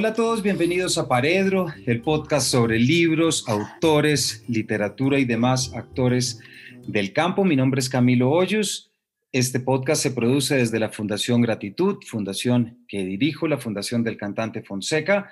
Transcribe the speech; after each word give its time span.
Hola 0.00 0.08
a 0.08 0.14
todos, 0.14 0.42
bienvenidos 0.42 0.96
a 0.96 1.08
Paredro, 1.08 1.66
el 1.84 2.00
podcast 2.00 2.50
sobre 2.50 2.78
libros, 2.78 3.46
autores, 3.46 4.42
literatura 4.48 5.18
y 5.18 5.26
demás 5.26 5.74
actores 5.74 6.40
del 6.86 7.12
campo. 7.12 7.44
Mi 7.44 7.54
nombre 7.54 7.80
es 7.80 7.90
Camilo 7.90 8.30
Hoyos. 8.30 8.94
Este 9.30 9.60
podcast 9.60 10.02
se 10.02 10.12
produce 10.12 10.56
desde 10.56 10.78
la 10.78 10.88
Fundación 10.88 11.42
Gratitud, 11.42 11.98
fundación 12.06 12.82
que 12.88 13.04
dirijo, 13.04 13.46
la 13.46 13.58
Fundación 13.58 14.02
del 14.02 14.16
Cantante 14.16 14.62
Fonseca. 14.62 15.30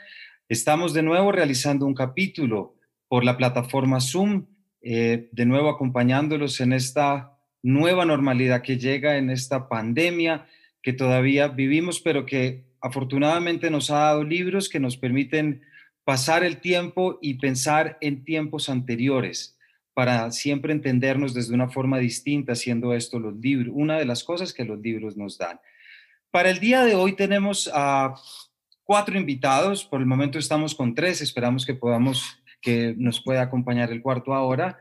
Estamos 0.50 0.92
de 0.92 1.02
nuevo 1.02 1.32
realizando 1.32 1.86
un 1.86 1.94
capítulo 1.94 2.76
por 3.08 3.24
la 3.24 3.38
plataforma 3.38 4.02
Zoom, 4.02 4.48
eh, 4.82 5.30
de 5.32 5.46
nuevo 5.46 5.70
acompañándolos 5.70 6.60
en 6.60 6.74
esta 6.74 7.38
nueva 7.62 8.04
normalidad 8.04 8.60
que 8.60 8.76
llega 8.76 9.16
en 9.16 9.30
esta 9.30 9.66
pandemia 9.66 10.46
que 10.82 10.92
todavía 10.92 11.48
vivimos, 11.48 12.00
pero 12.00 12.26
que 12.26 12.67
afortunadamente 12.80 13.70
nos 13.70 13.90
ha 13.90 13.98
dado 13.98 14.24
libros 14.24 14.68
que 14.68 14.80
nos 14.80 14.96
permiten 14.96 15.62
pasar 16.04 16.44
el 16.44 16.60
tiempo 16.60 17.18
y 17.20 17.34
pensar 17.34 17.98
en 18.00 18.24
tiempos 18.24 18.68
anteriores 18.68 19.58
para 19.98 20.30
siempre 20.30 20.72
entendernos 20.72 21.34
desde 21.34 21.54
una 21.54 21.68
forma 21.68 21.98
distinta, 21.98 22.54
siendo 22.54 22.94
esto 22.94 23.18
los 23.18 23.36
libros, 23.36 23.74
una 23.76 23.98
de 23.98 24.04
las 24.04 24.22
cosas 24.22 24.52
que 24.52 24.64
los 24.64 24.78
libros 24.78 25.16
nos 25.16 25.38
dan. 25.38 25.60
Para 26.30 26.50
el 26.50 26.60
día 26.60 26.84
de 26.84 26.94
hoy 26.94 27.14
tenemos 27.16 27.68
a 27.74 28.14
cuatro 28.84 29.18
invitados, 29.18 29.84
por 29.84 30.00
el 30.00 30.06
momento 30.06 30.38
estamos 30.38 30.74
con 30.74 30.94
tres, 30.94 31.20
esperamos 31.20 31.66
que 31.66 31.74
podamos, 31.74 32.40
que 32.62 32.94
nos 32.96 33.20
pueda 33.20 33.42
acompañar 33.42 33.90
el 33.90 34.00
cuarto 34.00 34.34
ahora, 34.34 34.78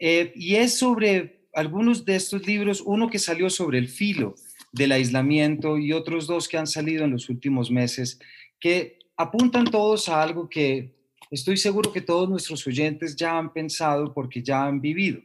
eh, 0.00 0.32
y 0.34 0.56
es 0.56 0.78
sobre 0.78 1.46
algunos 1.52 2.04
de 2.04 2.16
estos 2.16 2.46
libros, 2.46 2.80
uno 2.80 3.10
que 3.10 3.18
salió 3.18 3.50
sobre 3.50 3.78
el 3.78 3.88
filo, 3.88 4.34
del 4.74 4.90
aislamiento 4.90 5.78
y 5.78 5.92
otros 5.92 6.26
dos 6.26 6.48
que 6.48 6.58
han 6.58 6.66
salido 6.66 7.04
en 7.04 7.12
los 7.12 7.28
últimos 7.28 7.70
meses 7.70 8.18
que 8.58 8.98
apuntan 9.16 9.66
todos 9.66 10.08
a 10.08 10.20
algo 10.20 10.48
que 10.48 10.96
estoy 11.30 11.56
seguro 11.56 11.92
que 11.92 12.00
todos 12.00 12.28
nuestros 12.28 12.66
oyentes 12.66 13.14
ya 13.14 13.38
han 13.38 13.52
pensado 13.52 14.12
porque 14.12 14.42
ya 14.42 14.64
han 14.64 14.80
vivido. 14.80 15.22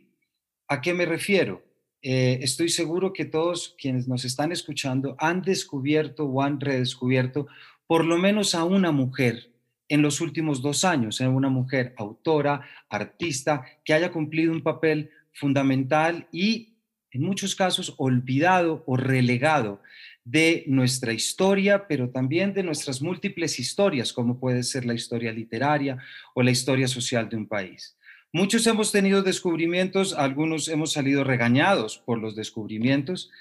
¿A 0.68 0.82
qué 0.82 0.94
me 0.94 1.06
refiero? 1.06 1.64
Eh, 2.04 2.40
estoy 2.44 2.70
seguro 2.70 3.12
que 3.12 3.26
todos 3.26 3.76
quienes 3.80 4.08
nos 4.08 4.24
están 4.24 4.52
escuchando 4.52 5.16
han 5.18 5.42
descubierto 5.42 6.26
o 6.26 6.44
han 6.44 6.60
redescubierto 6.60 7.48
por 7.88 8.06
lo 8.06 8.20
menos 8.20 8.54
a 8.54 8.64
una 8.64 8.92
mujer 8.92 9.52
en 9.88 10.04
los 10.04 10.22
últimos 10.22 10.62
dos 10.62 10.86
años, 10.86 11.20
en 11.22 11.30
una 11.30 11.50
mujer 11.50 11.96
autora, 11.98 12.62
artista, 12.88 13.66
que 13.84 13.94
haya 13.94 14.12
cumplido 14.12 14.52
un 14.52 14.62
papel 14.62 15.10
fundamental 15.34 16.28
y 16.32 16.76
en 17.12 17.22
muchos 17.22 17.56
casos 17.56 17.94
olvidado 17.98 18.84
o 18.86 18.98
relegado 18.98 19.82
de 20.26 20.64
nuestra 20.68 21.14
historia, 21.14 21.88
pero 21.88 22.10
también 22.10 22.54
de 22.54 22.64
nuestras 22.64 23.02
múltiples 23.02 23.60
historias, 23.60 24.14
como 24.14 24.40
puede 24.40 24.64
ser 24.64 24.86
la 24.86 24.94
historia 24.94 25.32
literaria 25.32 25.98
o 26.36 26.44
la 26.44 26.52
historia 26.52 26.88
social 26.88 27.30
de 27.30 27.38
un 27.38 27.48
país. 27.48 27.98
Muchos 28.32 28.68
hemos 28.68 28.92
tenido 28.92 29.24
descubrimientos, 29.24 30.14
algunos 30.14 30.68
hemos 30.68 30.92
salido 30.92 31.24
regañados 31.24 31.98
por 31.98 32.20
los 32.20 32.36
descubrimientos, 32.36 33.32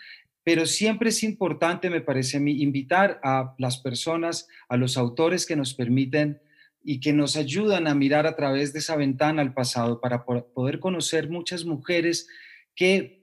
pero 0.45 0.65
siempre 0.65 1.11
es 1.11 1.23
importante, 1.23 1.91
me 1.91 2.01
parece 2.01 2.39
a 2.39 2.41
mí, 2.41 2.63
invitar 2.63 3.21
a 3.23 3.55
las 3.59 3.77
personas, 3.77 4.49
a 4.71 4.79
los 4.79 4.97
autores 4.97 5.45
que 5.45 5.57
nos 5.57 5.75
permiten 5.75 6.41
y 6.83 7.01
que 7.01 7.13
nos 7.13 7.37
ayudan 7.37 7.87
a 7.87 7.95
mirar 7.95 8.27
a 8.27 8.35
través 8.35 8.73
de 8.73 8.79
esa 8.79 8.97
ventana 8.97 9.43
al 9.43 9.53
pasado 9.53 10.01
para 10.01 10.25
poder 10.25 10.81
conocer 10.81 11.29
muchas 11.29 11.67
mujeres 11.67 12.29
que 12.75 13.18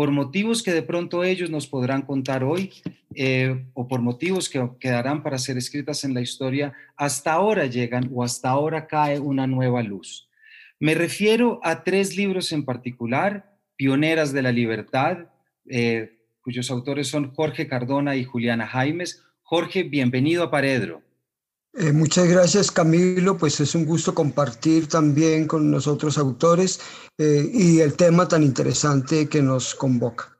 por 0.00 0.12
motivos 0.12 0.62
que 0.62 0.72
de 0.72 0.80
pronto 0.80 1.24
ellos 1.24 1.50
nos 1.50 1.66
podrán 1.66 2.00
contar 2.00 2.42
hoy 2.42 2.72
eh, 3.14 3.66
o 3.74 3.86
por 3.86 4.00
motivos 4.00 4.48
que 4.48 4.66
quedarán 4.80 5.22
para 5.22 5.36
ser 5.36 5.58
escritas 5.58 6.04
en 6.04 6.14
la 6.14 6.22
historia, 6.22 6.72
hasta 6.96 7.34
ahora 7.34 7.66
llegan 7.66 8.10
o 8.14 8.24
hasta 8.24 8.48
ahora 8.48 8.86
cae 8.86 9.18
una 9.18 9.46
nueva 9.46 9.82
luz. 9.82 10.26
Me 10.78 10.94
refiero 10.94 11.60
a 11.62 11.84
tres 11.84 12.16
libros 12.16 12.50
en 12.52 12.64
particular, 12.64 13.58
Pioneras 13.76 14.32
de 14.32 14.40
la 14.40 14.52
Libertad, 14.52 15.26
eh, 15.68 16.18
cuyos 16.40 16.70
autores 16.70 17.08
son 17.08 17.34
Jorge 17.34 17.68
Cardona 17.68 18.16
y 18.16 18.24
Juliana 18.24 18.66
Jaimes. 18.66 19.22
Jorge, 19.42 19.82
bienvenido 19.82 20.44
a 20.44 20.50
Paredro. 20.50 21.02
Eh, 21.72 21.92
muchas 21.92 22.26
gracias 22.26 22.70
Camilo, 22.70 23.38
pues 23.38 23.60
es 23.60 23.76
un 23.76 23.84
gusto 23.84 24.12
compartir 24.12 24.88
también 24.88 25.46
con 25.46 25.70
nosotros 25.70 26.18
autores 26.18 26.80
eh, 27.16 27.48
y 27.52 27.78
el 27.78 27.96
tema 27.96 28.26
tan 28.26 28.42
interesante 28.42 29.28
que 29.28 29.40
nos 29.40 29.76
convoca. 29.76 30.36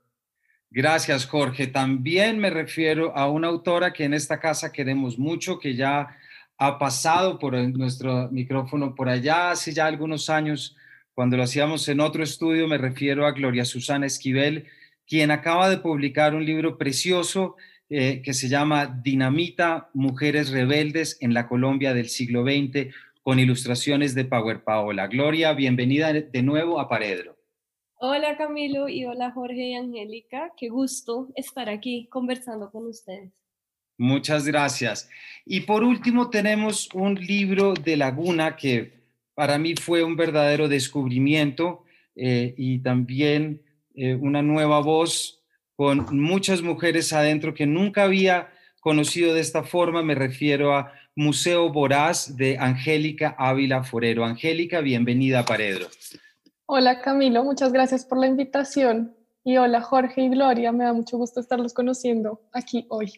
Gracias 0.70 1.26
Jorge. 1.26 1.68
También 1.68 2.38
me 2.38 2.50
refiero 2.50 3.16
a 3.16 3.30
una 3.30 3.48
autora 3.48 3.92
que 3.92 4.04
en 4.04 4.14
esta 4.14 4.40
casa 4.40 4.72
queremos 4.72 5.18
mucho, 5.18 5.58
que 5.58 5.76
ya 5.76 6.16
ha 6.58 6.78
pasado 6.78 7.38
por 7.38 7.54
nuestro 7.54 8.28
micrófono 8.30 8.94
por 8.94 9.08
allá 9.08 9.52
hace 9.52 9.72
ya 9.72 9.86
algunos 9.86 10.28
años, 10.30 10.76
cuando 11.14 11.36
lo 11.36 11.44
hacíamos 11.44 11.88
en 11.88 12.00
otro 12.00 12.22
estudio, 12.22 12.66
me 12.66 12.78
refiero 12.78 13.26
a 13.26 13.32
Gloria 13.32 13.64
Susana 13.64 14.06
Esquivel, 14.06 14.66
quien 15.06 15.30
acaba 15.30 15.70
de 15.70 15.78
publicar 15.78 16.34
un 16.34 16.44
libro 16.44 16.76
precioso 16.76 17.56
eh, 17.90 18.22
que 18.22 18.34
se 18.34 18.48
llama 18.48 18.86
Dinamita, 18.86 19.90
Mujeres 19.94 20.50
Rebeldes 20.50 21.18
en 21.20 21.34
la 21.34 21.48
Colombia 21.48 21.92
del 21.92 22.08
siglo 22.08 22.44
XX, 22.44 22.94
con 23.22 23.40
ilustraciones 23.40 24.14
de 24.14 24.24
Power 24.24 24.62
Paola. 24.62 25.08
Gloria, 25.08 25.52
bienvenida 25.54 26.12
de 26.12 26.42
nuevo 26.42 26.78
a 26.78 26.88
Paredro. 26.88 27.36
Hola 27.96 28.36
Camilo 28.38 28.88
y 28.88 29.04
hola 29.04 29.30
Jorge 29.32 29.70
y 29.70 29.74
Angélica, 29.74 30.52
qué 30.56 30.68
gusto 30.68 31.28
estar 31.34 31.68
aquí 31.68 32.06
conversando 32.08 32.70
con 32.70 32.86
ustedes. 32.86 33.30
Muchas 33.98 34.46
gracias. 34.46 35.10
Y 35.44 35.62
por 35.62 35.84
último 35.84 36.30
tenemos 36.30 36.88
un 36.94 37.16
libro 37.16 37.74
de 37.74 37.98
Laguna 37.98 38.56
que 38.56 38.92
para 39.34 39.58
mí 39.58 39.74
fue 39.74 40.02
un 40.02 40.16
verdadero 40.16 40.68
descubrimiento 40.68 41.84
eh, 42.14 42.54
y 42.56 42.78
también 42.78 43.60
eh, 43.94 44.14
una 44.14 44.42
nueva 44.42 44.80
voz 44.80 45.39
con 45.80 46.14
muchas 46.14 46.60
mujeres 46.60 47.10
adentro 47.14 47.54
que 47.54 47.64
nunca 47.64 48.02
había 48.02 48.52
conocido 48.80 49.32
de 49.32 49.40
esta 49.40 49.62
forma. 49.62 50.02
Me 50.02 50.14
refiero 50.14 50.74
a 50.76 50.92
Museo 51.16 51.72
Voraz 51.72 52.36
de 52.36 52.58
Angélica 52.58 53.34
Ávila 53.38 53.82
Forero. 53.82 54.26
Angélica, 54.26 54.82
bienvenida 54.82 55.38
a 55.38 55.44
Paredro. 55.46 55.86
Hola 56.66 57.00
Camilo, 57.00 57.44
muchas 57.44 57.72
gracias 57.72 58.04
por 58.04 58.18
la 58.18 58.26
invitación. 58.26 59.16
Y 59.42 59.56
hola 59.56 59.80
Jorge 59.80 60.20
y 60.20 60.28
Gloria, 60.28 60.70
me 60.70 60.84
da 60.84 60.92
mucho 60.92 61.16
gusto 61.16 61.40
estarlos 61.40 61.72
conociendo 61.72 62.42
aquí 62.52 62.84
hoy. 62.90 63.14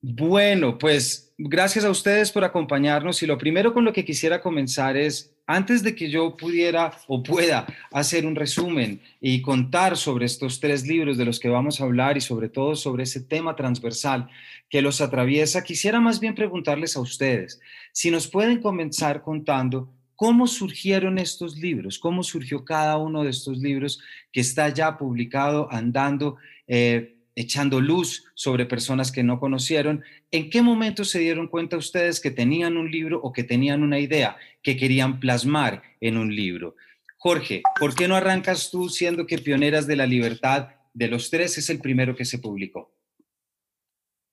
Bueno, 0.00 0.78
pues 0.78 1.34
gracias 1.36 1.84
a 1.84 1.90
ustedes 1.90 2.30
por 2.30 2.44
acompañarnos 2.44 3.24
y 3.24 3.26
lo 3.26 3.38
primero 3.38 3.74
con 3.74 3.84
lo 3.84 3.92
que 3.92 4.04
quisiera 4.04 4.40
comenzar 4.40 4.96
es 4.96 5.35
antes 5.46 5.82
de 5.82 5.94
que 5.94 6.10
yo 6.10 6.36
pudiera 6.36 6.92
o 7.06 7.22
pueda 7.22 7.66
hacer 7.92 8.26
un 8.26 8.34
resumen 8.34 9.00
y 9.20 9.42
contar 9.42 9.96
sobre 9.96 10.26
estos 10.26 10.60
tres 10.60 10.86
libros 10.86 11.16
de 11.16 11.24
los 11.24 11.38
que 11.38 11.48
vamos 11.48 11.80
a 11.80 11.84
hablar 11.84 12.16
y 12.16 12.20
sobre 12.20 12.48
todo 12.48 12.74
sobre 12.74 13.04
ese 13.04 13.20
tema 13.20 13.54
transversal 13.54 14.28
que 14.68 14.82
los 14.82 15.00
atraviesa, 15.00 15.62
quisiera 15.62 16.00
más 16.00 16.18
bien 16.18 16.34
preguntarles 16.34 16.96
a 16.96 17.00
ustedes 17.00 17.60
si 17.92 18.10
nos 18.10 18.26
pueden 18.26 18.60
comenzar 18.60 19.22
contando 19.22 19.88
cómo 20.16 20.46
surgieron 20.46 21.18
estos 21.18 21.56
libros, 21.58 21.98
cómo 21.98 22.22
surgió 22.22 22.64
cada 22.64 22.96
uno 22.96 23.22
de 23.22 23.30
estos 23.30 23.58
libros 23.58 24.00
que 24.32 24.40
está 24.40 24.70
ya 24.70 24.96
publicado, 24.96 25.68
andando. 25.70 26.36
Eh, 26.66 27.15
echando 27.36 27.80
luz 27.80 28.24
sobre 28.34 28.66
personas 28.66 29.12
que 29.12 29.22
no 29.22 29.38
conocieron. 29.38 30.02
¿En 30.30 30.50
qué 30.50 30.62
momento 30.62 31.04
se 31.04 31.20
dieron 31.20 31.46
cuenta 31.46 31.76
ustedes 31.76 32.18
que 32.18 32.30
tenían 32.30 32.76
un 32.76 32.90
libro 32.90 33.20
o 33.22 33.32
que 33.32 33.44
tenían 33.44 33.82
una 33.82 34.00
idea 34.00 34.36
que 34.62 34.76
querían 34.76 35.20
plasmar 35.20 35.82
en 36.00 36.16
un 36.16 36.34
libro? 36.34 36.74
Jorge, 37.18 37.62
¿por 37.78 37.94
qué 37.94 38.08
no 38.08 38.16
arrancas 38.16 38.70
tú 38.70 38.88
siendo 38.88 39.26
que 39.26 39.38
Pioneras 39.38 39.86
de 39.86 39.96
la 39.96 40.06
Libertad 40.06 40.68
de 40.94 41.08
los 41.08 41.30
tres 41.30 41.58
es 41.58 41.68
el 41.70 41.78
primero 41.78 42.16
que 42.16 42.24
se 42.24 42.38
publicó? 42.38 42.92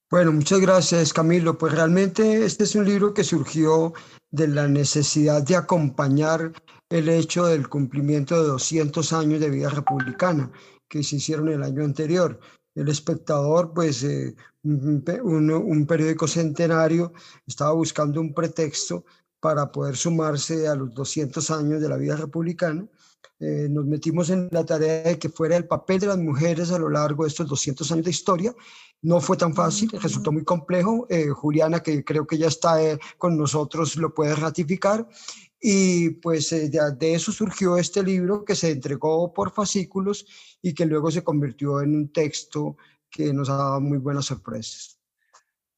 Bueno, 0.09 0.31
muchas 0.31 0.59
gracias 0.59 1.11
Camilo. 1.11 1.57
Pues 1.57 1.73
realmente 1.73 2.45
este 2.45 2.63
es 2.63 2.75
un 2.75 2.85
libro 2.85 3.13
que 3.13 3.23
surgió 3.23 3.93
de 4.31 4.47
la 4.47 4.67
necesidad 4.67 5.41
de 5.41 5.55
acompañar 5.55 6.53
el 6.89 7.09
hecho 7.09 7.47
del 7.47 7.67
cumplimiento 7.67 8.39
de 8.41 8.47
200 8.47 9.11
años 9.11 9.39
de 9.39 9.49
vida 9.49 9.69
republicana 9.69 10.51
que 10.87 11.01
se 11.01 11.15
hicieron 11.15 11.49
el 11.49 11.63
año 11.63 11.83
anterior 11.83 12.39
el 12.75 12.89
espectador, 12.89 13.73
pues 13.73 14.03
eh, 14.03 14.35
un, 14.63 15.85
periódico 15.87 16.27
centenario, 16.27 17.13
estaba 17.45 17.73
buscando 17.73 18.19
un 18.19 18.33
pretexto 18.33 19.05
para 19.39 19.71
poder 19.71 19.95
sumarse 19.97 20.67
a 20.67 20.75
los 20.75 20.93
200 20.93 21.51
años 21.51 21.81
de 21.81 21.89
la 21.89 21.97
vida 21.97 22.15
republicana. 22.15 22.87
Eh, 23.39 23.67
nos 23.69 23.85
metimos 23.85 24.29
en 24.29 24.47
la 24.51 24.65
tarea 24.65 25.03
de 25.03 25.19
que 25.19 25.27
fuera 25.27 25.57
el 25.57 25.67
papel 25.67 25.99
de 25.99 26.07
las 26.07 26.17
mujeres 26.17 26.71
a 26.71 26.79
lo 26.79 26.89
largo 26.89 27.23
de 27.23 27.29
estos 27.29 27.47
200 27.47 27.91
años 27.91 28.05
de 28.05 28.11
historia. 28.11 28.55
No 29.01 29.19
fue 29.19 29.35
tan 29.35 29.53
fácil, 29.53 29.89
resultó 30.01 30.31
muy 30.31 30.45
complejo. 30.45 31.05
Eh, 31.09 31.27
Juliana, 31.27 31.81
que 31.81 32.05
creo 32.05 32.25
que 32.25 32.37
ya 32.37 32.47
está 32.47 32.77
con 33.17 33.37
nosotros, 33.37 33.97
lo 33.97 34.13
puede 34.13 34.33
ratificar. 34.35 35.07
Y 35.65 36.09
pues 36.09 36.49
de, 36.49 36.69
de, 36.69 37.13
eso 37.13 37.31
surgió 37.31 37.77
este 37.77 38.03
libro 38.03 38.43
que 38.43 38.53
se 38.53 38.71
entregó 38.71 39.33
por 39.33 39.53
fascículos 39.53 40.25
y 40.61 40.73
que 40.73 40.85
luego 40.85 41.09
se 41.09 41.23
convirtió 41.23 41.79
en 41.79 41.95
un 41.95 42.11
texto 42.11 42.75
que 43.09 43.31
nos 43.31 43.49
ha 43.49 43.55
dado 43.55 43.79
muy 43.79 43.97
buenas 43.97 44.25
sorpresas. 44.25 44.99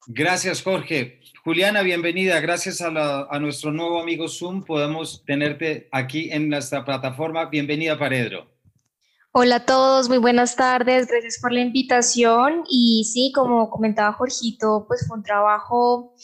Gracias, 0.08 0.64
Jorge. 0.64 1.20
Juliana, 1.44 1.84
bienvenida. 1.84 2.40
Gracias 2.40 2.82
a, 2.82 3.28
a, 3.30 3.40
nuestro 3.40 3.72
nuevo 3.72 4.02
amigo 4.02 4.28
Zoom, 4.28 4.64
podemos 4.64 5.24
tenerte 5.24 5.88
aquí 5.92 6.32
en 6.32 6.50
nuestra 6.50 6.84
plataforma. 6.84 7.46
Bienvenida, 7.46 8.00
Paredro. 8.00 8.50
Hola 9.34 9.58
a 9.58 9.66
todos, 9.66 10.10
muy 10.10 10.18
buenas 10.18 10.56
tardes. 10.56 11.08
Gracias 11.08 11.38
por 11.40 11.52
la 11.52 11.60
invitación. 11.60 12.64
Y 12.70 13.04
sí, 13.04 13.32
como 13.36 13.70
comentaba 13.70 14.14
Jorgito, 14.14 14.86
pues 14.88 15.06
fue 15.08 15.18
un 15.18 15.24
trabajo 15.24 16.16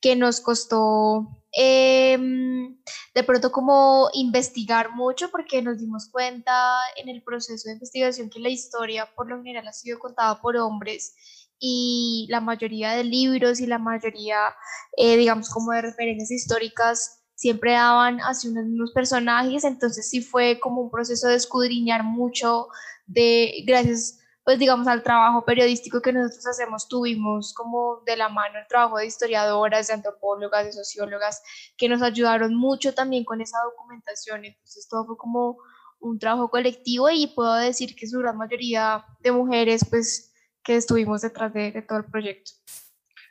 que 0.00 0.16
nos 0.16 0.40
costó 0.40 1.40
Em, 1.52 2.76
de 3.12 3.24
pronto 3.24 3.50
como 3.50 4.08
investigar 4.12 4.94
mucho 4.94 5.30
porque 5.32 5.62
nos 5.62 5.78
dimos 5.80 6.08
cuenta 6.08 6.52
en 6.96 7.08
el 7.08 7.22
proceso 7.24 7.68
de 7.68 7.74
investigación 7.74 8.30
que 8.30 8.38
la 8.38 8.50
historia 8.50 9.10
por 9.16 9.28
lo 9.28 9.36
general 9.38 9.66
ha 9.66 9.72
sido 9.72 9.98
contada 9.98 10.40
por 10.40 10.56
hombres 10.56 11.14
y 11.58 12.28
la 12.30 12.40
mayoría 12.40 12.92
de 12.92 13.02
libros 13.04 13.58
y 13.60 13.66
la 13.66 13.78
mayoría, 13.78 14.54
eh, 14.96 15.16
digamos, 15.16 15.50
como 15.50 15.72
de 15.72 15.82
referencias 15.82 16.30
históricas 16.30 17.24
siempre 17.34 17.72
daban 17.72 18.20
hacia 18.20 18.50
unos 18.50 18.66
mismos 18.66 18.92
personajes, 18.92 19.64
entonces 19.64 20.08
sí 20.08 20.22
fue 20.22 20.60
como 20.60 20.82
un 20.82 20.90
proceso 20.90 21.26
de 21.28 21.34
escudriñar 21.34 22.04
mucho 22.04 22.68
de, 23.06 23.64
gracias 23.66 24.19
pues 24.44 24.58
digamos 24.58 24.86
al 24.86 25.02
trabajo 25.02 25.44
periodístico 25.44 26.00
que 26.00 26.12
nosotros 26.12 26.46
hacemos, 26.46 26.88
tuvimos 26.88 27.52
como 27.52 28.02
de 28.06 28.16
la 28.16 28.28
mano 28.28 28.58
el 28.58 28.66
trabajo 28.66 28.98
de 28.98 29.06
historiadoras, 29.06 29.88
de 29.88 29.94
antropólogas, 29.94 30.64
de 30.64 30.72
sociólogas, 30.72 31.42
que 31.76 31.88
nos 31.88 32.02
ayudaron 32.02 32.54
mucho 32.54 32.94
también 32.94 33.24
con 33.24 33.40
esa 33.40 33.58
documentación. 33.64 34.44
Entonces 34.44 34.88
todo 34.88 35.06
fue 35.06 35.16
como 35.16 35.58
un 36.00 36.18
trabajo 36.18 36.48
colectivo 36.48 37.10
y 37.10 37.26
puedo 37.28 37.54
decir 37.54 37.94
que 37.94 38.06
su 38.06 38.18
gran 38.18 38.36
mayoría 38.38 39.04
de 39.20 39.32
mujeres 39.32 39.84
pues 39.88 40.32
que 40.64 40.76
estuvimos 40.76 41.20
detrás 41.20 41.52
de, 41.52 41.72
de 41.72 41.82
todo 41.82 41.98
el 41.98 42.04
proyecto. 42.06 42.52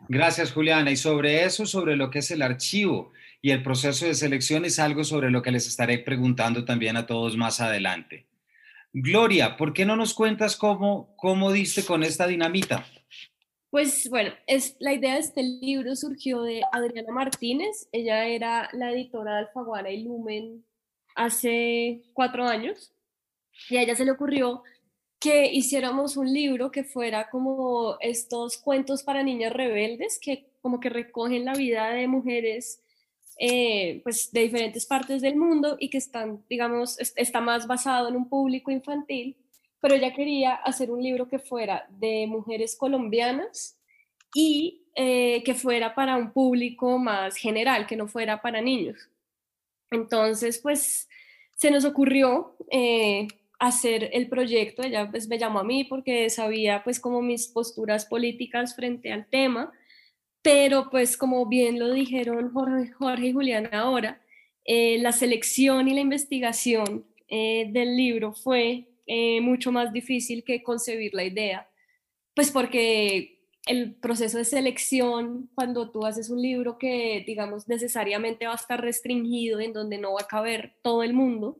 Gracias 0.07 0.51
Juliana. 0.51 0.91
Y 0.91 0.95
sobre 0.95 1.43
eso, 1.43 1.65
sobre 1.65 1.95
lo 1.95 2.09
que 2.09 2.19
es 2.19 2.31
el 2.31 2.41
archivo 2.41 3.11
y 3.41 3.51
el 3.51 3.63
proceso 3.63 4.05
de 4.05 4.15
selección 4.15 4.65
es 4.65 4.79
algo 4.79 5.03
sobre 5.03 5.31
lo 5.31 5.41
que 5.41 5.51
les 5.51 5.67
estaré 5.67 5.97
preguntando 5.99 6.65
también 6.65 6.97
a 6.97 7.07
todos 7.07 7.35
más 7.35 7.59
adelante. 7.59 8.28
Gloria, 8.91 9.55
¿por 9.55 9.73
qué 9.73 9.85
no 9.85 9.95
nos 9.95 10.13
cuentas 10.13 10.55
cómo, 10.55 11.13
cómo 11.15 11.51
diste 11.51 11.85
con 11.85 12.03
esta 12.03 12.25
dinamita? 12.25 12.85
Pues 13.69 14.09
bueno, 14.09 14.31
es, 14.47 14.75
la 14.79 14.93
idea 14.93 15.13
de 15.13 15.19
este 15.19 15.43
libro 15.43 15.95
surgió 15.95 16.41
de 16.41 16.63
Adriana 16.71 17.13
Martínez. 17.13 17.87
Ella 17.91 18.25
era 18.25 18.67
la 18.73 18.91
editora 18.91 19.33
de 19.33 19.39
Alfaguara 19.39 19.91
y 19.91 20.03
Lumen 20.03 20.65
hace 21.15 22.01
cuatro 22.13 22.45
años. 22.45 22.91
Y 23.69 23.77
a 23.77 23.83
ella 23.83 23.95
se 23.95 24.05
le 24.05 24.11
ocurrió 24.11 24.63
que 25.19 25.51
hiciéramos 25.51 26.17
un 26.17 26.33
libro 26.33 26.71
que 26.71 26.83
fuera 26.83 27.29
como 27.29 27.97
estos 27.99 28.57
cuentos 28.57 29.03
para 29.03 29.21
niñas 29.21 29.53
rebeldes, 29.53 30.17
que 30.19 30.49
como 30.61 30.79
que 30.79 30.89
recogen 30.89 31.45
la 31.45 31.53
vida 31.53 31.89
de 31.89 32.07
mujeres 32.07 32.81
eh, 33.41 34.01
pues 34.03 34.33
de 34.33 34.41
diferentes 34.41 34.85
partes 34.85 35.21
del 35.21 35.37
mundo 35.37 35.77
y 35.79 35.89
que 35.89 35.97
están, 35.97 36.43
digamos, 36.49 36.99
está 37.15 37.39
más 37.39 37.67
basado 37.67 38.09
en 38.09 38.17
un 38.17 38.27
público 38.27 38.69
infantil, 38.69 39.37
pero 39.79 39.95
ella 39.95 40.13
quería 40.13 40.55
hacer 40.55 40.91
un 40.91 41.01
libro 41.01 41.29
que 41.29 41.39
fuera 41.39 41.87
de 41.89 42.27
mujeres 42.27 42.75
colombianas 42.75 43.79
y 44.33 44.83
eh, 44.93 45.41
que 45.45 45.53
fuera 45.53 45.95
para 45.95 46.17
un 46.17 46.33
público 46.33 46.97
más 46.97 47.37
general, 47.37 47.87
que 47.87 47.95
no 47.95 48.09
fuera 48.09 48.41
para 48.41 48.59
niños. 48.59 49.09
Entonces, 49.89 50.59
pues 50.59 51.07
se 51.55 51.71
nos 51.71 51.85
ocurrió 51.85 52.57
eh, 52.69 53.25
hacer 53.57 54.09
el 54.11 54.27
proyecto, 54.27 54.83
ella 54.83 55.09
pues, 55.09 55.29
me 55.29 55.39
llamó 55.39 55.59
a 55.59 55.63
mí 55.63 55.85
porque 55.85 56.29
sabía 56.29 56.83
pues 56.83 56.99
como 56.99 57.21
mis 57.21 57.47
posturas 57.47 58.05
políticas 58.05 58.75
frente 58.75 59.13
al 59.13 59.27
tema 59.27 59.71
pero 60.41 60.89
pues 60.89 61.17
como 61.17 61.45
bien 61.47 61.79
lo 61.79 61.91
dijeron 61.93 62.51
Jorge, 62.53 63.27
y 63.27 63.33
Julián 63.33 63.69
ahora, 63.73 64.21
eh, 64.65 64.99
la 64.99 65.11
selección 65.11 65.87
y 65.87 65.93
la 65.93 66.01
investigación 66.01 67.05
eh, 67.27 67.67
del 67.71 67.97
libro 67.97 68.33
fue 68.33 68.87
eh, 69.07 69.41
mucho 69.41 69.71
más 69.71 69.91
difícil 69.91 70.43
que 70.43 70.63
concebir 70.63 71.13
la 71.13 71.23
idea, 71.23 71.67
pues 72.35 72.51
porque 72.51 73.39
el 73.65 73.95
proceso 73.95 74.37
de 74.37 74.45
selección, 74.45 75.49
cuando 75.53 75.91
tú 75.91 76.05
haces 76.05 76.29
un 76.29 76.41
libro 76.41 76.77
que, 76.77 77.23
digamos, 77.27 77.67
necesariamente 77.67 78.47
va 78.47 78.53
a 78.53 78.55
estar 78.55 78.81
restringido, 78.81 79.59
en 79.59 79.73
donde 79.73 79.97
no 79.97 80.13
va 80.13 80.21
a 80.21 80.27
caber 80.27 80.75
todo 80.81 81.03
el 81.03 81.13
mundo, 81.13 81.59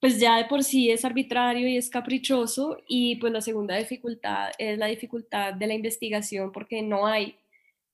pues 0.00 0.18
ya 0.18 0.38
de 0.38 0.46
por 0.46 0.64
sí 0.64 0.90
es 0.90 1.04
arbitrario 1.04 1.68
y 1.68 1.76
es 1.76 1.90
caprichoso, 1.90 2.78
y 2.88 3.16
pues 3.16 3.32
la 3.32 3.40
segunda 3.40 3.76
dificultad 3.76 4.50
es 4.58 4.78
la 4.78 4.86
dificultad 4.86 5.54
de 5.54 5.66
la 5.66 5.74
investigación, 5.74 6.52
porque 6.52 6.82
no 6.82 7.06
hay 7.06 7.36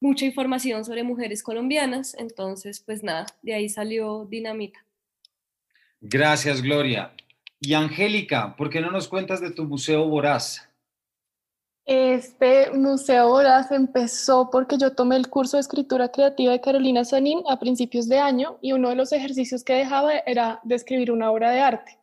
mucha 0.02 0.24
información 0.24 0.84
sobre 0.84 1.04
mujeres 1.04 1.42
colombianas, 1.44 2.14
entonces 2.18 2.80
pues 2.80 3.04
nada, 3.04 3.26
de 3.40 3.54
ahí 3.54 3.68
salió 3.68 4.26
Dinamita. 4.26 4.84
Gracias, 6.00 6.60
Gloria. 6.60 7.12
Y 7.60 7.74
Angélica, 7.74 8.56
¿por 8.56 8.68
qué 8.68 8.80
no 8.80 8.90
nos 8.90 9.06
cuentas 9.06 9.40
de 9.40 9.52
tu 9.52 9.64
Museo 9.64 10.08
Voraz? 10.08 10.68
Este 11.84 12.72
Museo 12.72 13.28
Voraz 13.28 13.70
empezó 13.70 14.50
porque 14.50 14.76
yo 14.76 14.92
tomé 14.92 15.14
el 15.14 15.28
curso 15.28 15.56
de 15.56 15.60
escritura 15.60 16.08
creativa 16.10 16.50
de 16.50 16.60
Carolina 16.60 17.04
Sanín 17.04 17.40
a 17.48 17.60
principios 17.60 18.08
de 18.08 18.18
año 18.18 18.58
y 18.60 18.72
uno 18.72 18.88
de 18.88 18.96
los 18.96 19.12
ejercicios 19.12 19.62
que 19.62 19.74
dejaba 19.74 20.14
era 20.26 20.60
describir 20.64 21.12
una 21.12 21.30
obra 21.30 21.52
de 21.52 21.60
arte. 21.60 21.98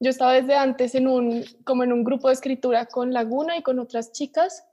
Yo 0.00 0.10
estaba 0.10 0.34
desde 0.34 0.54
antes 0.54 0.94
en 0.94 1.08
un, 1.08 1.44
como 1.64 1.82
en 1.82 1.94
un 1.94 2.04
grupo 2.04 2.28
de 2.28 2.34
escritura 2.34 2.84
con 2.84 3.14
Laguna 3.14 3.56
y 3.56 3.62
con 3.62 3.78
otras 3.78 4.12
chicas 4.12 4.66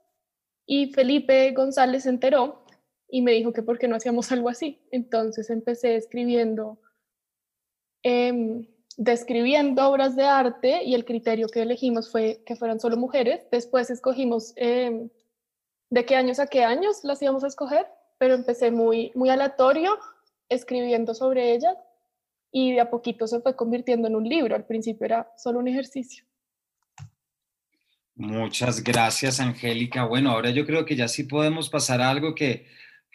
y 0.66 0.92
Felipe 0.92 1.52
González 1.52 2.04
se 2.04 2.08
enteró 2.08 2.64
y 3.08 3.22
me 3.22 3.32
dijo 3.32 3.52
que 3.52 3.62
por 3.62 3.78
qué 3.78 3.88
no 3.88 3.96
hacíamos 3.96 4.32
algo 4.32 4.48
así. 4.48 4.80
Entonces 4.90 5.50
empecé 5.50 5.96
escribiendo, 5.96 6.78
em, 8.02 8.66
describiendo 8.96 9.88
obras 9.88 10.16
de 10.16 10.24
arte 10.24 10.84
y 10.84 10.94
el 10.94 11.04
criterio 11.04 11.48
que 11.48 11.62
elegimos 11.62 12.10
fue 12.10 12.42
que 12.46 12.56
fueran 12.56 12.80
solo 12.80 12.96
mujeres. 12.96 13.46
Después 13.50 13.90
escogimos 13.90 14.52
em, 14.56 15.10
de 15.90 16.04
qué 16.04 16.16
años 16.16 16.38
a 16.40 16.46
qué 16.46 16.64
años 16.64 17.04
las 17.04 17.20
íbamos 17.22 17.44
a 17.44 17.48
escoger, 17.48 17.86
pero 18.18 18.34
empecé 18.34 18.70
muy, 18.70 19.12
muy 19.14 19.30
aleatorio 19.30 19.98
escribiendo 20.48 21.14
sobre 21.14 21.52
ellas 21.52 21.76
y 22.50 22.72
de 22.72 22.80
a 22.80 22.90
poquito 22.90 23.26
se 23.26 23.40
fue 23.40 23.56
convirtiendo 23.56 24.08
en 24.08 24.16
un 24.16 24.24
libro. 24.24 24.54
Al 24.54 24.66
principio 24.66 25.04
era 25.04 25.32
solo 25.36 25.58
un 25.58 25.68
ejercicio. 25.68 26.24
Muchas 28.16 28.84
gracias, 28.84 29.40
Angélica. 29.40 30.04
Bueno, 30.04 30.30
ahora 30.30 30.50
yo 30.50 30.64
creo 30.64 30.84
que 30.84 30.94
ya 30.94 31.08
sí 31.08 31.24
podemos 31.24 31.68
pasar 31.68 32.00
a 32.00 32.10
algo 32.10 32.34
que 32.34 32.66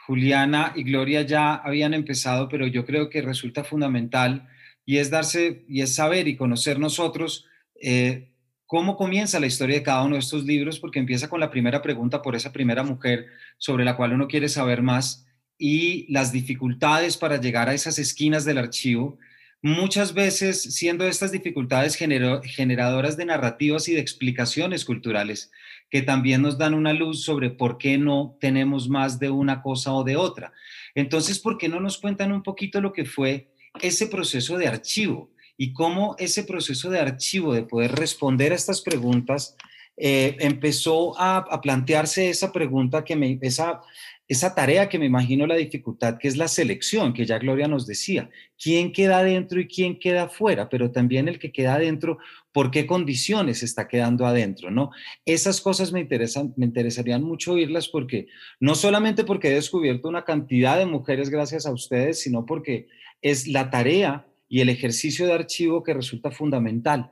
Juliana 0.05 0.73
y 0.75 0.83
Gloria 0.83 1.21
ya 1.21 1.55
habían 1.55 1.93
empezado, 1.93 2.49
pero 2.49 2.67
yo 2.67 2.85
creo 2.85 3.09
que 3.09 3.21
resulta 3.21 3.63
fundamental 3.63 4.49
y 4.85 4.97
es 4.97 5.09
darse 5.09 5.63
y 5.69 5.81
es 5.81 5.95
saber 5.95 6.27
y 6.27 6.35
conocer 6.35 6.79
nosotros 6.79 7.45
eh, 7.81 8.33
cómo 8.65 8.97
comienza 8.97 9.39
la 9.39 9.47
historia 9.47 9.77
de 9.77 9.83
cada 9.83 10.03
uno 10.03 10.15
de 10.15 10.19
estos 10.19 10.43
libros, 10.43 10.79
porque 10.79 10.99
empieza 10.99 11.29
con 11.29 11.39
la 11.39 11.49
primera 11.49 11.81
pregunta 11.81 12.21
por 12.21 12.35
esa 12.35 12.51
primera 12.51 12.83
mujer 12.83 13.27
sobre 13.57 13.85
la 13.85 13.95
cual 13.95 14.13
uno 14.13 14.27
quiere 14.27 14.49
saber 14.49 14.81
más 14.81 15.25
y 15.57 16.11
las 16.11 16.31
dificultades 16.33 17.15
para 17.15 17.37
llegar 17.39 17.69
a 17.69 17.73
esas 17.73 17.99
esquinas 17.99 18.43
del 18.43 18.57
archivo 18.57 19.17
muchas 19.61 20.13
veces 20.13 20.61
siendo 20.61 21.05
estas 21.05 21.31
dificultades 21.31 21.95
generadoras 21.95 23.17
de 23.17 23.25
narrativas 23.25 23.87
y 23.87 23.93
de 23.93 23.99
explicaciones 23.99 24.85
culturales 24.85 25.51
que 25.89 26.01
también 26.01 26.41
nos 26.41 26.57
dan 26.57 26.73
una 26.73 26.93
luz 26.93 27.23
sobre 27.23 27.49
por 27.49 27.77
qué 27.77 27.97
no 27.97 28.37
tenemos 28.39 28.89
más 28.89 29.19
de 29.19 29.29
una 29.29 29.61
cosa 29.61 29.93
o 29.93 30.03
de 30.03 30.15
otra. 30.15 30.53
Entonces, 30.95 31.39
¿por 31.39 31.57
qué 31.57 31.67
no 31.67 31.79
nos 31.79 31.97
cuentan 31.97 32.31
un 32.31 32.43
poquito 32.43 32.79
lo 32.79 32.93
que 32.93 33.05
fue 33.05 33.49
ese 33.81 34.07
proceso 34.07 34.57
de 34.57 34.67
archivo 34.67 35.31
y 35.57 35.73
cómo 35.73 36.15
ese 36.19 36.43
proceso 36.43 36.89
de 36.89 36.99
archivo, 36.99 37.53
de 37.53 37.63
poder 37.63 37.93
responder 37.93 38.51
a 38.51 38.55
estas 38.55 38.81
preguntas, 38.81 39.55
eh, 39.97 40.37
empezó 40.39 41.19
a, 41.19 41.59
plantearse 41.61 42.29
esa 42.29 42.53
pregunta 42.53 43.03
que 43.03 43.17
me, 43.17 43.37
esa, 43.41 43.81
esa 44.29 44.53
tarea 44.53 44.87
que 44.87 44.99
me 44.99 45.07
imagino 45.07 45.47
la 45.47 45.55
dificultad, 45.55 46.19
que 46.19 46.27
es 46.27 46.37
la 46.37 46.47
selección, 46.47 47.13
que 47.13 47.25
ya 47.25 47.39
Gloria 47.39 47.67
nos 47.67 47.87
decía, 47.87 48.29
quién 48.59 48.91
queda 48.93 49.17
adentro 49.17 49.59
y 49.59 49.67
quién 49.67 49.97
queda 49.97 50.29
fuera, 50.29 50.69
pero 50.69 50.91
también 50.91 51.27
el 51.27 51.39
que 51.39 51.51
queda 51.51 51.73
adentro, 51.73 52.19
por 52.51 52.69
qué 52.69 52.85
condiciones 52.85 53.63
está 53.63 53.87
quedando 53.87 54.27
adentro, 54.27 54.69
¿no? 54.69 54.91
Esas 55.25 55.61
cosas 55.61 55.91
me 55.91 55.99
interesan, 55.99 56.53
me 56.57 56.67
interesarían 56.67 57.23
mucho 57.23 57.53
oírlas 57.53 57.87
porque 57.87 58.27
no 58.59 58.75
solamente 58.75 59.23
porque 59.23 59.47
he 59.47 59.55
descubierto 59.55 60.07
una 60.07 60.25
cantidad 60.25 60.77
de 60.77 60.85
mujeres 60.85 61.31
gracias 61.31 61.65
a 61.65 61.71
ustedes, 61.71 62.21
sino 62.21 62.45
porque 62.45 62.87
es 63.23 63.47
la 63.47 63.71
tarea 63.71 64.27
y 64.47 64.61
el 64.61 64.69
ejercicio 64.69 65.25
de 65.25 65.33
archivo 65.33 65.81
que 65.81 65.95
resulta 65.95 66.29
fundamental. 66.29 67.11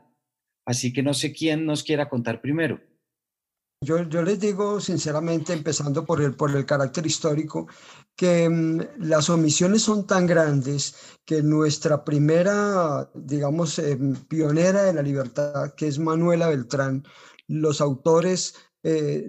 Así 0.65 0.93
que 0.93 1.01
no 1.01 1.15
sé 1.15 1.33
quién 1.33 1.65
nos 1.65 1.83
quiera 1.83 2.09
contar 2.09 2.41
primero. 2.41 2.79
Yo, 3.79 4.03
les 4.03 4.39
digo 4.39 4.79
sinceramente, 4.81 5.53
empezando 5.53 6.03
por 6.03 6.19
el, 6.21 6.33
por 6.35 6.55
el 6.55 6.65
carácter 6.65 7.05
histórico, 7.05 7.67
que 8.15 8.49
mm, 8.49 9.03
las 9.05 9.29
omisiones 9.29 9.83
son 9.83 10.07
tan 10.07 10.25
grandes 10.25 10.95
que 11.25 11.43
nuestra 11.43 12.03
primera, 12.03 13.09
digamos, 13.13 13.77
em, 13.79 14.15
pionera 14.27 14.83
de 14.83 14.93
la 14.93 15.03
libertad, 15.03 15.73
que 15.75 15.87
es 15.87 15.99
Manuela 15.99 16.47
Beltrán, 16.49 17.03
los 17.47 17.79
autores 17.79 18.55
eh, 18.83 19.25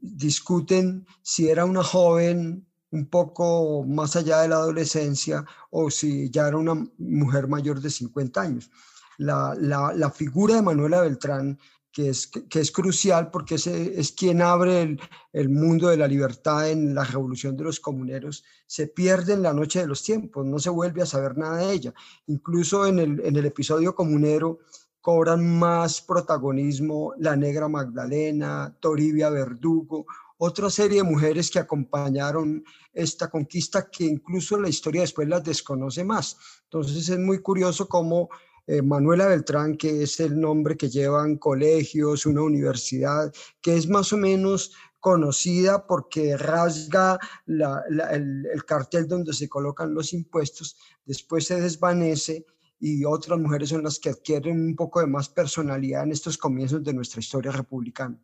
discuten 0.00 1.06
si 1.22 1.48
era 1.48 1.64
una 1.64 1.84
joven 1.84 2.66
un 2.90 3.06
poco 3.06 3.84
más 3.84 4.16
allá 4.16 4.40
de 4.40 4.48
la 4.48 4.56
adolescencia 4.56 5.44
o 5.70 5.90
si 5.90 6.30
ya 6.30 6.48
era 6.48 6.56
una 6.56 6.74
mujer 6.98 7.48
mayor 7.48 7.80
de 7.80 7.90
50 7.90 8.40
años. 8.40 8.70
La, 9.18 9.54
la, 9.58 10.10
figura 10.10 10.56
de 10.56 10.62
Manuela 10.62 11.02
Beltrán, 11.02 11.58
que 11.92 12.08
es, 12.08 12.26
que 12.26 12.60
es 12.60 12.72
crucial 12.72 13.30
porque 13.30 13.56
es, 13.56 13.66
es 13.66 14.12
quien 14.12 14.40
abre 14.40 14.82
el, 14.82 15.00
el, 15.32 15.48
mundo 15.50 15.88
de 15.88 15.98
la 15.98 16.08
libertad 16.08 16.70
en 16.70 16.94
la 16.94 17.04
revolución 17.04 17.56
de 17.56 17.64
los 17.64 17.80
comuneros, 17.80 18.44
se 18.66 18.86
pierde 18.86 19.34
en 19.34 19.42
la 19.42 19.52
noche 19.52 19.80
de 19.80 19.86
los 19.86 20.02
tiempos, 20.02 20.46
no 20.46 20.58
se 20.58 20.70
vuelve 20.70 21.02
a 21.02 21.06
saber 21.06 21.36
nada 21.36 21.58
de 21.58 21.72
ella. 21.72 21.94
Incluso 22.26 22.86
en 22.86 22.98
el, 22.98 23.20
en 23.24 23.36
el 23.36 23.44
episodio 23.44 23.94
comunero 23.94 24.60
cobran 25.02 25.58
más 25.58 26.00
protagonismo 26.00 27.12
la 27.18 27.36
negra 27.36 27.68
Magdalena, 27.68 28.74
Toribia 28.80 29.28
Verdugo, 29.28 30.06
otra 30.38 30.70
serie 30.70 30.98
de 30.98 31.08
mujeres 31.08 31.50
que 31.50 31.58
acompañaron 31.58 32.64
esta 32.92 33.28
conquista 33.28 33.88
que 33.90 34.04
incluso 34.04 34.58
la 34.58 34.68
historia 34.68 35.02
después 35.02 35.28
las 35.28 35.44
desconoce 35.44 36.04
más. 36.04 36.36
Entonces 36.64 37.08
es 37.08 37.18
muy 37.18 37.40
curioso 37.40 37.86
cómo 37.86 38.28
eh, 38.66 38.82
Manuela 38.82 39.26
Beltrán, 39.26 39.76
que 39.76 40.02
es 40.02 40.20
el 40.20 40.38
nombre 40.38 40.76
que 40.76 40.88
llevan 40.88 41.36
colegios, 41.36 42.26
una 42.26 42.42
universidad, 42.42 43.32
que 43.60 43.76
es 43.76 43.88
más 43.88 44.12
o 44.12 44.16
menos 44.16 44.72
conocida 45.00 45.86
porque 45.86 46.36
rasga 46.36 47.18
el, 47.46 48.46
el 48.52 48.64
cartel 48.64 49.08
donde 49.08 49.32
se 49.32 49.48
colocan 49.48 49.92
los 49.92 50.12
impuestos, 50.12 50.76
después 51.04 51.46
se 51.46 51.60
desvanece 51.60 52.46
y 52.78 53.04
otras 53.04 53.38
mujeres 53.38 53.68
son 53.68 53.84
las 53.84 53.98
que 53.98 54.10
adquieren 54.10 54.60
un 54.60 54.76
poco 54.76 55.00
de 55.00 55.06
más 55.06 55.28
personalidad 55.28 56.02
en 56.02 56.12
estos 56.12 56.36
comienzos 56.36 56.82
de 56.82 56.92
nuestra 56.92 57.20
historia 57.20 57.52
republicana. 57.52 58.18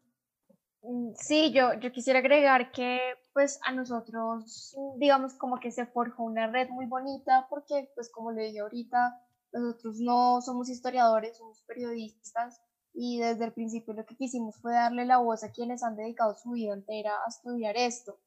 Mm, 0.83 1.13
sí, 1.15 1.53
yo, 1.53 1.75
yo 1.75 1.93
quisiera 1.93 2.19
agregar 2.19 2.73
que 2.73 2.99
pues 3.33 3.61
a 3.65 3.73
nosotros, 3.73 4.77
digamos, 4.97 5.35
como 5.35 5.61
que 5.61 5.71
se 5.71 5.87
forjó 5.87 6.25
una 6.25 6.51
red 6.51 6.69
muy 6.71 6.87
bonita 6.87 7.47
porque 7.49 7.89
pues 7.95 8.11
como 8.11 8.33
le 8.33 8.47
dije 8.47 8.61
ahorita, 8.61 9.21
nosotros 9.53 9.97
no 10.01 10.41
somos 10.41 10.69
historiadores, 10.69 11.37
somos 11.39 11.63
periodistas 11.63 12.61
y 12.95 13.19
desde 13.19 13.47
el 13.47 13.53
principio 13.53 13.95
lo 13.95 14.07
que 14.07 14.17
quisimos 14.17 14.57
fue 14.61 14.73
darle 14.73 15.05
la 15.05 15.19
voz 15.19 15.45
a 15.45 15.53
quienes 15.53 15.83
han 15.83 15.97
dedicado 15.97 16.37
su 16.37 16.51
vida 16.51 16.75
entera 16.75 17.13
a 17.25 17.29
estudiar 17.29 17.77
esto 17.77 18.19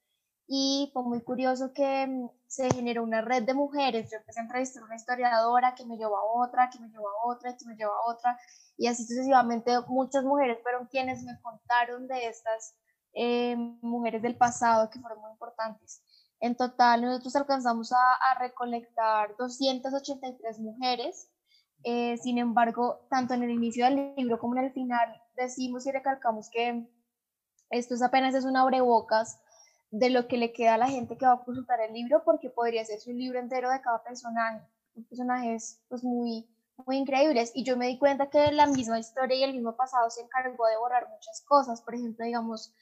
y 0.54 0.90
fue 0.92 1.04
muy 1.04 1.22
curioso 1.22 1.72
que 1.74 2.06
mm, 2.08 2.30
se 2.46 2.70
generó 2.72 3.04
una 3.04 3.22
red 3.22 3.44
de 3.44 3.54
mujeres. 3.54 4.12
Yo 4.12 4.18
empecé 4.18 4.42
a 4.42 4.44
entrevistar 4.44 4.84
a 4.84 4.86
una 4.86 4.98
historiadora 4.98 5.76
que 5.76 5.86
me 5.86 5.96
llevó 5.96 6.18
a 6.18 6.46
otra, 6.46 6.70
que 6.70 6.78
me 6.78 6.90
llevó 6.90 7.08
a 7.08 7.34
otra, 7.34 7.56
que 7.56 7.66
me 7.66 7.78
llevó 7.78 7.94
a 7.94 8.12
otra, 8.12 8.38
y 8.76 8.88
así 8.88 9.06
sucesivamente 9.06 9.72
muchas 9.88 10.26
mujeres 10.26 10.60
fueron 10.62 10.88
quienes 10.88 11.24
me 11.24 11.40
contaron 11.42 12.06
de 12.06 12.28
estas 12.28 12.76
eh, 13.14 13.56
mujeres 13.82 14.22
del 14.22 14.36
pasado 14.36 14.90
que 14.90 15.00
fueron 15.00 15.22
muy 15.22 15.32
importantes. 15.32 16.04
En 16.42 16.56
total, 16.56 17.04
nosotros 17.04 17.36
alcanzamos 17.36 17.92
a, 17.92 17.98
a 18.32 18.40
recolectar 18.40 19.36
283 19.38 20.60
mujeres. 20.60 21.30
Eh, 21.84 22.18
sin 22.18 22.38
embargo, 22.38 23.06
tanto 23.10 23.34
en 23.34 23.44
el 23.44 23.52
inicio 23.52 23.86
del 23.86 24.14
libro 24.16 24.40
como 24.40 24.58
en 24.58 24.66
el 24.66 24.74
final, 24.74 25.22
decimos 25.36 25.86
y 25.86 25.92
recalcamos 25.92 26.50
que 26.52 26.86
esto 27.70 27.96
es 27.96 28.02
apenas 28.02 28.36
es 28.36 28.46
un 28.46 28.58
abrebocas 28.58 29.40
de 29.92 30.10
lo 30.10 30.28
que 30.28 30.38
le 30.38 30.52
queda 30.54 30.76
a 30.76 30.78
la 30.78 30.88
gente 30.88 31.18
que 31.18 31.26
va 31.26 31.34
a 31.34 31.44
consultar 31.44 31.80
el 31.82 31.94
libro, 31.94 32.24
porque 32.24 32.50
podría 32.50 32.86
ser 32.86 33.00
un 33.08 33.18
libro 33.18 33.40
entero 33.40 33.70
de 33.70 33.82
cada 33.82 34.04
personaje, 34.04 34.66
personajes 35.10 35.82
pues 35.90 36.04
muy, 36.04 36.50
muy 36.86 36.98
increíbles. 36.98 37.52
Y 37.54 37.64
yo 37.64 37.78
me 37.78 37.88
di 37.88 37.98
cuenta 37.98 38.30
que 38.30 38.52
la 38.52 38.68
misma 38.68 39.00
historia 39.00 39.38
y 39.38 39.44
el 39.44 39.54
mismo 39.54 39.76
pasado 39.76 40.10
se 40.10 40.22
encargó 40.22 40.66
de 40.68 40.78
borrar 40.78 41.10
muchas 41.10 41.44
cosas. 41.46 41.82
Por 41.82 41.96
ejemplo, 41.96 42.26
digamos, 42.26 42.74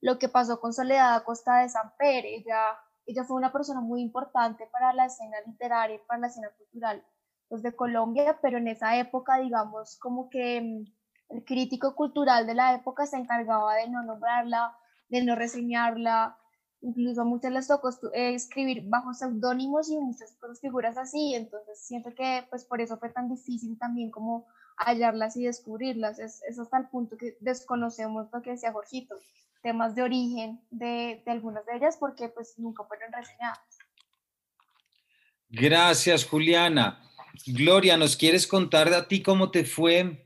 lo 0.00 0.18
que 0.18 0.28
pasó 0.28 0.60
con 0.60 0.72
Soledad 0.72 1.14
Acosta 1.14 1.58
de 1.58 1.68
San 1.68 1.92
Pérez. 1.98 2.42
Ella, 2.44 2.78
ella 3.06 3.24
fue 3.24 3.36
una 3.36 3.52
persona 3.52 3.80
muy 3.80 4.00
importante 4.00 4.66
para 4.72 4.92
la 4.92 5.06
escena 5.06 5.36
literaria 5.46 5.96
y 5.96 6.06
para 6.06 6.20
la 6.20 6.26
escena 6.28 6.48
cultural 6.56 7.04
pues, 7.48 7.62
de 7.62 7.74
Colombia, 7.74 8.38
pero 8.40 8.58
en 8.58 8.68
esa 8.68 8.96
época, 8.96 9.38
digamos, 9.38 9.96
como 9.98 10.28
que 10.28 10.60
mm, 10.60 11.34
el 11.34 11.44
crítico 11.44 11.94
cultural 11.94 12.46
de 12.46 12.54
la 12.54 12.74
época 12.74 13.06
se 13.06 13.16
encargaba 13.16 13.76
de 13.76 13.88
no 13.88 14.02
nombrarla, 14.02 14.76
de 15.08 15.24
no 15.24 15.34
reseñarla, 15.34 16.36
incluso 16.80 17.22
a 17.22 17.24
muchas 17.24 17.52
les 17.52 17.66
tocó 17.66 17.90
eh, 18.12 18.34
escribir 18.34 18.84
bajo 18.86 19.14
seudónimos 19.14 19.90
y 19.90 19.98
muchas 19.98 20.36
otras 20.36 20.60
figuras 20.60 20.96
así, 20.98 21.34
entonces 21.34 21.80
siento 21.86 22.10
que 22.14 22.46
pues 22.50 22.64
por 22.64 22.80
eso 22.80 22.98
fue 22.98 23.10
tan 23.10 23.28
difícil 23.28 23.78
también 23.78 24.10
como 24.10 24.46
hallarlas 24.76 25.36
y 25.36 25.44
descubrirlas, 25.44 26.18
es, 26.18 26.42
es 26.48 26.58
hasta 26.58 26.78
el 26.78 26.88
punto 26.88 27.16
que 27.16 27.36
desconocemos 27.40 28.28
lo 28.32 28.42
que 28.42 28.50
decía 28.50 28.72
Jorgito, 28.72 29.14
temas 29.64 29.96
de 29.96 30.02
origen 30.02 30.60
de, 30.70 31.22
de 31.24 31.32
algunas 31.32 31.66
de 31.66 31.76
ellas 31.76 31.96
porque 31.98 32.28
pues 32.28 32.56
nunca 32.58 32.84
fueron 32.84 33.12
reseñadas. 33.12 33.58
Gracias, 35.48 36.24
Juliana. 36.24 37.00
Gloria, 37.46 37.96
¿nos 37.96 38.16
quieres 38.16 38.46
contar 38.46 38.90
de 38.90 38.96
a 38.96 39.08
ti 39.08 39.22
cómo 39.22 39.50
te 39.50 39.64
fue 39.64 40.24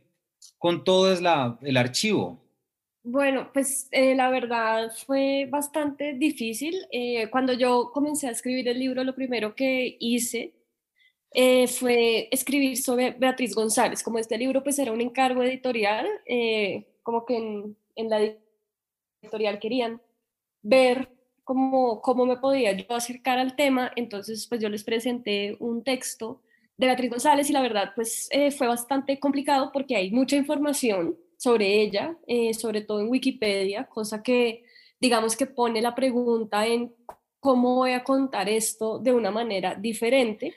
con 0.59 0.85
todo 0.85 1.13
el 1.63 1.77
archivo? 1.77 2.43
Bueno, 3.03 3.51
pues 3.55 3.89
eh, 3.91 4.15
la 4.15 4.29
verdad 4.29 4.93
fue 5.07 5.47
bastante 5.51 6.15
difícil. 6.15 6.77
Eh, 6.91 7.31
cuando 7.31 7.55
yo 7.55 7.91
comencé 7.93 8.29
a 8.29 8.33
escribir 8.33 8.69
el 8.69 8.79
libro, 8.79 9.03
lo 9.05 9.15
primero 9.15 9.55
que 9.55 9.97
hice 10.01 10.53
eh, 11.33 11.67
fue 11.69 12.29
escribir 12.31 12.77
sobre 12.77 13.13
Beatriz 13.13 13.55
González. 13.55 14.03
Como 14.03 14.19
este 14.19 14.37
libro 14.37 14.63
pues 14.63 14.79
era 14.79 14.93
un 14.93 15.01
encargo 15.01 15.43
editorial, 15.43 16.07
como 17.03 17.25
que 17.25 17.37
en, 17.37 18.09
la 18.11 18.21
editorial 19.23 19.59
querían 19.59 20.01
ver 20.63 21.11
cómo, 21.45 22.01
cómo 22.03 22.27
me 22.27 22.37
podía 22.37 22.73
yo 22.73 22.85
acercar 22.95 23.39
al 23.39 23.57
tema, 23.57 23.93
entonces 23.97 24.47
pues 24.47 24.61
yo 24.61 24.69
les 24.69 24.85
presenté 24.85 25.57
un 25.61 25.83
texto 25.83 26.43
de 26.77 26.87
Beatriz 26.87 27.11
González 27.11 27.51
y 27.51 27.53
la 27.53 27.63
verdad 27.63 27.93
pues 27.95 28.29
fue 28.57 28.67
bastante 28.67 29.19
complicado 29.19 29.71
porque 29.73 29.97
hay 29.97 30.11
mucha 30.11 30.37
información 30.37 31.17
sobre 31.39 31.81
ella, 31.81 32.17
eh, 32.27 32.53
sobre 32.53 32.83
todo 32.83 33.01
en 33.01 33.09
Wikipedia, 33.09 33.85
cosa 33.85 34.23
que 34.23 34.65
digamos 35.01 35.37
que 35.37 35.47
pone 35.47 35.81
la 35.81 35.95
pregunta 35.95 36.67
en 36.67 36.93
cómo 37.41 37.77
voy 37.77 37.93
a 37.93 38.03
contar 38.03 38.49
esto 38.49 38.99
de 38.99 39.15
una 39.15 39.31
manera 39.31 39.75
diferente. 39.77 40.55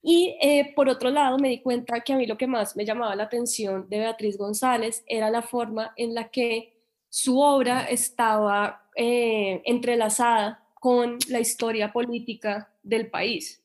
Y 0.00 0.36
eh, 0.40 0.72
por 0.74 0.88
otro 0.88 1.10
lado, 1.10 1.38
me 1.38 1.48
di 1.48 1.60
cuenta 1.60 2.00
que 2.00 2.12
a 2.12 2.16
mí 2.16 2.26
lo 2.26 2.36
que 2.36 2.46
más 2.46 2.76
me 2.76 2.84
llamaba 2.84 3.16
la 3.16 3.24
atención 3.24 3.88
de 3.88 3.98
Beatriz 3.98 4.38
González 4.38 5.04
era 5.06 5.30
la 5.30 5.42
forma 5.42 5.92
en 5.96 6.14
la 6.14 6.28
que 6.28 6.72
su 7.14 7.38
obra 7.38 7.84
estaba 7.84 8.88
eh, 8.96 9.60
entrelazada 9.66 10.66
con 10.80 11.18
la 11.28 11.40
historia 11.40 11.92
política 11.92 12.72
del 12.82 13.10
país. 13.10 13.62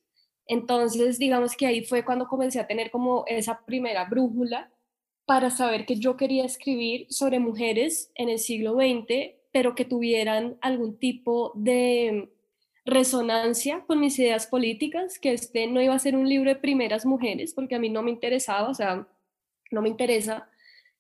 Entonces, 0.48 1.18
digamos 1.18 1.56
que 1.56 1.66
ahí 1.66 1.86
fue 1.86 2.04
cuando 2.04 2.28
comencé 2.28 2.60
a 2.60 2.68
tener 2.68 2.92
como 2.92 3.24
esa 3.26 3.66
primera 3.66 4.04
brújula 4.04 4.70
para 5.26 5.50
saber 5.50 5.86
que 5.86 5.96
yo 5.96 6.18
quería 6.18 6.44
escribir 6.44 7.08
sobre 7.10 7.40
mujeres 7.40 8.12
en 8.16 8.28
el 8.28 8.40
siglo 8.40 8.74
XX, 8.74 9.36
pero 9.54 9.76
que 9.76 9.86
tuvieran 9.86 10.58
algún 10.60 10.98
tipo 11.00 11.54
de 11.56 12.30
resonancia 12.84 13.86
con 13.88 14.02
mis 14.02 14.20
ideas 14.20 14.46
políticas, 14.46 15.20
que 15.20 15.32
este 15.32 15.68
no 15.68 15.82
iba 15.82 15.96
a 15.96 16.00
ser 16.00 16.18
un 16.18 16.28
libro 16.28 16.50
de 16.50 16.58
primeras 16.58 17.06
mujeres, 17.06 17.54
porque 17.54 17.76
a 17.76 17.80
mí 17.80 17.90
no 17.90 18.04
me 18.04 18.12
interesaba, 18.12 18.68
o 18.68 18.74
sea, 18.74 19.08
no 19.72 19.82
me 19.82 19.88
interesa 19.88 20.50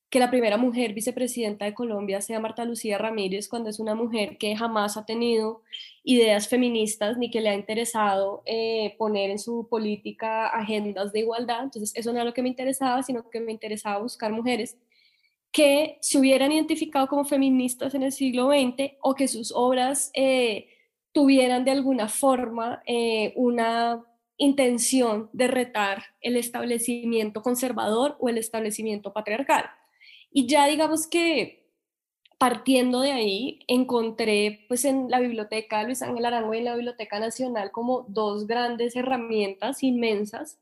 que 0.10 0.20
la 0.20 0.30
primera 0.30 0.58
mujer 0.58 0.94
vicepresidenta 0.94 1.66
de 1.66 1.74
Colombia 1.74 2.22
sea 2.22 2.40
Marta 2.40 2.64
Lucía 2.64 2.98
Ramírez, 2.98 3.50
cuando 3.50 3.70
es 3.70 3.80
una 3.80 3.94
mujer 3.94 4.38
que 4.38 4.56
jamás 4.56 4.96
ha 4.96 5.06
tenido 5.06 5.64
ideas 6.04 6.48
feministas 6.48 7.18
ni 7.18 7.30
que 7.30 7.42
le 7.42 7.50
ha 7.50 7.56
interesado 7.56 8.42
eh, 8.46 8.96
poner 8.98 9.32
en 9.32 9.40
su 9.40 9.68
política 9.70 10.48
agendas 10.48 11.12
de 11.12 11.20
igualdad. 11.20 11.64
Entonces, 11.64 11.94
eso 11.96 12.12
no 12.12 12.18
era 12.20 12.26
lo 12.26 12.34
que 12.34 12.42
me 12.42 12.50
interesaba, 12.50 13.04
sino 13.04 13.30
que 13.30 13.42
me 13.42 13.52
interesaba 13.52 14.02
buscar 14.02 14.32
mujeres 14.32 14.78
que 15.52 15.98
se 16.02 16.20
hubieran 16.20 16.52
identificado 16.52 17.08
como 17.08 17.26
feministas 17.26 17.94
en 17.94 18.04
el 18.04 18.12
siglo 18.12 18.50
XX 18.50 18.94
o 19.02 19.16
que 19.16 19.28
sus 19.28 19.52
obras 19.52 20.12
eh, 20.14 20.68
tuvieran 21.12 21.66
de 21.66 21.72
alguna 21.72 22.08
forma 22.08 22.82
eh, 22.86 23.34
una 23.36 24.06
intención 24.38 25.30
de 25.34 25.48
retar 25.48 26.04
el 26.22 26.38
establecimiento 26.38 27.42
conservador 27.42 28.16
o 28.20 28.30
el 28.30 28.38
establecimiento 28.38 29.12
patriarcal. 29.14 29.66
Y 30.32 30.48
ya 30.48 30.68
digamos 30.68 31.08
que 31.08 31.58
partiendo 32.38 33.02
de 33.02 33.12
ahí, 33.12 33.60
encontré 33.68 34.66
pues 34.68 34.86
en 34.86 35.10
la 35.10 35.20
biblioteca 35.20 35.84
Luis 35.84 36.02
Ángel 36.02 36.26
Arango 36.26 36.54
y 36.54 36.60
en 36.60 36.66
la 36.66 36.76
Biblioteca 36.76 37.20
Nacional 37.20 37.72
como 37.72 38.06
dos 38.10 38.46
grandes 38.46 38.96
herramientas 38.96 39.82
inmensas, 39.84 40.60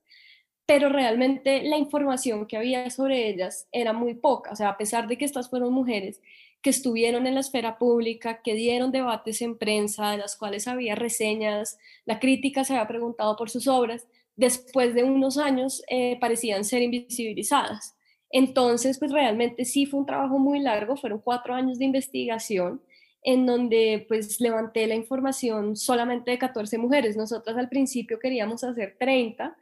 pero 0.65 0.89
realmente 0.89 1.63
la 1.63 1.77
información 1.77 2.47
que 2.47 2.57
había 2.57 2.89
sobre 2.89 3.29
ellas 3.29 3.67
era 3.71 3.93
muy 3.93 4.15
poca. 4.15 4.51
O 4.51 4.55
sea, 4.55 4.69
a 4.69 4.77
pesar 4.77 5.07
de 5.07 5.17
que 5.17 5.25
estas 5.25 5.49
fueron 5.49 5.73
mujeres 5.73 6.21
que 6.61 6.69
estuvieron 6.71 7.27
en 7.27 7.35
la 7.35 7.41
esfera 7.41 7.77
pública, 7.77 8.41
que 8.41 8.55
dieron 8.55 8.91
debates 8.91 9.41
en 9.41 9.57
prensa, 9.57 10.11
de 10.11 10.17
las 10.17 10.35
cuales 10.35 10.67
había 10.67 10.95
reseñas, 10.95 11.77
la 12.05 12.19
crítica 12.19 12.63
se 12.63 12.73
había 12.73 12.87
preguntado 12.87 13.35
por 13.35 13.51
sus 13.51 13.67
obras, 13.67 14.07
después 14.35 14.95
de 14.95 15.03
unos 15.03 15.37
años 15.37 15.83
eh, 15.89 16.17
parecían 16.19 16.65
ser 16.65 16.81
invisibilizadas. 16.81 17.95
Entonces, 18.31 18.99
pues 18.99 19.11
realmente 19.11 19.65
sí 19.65 19.85
fue 19.85 19.99
un 19.99 20.05
trabajo 20.05 20.39
muy 20.39 20.59
largo, 20.59 20.97
fueron 20.97 21.19
cuatro 21.19 21.53
años 21.53 21.79
de 21.79 21.85
investigación 21.85 22.81
en 23.25 23.45
donde 23.47 24.05
pues 24.07 24.39
levanté 24.39 24.85
la 24.85 24.93
información 24.93 25.75
solamente 25.75 26.29
de 26.29 26.37
14 26.37 26.77
mujeres. 26.77 27.17
Nosotras 27.17 27.57
al 27.57 27.69
principio 27.69 28.19
queríamos 28.19 28.63
hacer 28.63 28.95
30, 28.99 29.57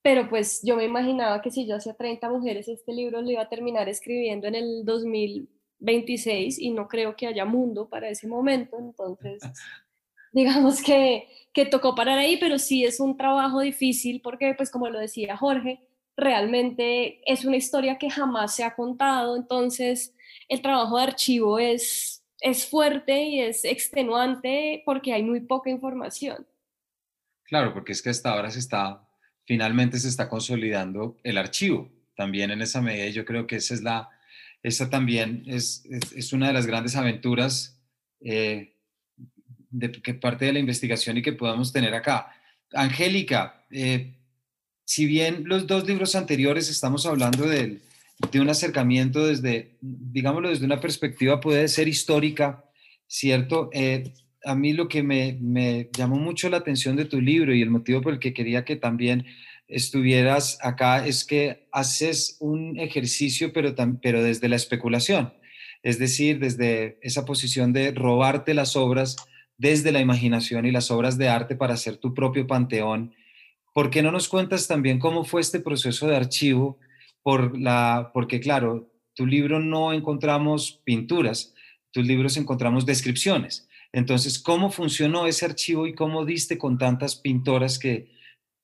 pero 0.00 0.28
pues 0.30 0.62
yo 0.64 0.76
me 0.76 0.84
imaginaba 0.84 1.42
que 1.42 1.50
si 1.50 1.66
yo 1.66 1.76
hacía 1.76 1.92
30 1.92 2.30
mujeres, 2.30 2.68
este 2.68 2.92
libro 2.94 3.20
lo 3.20 3.30
iba 3.30 3.42
a 3.42 3.48
terminar 3.50 3.88
escribiendo 3.90 4.48
en 4.48 4.54
el 4.54 4.84
2026 4.86 6.58
y 6.58 6.70
no 6.70 6.88
creo 6.88 7.14
que 7.14 7.26
haya 7.26 7.44
mundo 7.44 7.86
para 7.86 8.08
ese 8.08 8.26
momento, 8.26 8.78
entonces 8.78 9.42
digamos 10.32 10.82
que, 10.82 11.28
que 11.52 11.66
tocó 11.66 11.94
parar 11.94 12.18
ahí, 12.18 12.38
pero 12.38 12.58
sí 12.58 12.82
es 12.82 12.98
un 12.98 13.18
trabajo 13.18 13.60
difícil 13.60 14.22
porque 14.22 14.54
pues 14.54 14.70
como 14.70 14.88
lo 14.88 14.98
decía 14.98 15.36
Jorge, 15.36 15.80
realmente 16.16 17.20
es 17.30 17.44
una 17.44 17.56
historia 17.56 17.98
que 17.98 18.10
jamás 18.10 18.54
se 18.54 18.64
ha 18.64 18.74
contado, 18.74 19.36
entonces 19.36 20.14
el 20.48 20.62
trabajo 20.62 20.96
de 20.98 21.04
archivo 21.04 21.58
es, 21.58 22.24
es 22.40 22.66
fuerte 22.66 23.22
y 23.24 23.40
es 23.40 23.64
extenuante 23.64 24.82
porque 24.84 25.12
hay 25.12 25.22
muy 25.22 25.40
poca 25.40 25.70
información. 25.70 26.46
Claro, 27.44 27.72
porque 27.72 27.92
es 27.92 28.02
que 28.02 28.10
hasta 28.10 28.32
ahora 28.32 28.50
se 28.50 28.58
está, 28.58 29.08
finalmente 29.44 29.98
se 29.98 30.08
está 30.08 30.28
consolidando 30.28 31.16
el 31.22 31.38
archivo, 31.38 31.90
también 32.14 32.50
en 32.50 32.62
esa 32.62 32.80
medida, 32.80 33.08
yo 33.08 33.24
creo 33.24 33.46
que 33.46 33.56
esa 33.56 33.74
es 33.74 33.82
la, 33.82 34.10
esa 34.62 34.90
también 34.90 35.42
es, 35.46 35.84
es, 35.90 36.32
una 36.32 36.48
de 36.48 36.52
las 36.52 36.66
grandes 36.66 36.94
aventuras 36.94 37.82
eh, 38.20 38.76
de 39.70 39.90
que 39.90 40.14
parte 40.14 40.44
de 40.44 40.52
la 40.52 40.58
investigación 40.58 41.16
y 41.16 41.22
que 41.22 41.32
podamos 41.32 41.72
tener 41.72 41.94
acá. 41.94 42.32
Angélica, 42.72 43.66
eh, 43.70 44.14
si 44.84 45.06
bien 45.06 45.44
los 45.46 45.66
dos 45.66 45.86
libros 45.86 46.14
anteriores 46.14 46.68
estamos 46.68 47.06
hablando 47.06 47.46
de, 47.46 47.80
un 48.34 48.48
acercamiento 48.48 49.26
desde, 49.26 49.76
digámoslo, 49.80 50.50
desde 50.50 50.64
una 50.64 50.80
perspectiva 50.80 51.40
puede 51.40 51.66
ser 51.68 51.88
histórica, 51.88 52.64
¿cierto? 53.06 53.68
Eh, 53.72 54.12
a 54.44 54.54
mí 54.54 54.72
lo 54.72 54.88
que 54.88 55.02
me, 55.02 55.38
me, 55.40 55.88
llamó 55.92 56.16
mucho 56.16 56.48
la 56.48 56.58
atención 56.58 56.96
de 56.96 57.04
tu 57.04 57.20
libro 57.20 57.54
y 57.54 57.62
el 57.62 57.70
motivo 57.70 58.00
por 58.00 58.12
el 58.12 58.18
que 58.18 58.34
quería 58.34 58.64
que 58.64 58.76
también 58.76 59.26
estuvieras 59.68 60.58
acá 60.62 61.06
es 61.06 61.24
que 61.24 61.66
haces 61.72 62.36
un 62.40 62.78
ejercicio, 62.78 63.52
pero, 63.52 63.74
pero 64.00 64.22
desde 64.22 64.48
la 64.48 64.56
especulación, 64.56 65.32
es 65.82 65.98
decir, 65.98 66.38
desde 66.38 66.98
esa 67.02 67.24
posición 67.24 67.72
de 67.72 67.92
robarte 67.92 68.54
las 68.54 68.76
obras 68.76 69.16
desde 69.58 69.92
la 69.92 70.00
imaginación 70.00 70.66
y 70.66 70.70
las 70.70 70.90
obras 70.90 71.18
de 71.18 71.28
arte 71.28 71.56
para 71.56 71.74
hacer 71.74 71.96
tu 71.96 72.14
propio 72.14 72.46
panteón 72.46 73.14
¿Por 73.72 73.90
qué 73.90 74.02
no 74.02 74.12
nos 74.12 74.28
cuentas 74.28 74.68
también 74.68 74.98
cómo 74.98 75.24
fue 75.24 75.40
este 75.40 75.60
proceso 75.60 76.06
de 76.06 76.16
archivo? 76.16 76.78
Por 77.22 77.58
la, 77.58 78.10
porque 78.12 78.40
claro, 78.40 78.90
tu 79.14 79.26
libro 79.26 79.60
no 79.60 79.92
encontramos 79.92 80.80
pinturas, 80.84 81.54
tus 81.90 82.06
libros 82.06 82.36
encontramos 82.36 82.84
descripciones. 82.84 83.68
Entonces, 83.92 84.38
¿cómo 84.42 84.70
funcionó 84.70 85.26
ese 85.26 85.44
archivo 85.44 85.86
y 85.86 85.94
cómo 85.94 86.24
diste 86.24 86.58
con 86.58 86.78
tantas 86.78 87.16
pintoras 87.16 87.78
que 87.78 88.10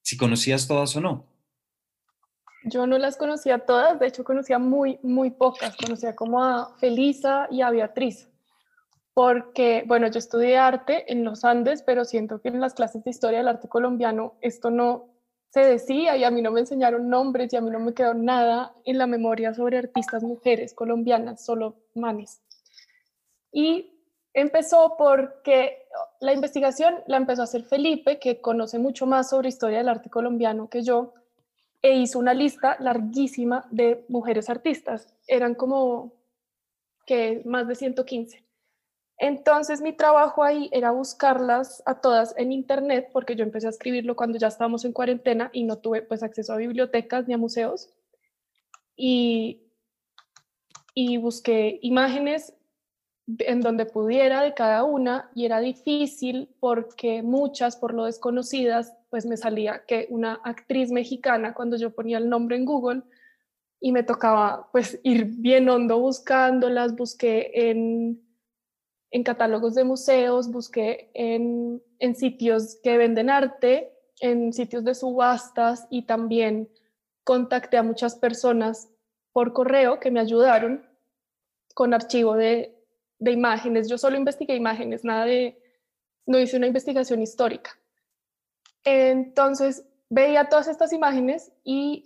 si 0.02 0.16
conocías 0.16 0.66
todas 0.66 0.96
o 0.96 1.00
no? 1.00 1.26
Yo 2.64 2.86
no 2.86 2.98
las 2.98 3.16
conocía 3.16 3.60
todas, 3.60 4.00
de 4.00 4.08
hecho 4.08 4.24
conocía 4.24 4.58
muy, 4.58 4.98
muy 5.02 5.30
pocas. 5.30 5.76
Conocía 5.76 6.16
como 6.16 6.42
a 6.42 6.76
Felisa 6.78 7.46
y 7.50 7.62
a 7.62 7.70
Beatriz 7.70 8.28
porque, 9.18 9.82
bueno, 9.84 10.06
yo 10.06 10.20
estudié 10.20 10.58
arte 10.58 11.10
en 11.10 11.24
los 11.24 11.44
Andes, 11.44 11.82
pero 11.82 12.04
siento 12.04 12.40
que 12.40 12.50
en 12.50 12.60
las 12.60 12.74
clases 12.74 13.02
de 13.02 13.10
historia 13.10 13.38
del 13.38 13.48
arte 13.48 13.66
colombiano 13.66 14.34
esto 14.42 14.70
no 14.70 15.08
se 15.48 15.58
decía 15.58 16.16
y 16.16 16.22
a 16.22 16.30
mí 16.30 16.40
no 16.40 16.52
me 16.52 16.60
enseñaron 16.60 17.08
nombres 17.08 17.52
y 17.52 17.56
a 17.56 17.60
mí 17.60 17.68
no 17.68 17.80
me 17.80 17.94
quedó 17.94 18.14
nada 18.14 18.76
en 18.84 18.96
la 18.96 19.08
memoria 19.08 19.54
sobre 19.54 19.76
artistas 19.76 20.22
mujeres 20.22 20.72
colombianas, 20.72 21.44
solo 21.44 21.74
manes. 21.96 22.42
Y 23.50 24.04
empezó 24.34 24.94
porque 24.96 25.88
la 26.20 26.32
investigación 26.32 27.02
la 27.08 27.16
empezó 27.16 27.40
a 27.40 27.46
hacer 27.46 27.64
Felipe, 27.64 28.20
que 28.20 28.40
conoce 28.40 28.78
mucho 28.78 29.04
más 29.04 29.30
sobre 29.30 29.48
historia 29.48 29.78
del 29.78 29.88
arte 29.88 30.10
colombiano 30.10 30.70
que 30.70 30.84
yo, 30.84 31.14
e 31.82 31.96
hizo 31.96 32.20
una 32.20 32.34
lista 32.34 32.76
larguísima 32.78 33.66
de 33.72 34.04
mujeres 34.08 34.48
artistas. 34.48 35.12
Eran 35.26 35.56
como 35.56 36.12
que 37.04 37.42
más 37.44 37.66
de 37.66 37.74
115. 37.74 38.47
Entonces 39.18 39.80
mi 39.80 39.92
trabajo 39.92 40.44
ahí 40.44 40.70
era 40.72 40.92
buscarlas 40.92 41.82
a 41.86 42.00
todas 42.00 42.34
en 42.38 42.52
internet, 42.52 43.10
porque 43.12 43.34
yo 43.34 43.42
empecé 43.42 43.66
a 43.66 43.70
escribirlo 43.70 44.14
cuando 44.14 44.38
ya 44.38 44.46
estábamos 44.46 44.84
en 44.84 44.92
cuarentena 44.92 45.50
y 45.52 45.64
no 45.64 45.78
tuve 45.78 46.02
pues 46.02 46.22
acceso 46.22 46.52
a 46.52 46.56
bibliotecas 46.56 47.26
ni 47.26 47.34
a 47.34 47.38
museos. 47.38 47.90
Y, 48.96 49.62
y 50.94 51.16
busqué 51.16 51.80
imágenes 51.82 52.54
en 53.40 53.60
donde 53.60 53.86
pudiera 53.86 54.42
de 54.42 54.54
cada 54.54 54.84
una 54.84 55.30
y 55.34 55.44
era 55.44 55.60
difícil 55.60 56.48
porque 56.60 57.22
muchas, 57.22 57.76
por 57.76 57.92
lo 57.94 58.04
desconocidas, 58.04 58.94
pues 59.10 59.26
me 59.26 59.36
salía 59.36 59.84
que 59.84 60.06
una 60.10 60.40
actriz 60.44 60.92
mexicana 60.92 61.54
cuando 61.54 61.76
yo 61.76 61.90
ponía 61.90 62.18
el 62.18 62.28
nombre 62.28 62.56
en 62.56 62.64
Google 62.64 63.02
y 63.80 63.90
me 63.90 64.04
tocaba 64.04 64.68
pues 64.70 65.00
ir 65.02 65.24
bien 65.26 65.68
hondo 65.68 65.98
buscándolas, 65.98 66.96
busqué 66.96 67.50
en 67.70 68.27
en 69.10 69.22
catálogos 69.22 69.74
de 69.74 69.84
museos, 69.84 70.50
busqué 70.50 71.10
en, 71.14 71.82
sitios 72.14 72.78
que 72.82 72.98
venden 72.98 73.30
arte, 73.30 73.92
en 74.20 74.52
sitios 74.52 74.84
de 74.84 74.94
subastas 74.94 75.86
y 75.90 76.02
también 76.02 76.68
contacté 77.24 77.76
a 77.76 77.82
muchas 77.82 78.16
personas 78.16 78.90
por 79.32 79.52
correo 79.52 80.00
que 80.00 80.10
me 80.10 80.20
ayudaron 80.20 80.86
con 81.74 81.94
archivo 81.94 82.34
de, 82.34 82.74
de, 83.18 83.32
imágenes. 83.32 83.88
Yo 83.88 83.98
solo 83.98 84.16
investigué 84.16 84.56
imágenes, 84.56 85.04
nada 85.04 85.24
de, 85.24 85.62
no 86.26 86.38
hice 86.38 86.56
una 86.56 86.66
investigación 86.66 87.22
histórica. 87.22 87.78
Entonces 88.84 89.84
veía 90.08 90.48
todas 90.48 90.68
estas 90.68 90.92
imágenes 90.92 91.52
y 91.64 92.04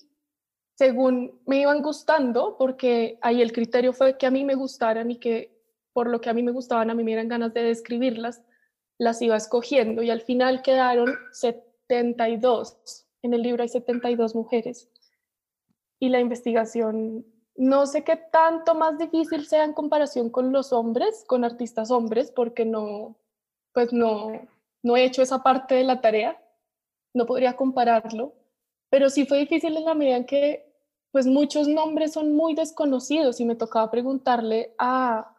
según 0.75 1.41
me 1.47 1.61
iban 1.61 1.83
gustando, 1.83 2.57
porque 2.59 3.19
ahí 3.23 3.41
el 3.41 3.53
criterio 3.53 3.93
fue 3.93 4.19
que 4.19 4.27
a 4.27 4.31
mí 4.31 4.45
me 4.45 4.55
gustaran 4.55 5.11
y 5.11 5.19
que 5.19 5.62
por 5.93 6.09
lo 6.09 6.21
que 6.21 6.31
a 6.31 6.35
mí 6.35 6.43
me 6.43 6.53
gustaban, 6.53 6.91
a 6.91 6.95
mí 6.95 7.03
me 7.03 7.11
dieran 7.11 7.29
ganas 7.29 7.53
de 7.55 7.63
describirlas, 7.63 8.43
las 8.99 9.21
iba 9.23 9.37
escogiendo 9.37 10.03
y 10.03 10.11
al 10.11 10.21
final 10.21 10.63
quedaron 10.63 11.15
72. 11.33 13.07
En 13.23 13.35
el 13.35 13.43
libro 13.43 13.63
hay 13.63 13.69
72 13.69 14.35
mujeres. 14.35 14.91
Y 15.99 16.09
la 16.09 16.21
investigación, 16.21 17.25
no 17.57 17.87
sé 17.87 18.05
qué 18.05 18.17
tanto 18.17 18.75
más 18.75 18.99
difícil 18.99 19.47
sea 19.47 19.65
en 19.65 19.73
comparación 19.73 20.31
con 20.31 20.53
los 20.53 20.73
hombres, 20.73 21.25
con 21.27 21.45
artistas 21.45 21.91
hombres, 21.91 22.31
porque 22.31 22.65
no, 22.65 23.17
pues 23.73 23.93
no, 23.93 24.33
no 24.83 24.97
he 24.97 25.05
hecho 25.05 25.23
esa 25.23 25.43
parte 25.43 25.75
de 25.75 25.85
la 25.85 26.01
tarea, 26.01 26.43
no 27.15 27.27
podría 27.27 27.55
compararlo, 27.55 28.35
pero 28.91 29.11
sí 29.11 29.27
fue 29.27 29.39
difícil 29.39 29.77
en 29.77 29.85
la 29.85 29.95
medida 29.95 30.17
en 30.17 30.27
que 30.27 30.73
pues 31.13 31.27
muchos 31.27 31.69
nombres 31.69 32.15
son 32.15 32.35
muy 32.35 32.55
desconocidos 32.55 33.39
y 33.39 33.45
me 33.45 33.55
tocaba 33.55 33.91
preguntarle 33.91 34.75
a 34.79 35.32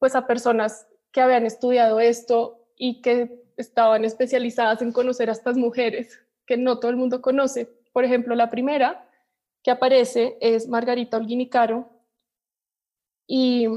pues 0.00 0.16
a 0.16 0.26
personas 0.26 0.88
que 1.12 1.20
habían 1.20 1.46
estudiado 1.46 2.00
esto 2.00 2.66
y 2.76 3.02
que 3.02 3.44
estaban 3.56 4.04
especializadas 4.04 4.82
en 4.82 4.90
conocer 4.90 5.28
a 5.28 5.32
estas 5.32 5.56
mujeres 5.56 6.18
que 6.46 6.56
no 6.56 6.80
todo 6.80 6.90
el 6.90 6.96
mundo 6.96 7.22
conoce. 7.22 7.70
Por 7.92 8.04
ejemplo, 8.04 8.34
la 8.34 8.50
primera 8.50 9.08
que 9.62 9.70
aparece 9.70 10.36
es 10.40 10.66
Margarita 10.66 11.16
Olguinicaro 11.16 11.88
y 13.28 13.68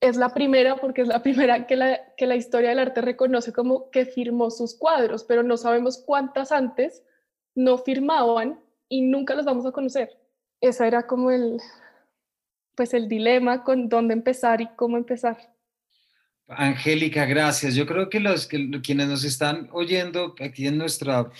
es 0.00 0.16
la 0.16 0.34
primera 0.34 0.76
porque 0.76 1.02
es 1.02 1.08
la 1.08 1.22
primera 1.24 1.66
que 1.66 1.76
la, 1.76 2.14
que 2.16 2.26
la 2.26 2.36
historia 2.36 2.68
del 2.68 2.78
arte 2.78 3.00
reconoce 3.00 3.52
como 3.52 3.90
que 3.90 4.04
firmó 4.04 4.50
sus 4.50 4.76
cuadros, 4.76 5.24
pero 5.24 5.42
no 5.42 5.56
sabemos 5.56 5.98
cuántas 5.98 6.52
antes 6.52 7.02
no 7.54 7.78
firmaban 7.78 8.60
y 8.88 9.02
nunca 9.02 9.34
las 9.34 9.46
vamos 9.46 9.64
a 9.64 9.72
conocer. 9.72 10.18
Ese 10.60 10.86
era 10.86 11.06
como 11.06 11.30
el, 11.30 11.60
pues 12.74 12.94
el 12.94 13.08
dilema 13.08 13.64
con 13.64 13.88
dónde 13.88 14.14
empezar 14.14 14.60
y 14.60 14.68
cómo 14.76 14.96
empezar. 14.96 15.51
Angélica, 16.56 17.24
gracias. 17.26 17.74
Yo 17.74 17.86
creo 17.86 18.08
que 18.08 18.20
los 18.20 18.46
que, 18.46 18.70
quienes 18.82 19.08
nos 19.08 19.24
están 19.24 19.68
oyendo 19.72 20.34
aquí 20.40 20.66
en 20.66 20.78
nuestra 20.78 21.30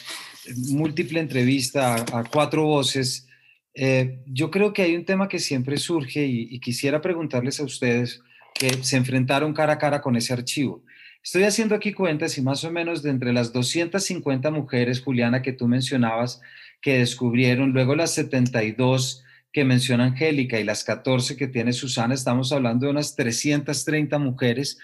múltiple 0.69 1.21
entrevista 1.21 2.05
a, 2.13 2.25
cuatro 2.25 2.65
voces, 2.65 3.27
eh, 3.75 4.21
yo 4.27 4.51
creo 4.51 4.73
que 4.73 4.83
hay 4.83 4.97
un 4.97 5.05
tema 5.05 5.29
que 5.29 5.39
siempre 5.39 5.77
surge 5.77 6.27
y, 6.27 6.59
quisiera 6.61 7.01
preguntarles 7.01 7.61
a 7.61 7.65
ustedes 7.65 8.23
que 8.55 8.71
se 8.83 8.97
enfrentaron 8.97 9.55
cara 9.55 9.75
a 9.75 9.79
cara 9.79 10.01
con 10.01 10.17
ese 10.17 10.33
archivo. 10.33 10.85
Estoy 11.23 11.45
haciendo 11.45 11.75
aquí 11.75 11.93
cuentas 11.93 12.37
y 12.37 12.43
más 12.43 12.65
o 12.65 12.71
menos 12.71 13.03
de 13.03 13.11
entre 13.11 13.33
las 13.33 13.53
250 13.53 14.51
mujeres, 14.51 15.01
Juliana, 15.01 15.41
que 15.41 15.53
tú 15.53 15.69
mencionabas, 15.69 16.41
que 16.81 16.99
descubrieron, 16.99 17.73
luego 17.73 17.95
las 17.95 18.13
72 18.15 19.23
que 19.53 19.65
menciona 19.65 20.05
Angélica 20.05 20.59
y 20.59 20.65
las 20.65 20.83
14 20.83 21.37
que 21.37 21.47
tiene 21.47 21.73
Susana, 21.73 22.15
estamos 22.15 22.53
hablando 22.53 22.87
de 22.87 22.93
unas 22.93 23.15
330 23.15 24.19
mujeres. 24.19 24.79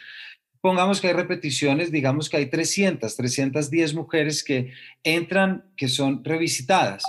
Pongamos 0.61 1.01
que 1.01 1.09
hay 1.09 1.15
repeticiones, 1.15 1.91
digamos 1.91 2.29
que 2.29 2.37
hay 2.37 2.47
300, 2.47 3.17
310 3.17 3.95
mujeres 3.95 4.45
que 4.45 4.73
entran, 5.03 5.65
que 5.77 5.89
son 5.89 6.23
revisitadas. 6.23 7.03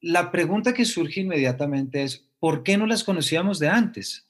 La 0.00 0.32
pregunta 0.32 0.74
que 0.74 0.84
surge 0.84 1.20
inmediatamente 1.20 2.02
es, 2.02 2.26
¿por 2.40 2.64
qué 2.64 2.76
no 2.76 2.86
las 2.86 3.04
conocíamos 3.04 3.58
de 3.58 3.68
antes? 3.68 4.26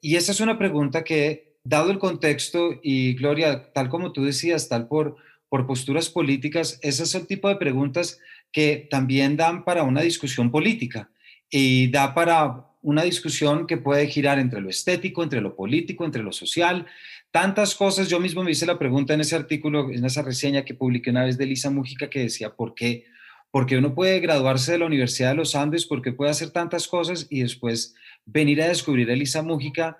Y 0.00 0.16
esa 0.16 0.32
es 0.32 0.40
una 0.40 0.58
pregunta 0.58 1.04
que, 1.04 1.54
dado 1.62 1.90
el 1.90 1.98
contexto 1.98 2.80
y 2.82 3.14
Gloria, 3.14 3.72
tal 3.72 3.88
como 3.88 4.12
tú 4.12 4.24
decías, 4.24 4.68
tal 4.68 4.88
por, 4.88 5.16
por 5.48 5.66
posturas 5.66 6.10
políticas, 6.10 6.78
ese 6.82 7.04
es 7.04 7.14
el 7.14 7.26
tipo 7.26 7.48
de 7.48 7.56
preguntas 7.56 8.18
que 8.50 8.88
también 8.90 9.36
dan 9.36 9.64
para 9.64 9.84
una 9.84 10.02
discusión 10.02 10.50
política 10.50 11.10
y 11.56 11.86
da 11.86 12.14
para 12.14 12.66
una 12.82 13.04
discusión 13.04 13.68
que 13.68 13.76
puede 13.76 14.08
girar 14.08 14.40
entre 14.40 14.60
lo 14.60 14.68
estético, 14.68 15.22
entre 15.22 15.40
lo 15.40 15.54
político, 15.54 16.04
entre 16.04 16.24
lo 16.24 16.32
social, 16.32 16.84
tantas 17.30 17.76
cosas. 17.76 18.08
Yo 18.08 18.18
mismo 18.18 18.42
me 18.42 18.50
hice 18.50 18.66
la 18.66 18.76
pregunta 18.76 19.14
en 19.14 19.20
ese 19.20 19.36
artículo, 19.36 19.88
en 19.92 20.04
esa 20.04 20.22
reseña 20.22 20.64
que 20.64 20.74
publiqué 20.74 21.10
una 21.10 21.24
vez 21.24 21.38
de 21.38 21.46
Lisa 21.46 21.70
Mújica 21.70 22.10
que 22.10 22.22
decía, 22.22 22.56
¿por 22.56 22.74
qué? 22.74 23.04
Porque 23.52 23.78
uno 23.78 23.94
puede 23.94 24.18
graduarse 24.18 24.72
de 24.72 24.78
la 24.78 24.86
Universidad 24.86 25.28
de 25.28 25.36
los 25.36 25.54
Andes, 25.54 25.86
porque 25.86 26.10
puede 26.10 26.32
hacer 26.32 26.50
tantas 26.50 26.88
cosas 26.88 27.28
y 27.30 27.42
después 27.42 27.94
venir 28.26 28.60
a 28.60 28.66
descubrir 28.66 29.08
a 29.12 29.14
Lisa 29.14 29.44
Mújica 29.44 29.98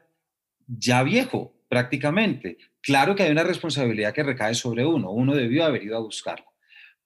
ya 0.66 1.04
viejo, 1.04 1.54
prácticamente. 1.68 2.58
Claro 2.80 3.14
que 3.14 3.22
hay 3.22 3.30
una 3.30 3.44
responsabilidad 3.44 4.12
que 4.12 4.24
recae 4.24 4.56
sobre 4.56 4.84
uno, 4.84 5.12
uno 5.12 5.36
debió 5.36 5.64
haber 5.64 5.84
ido 5.84 5.96
a 5.96 6.00
buscarla. 6.00 6.46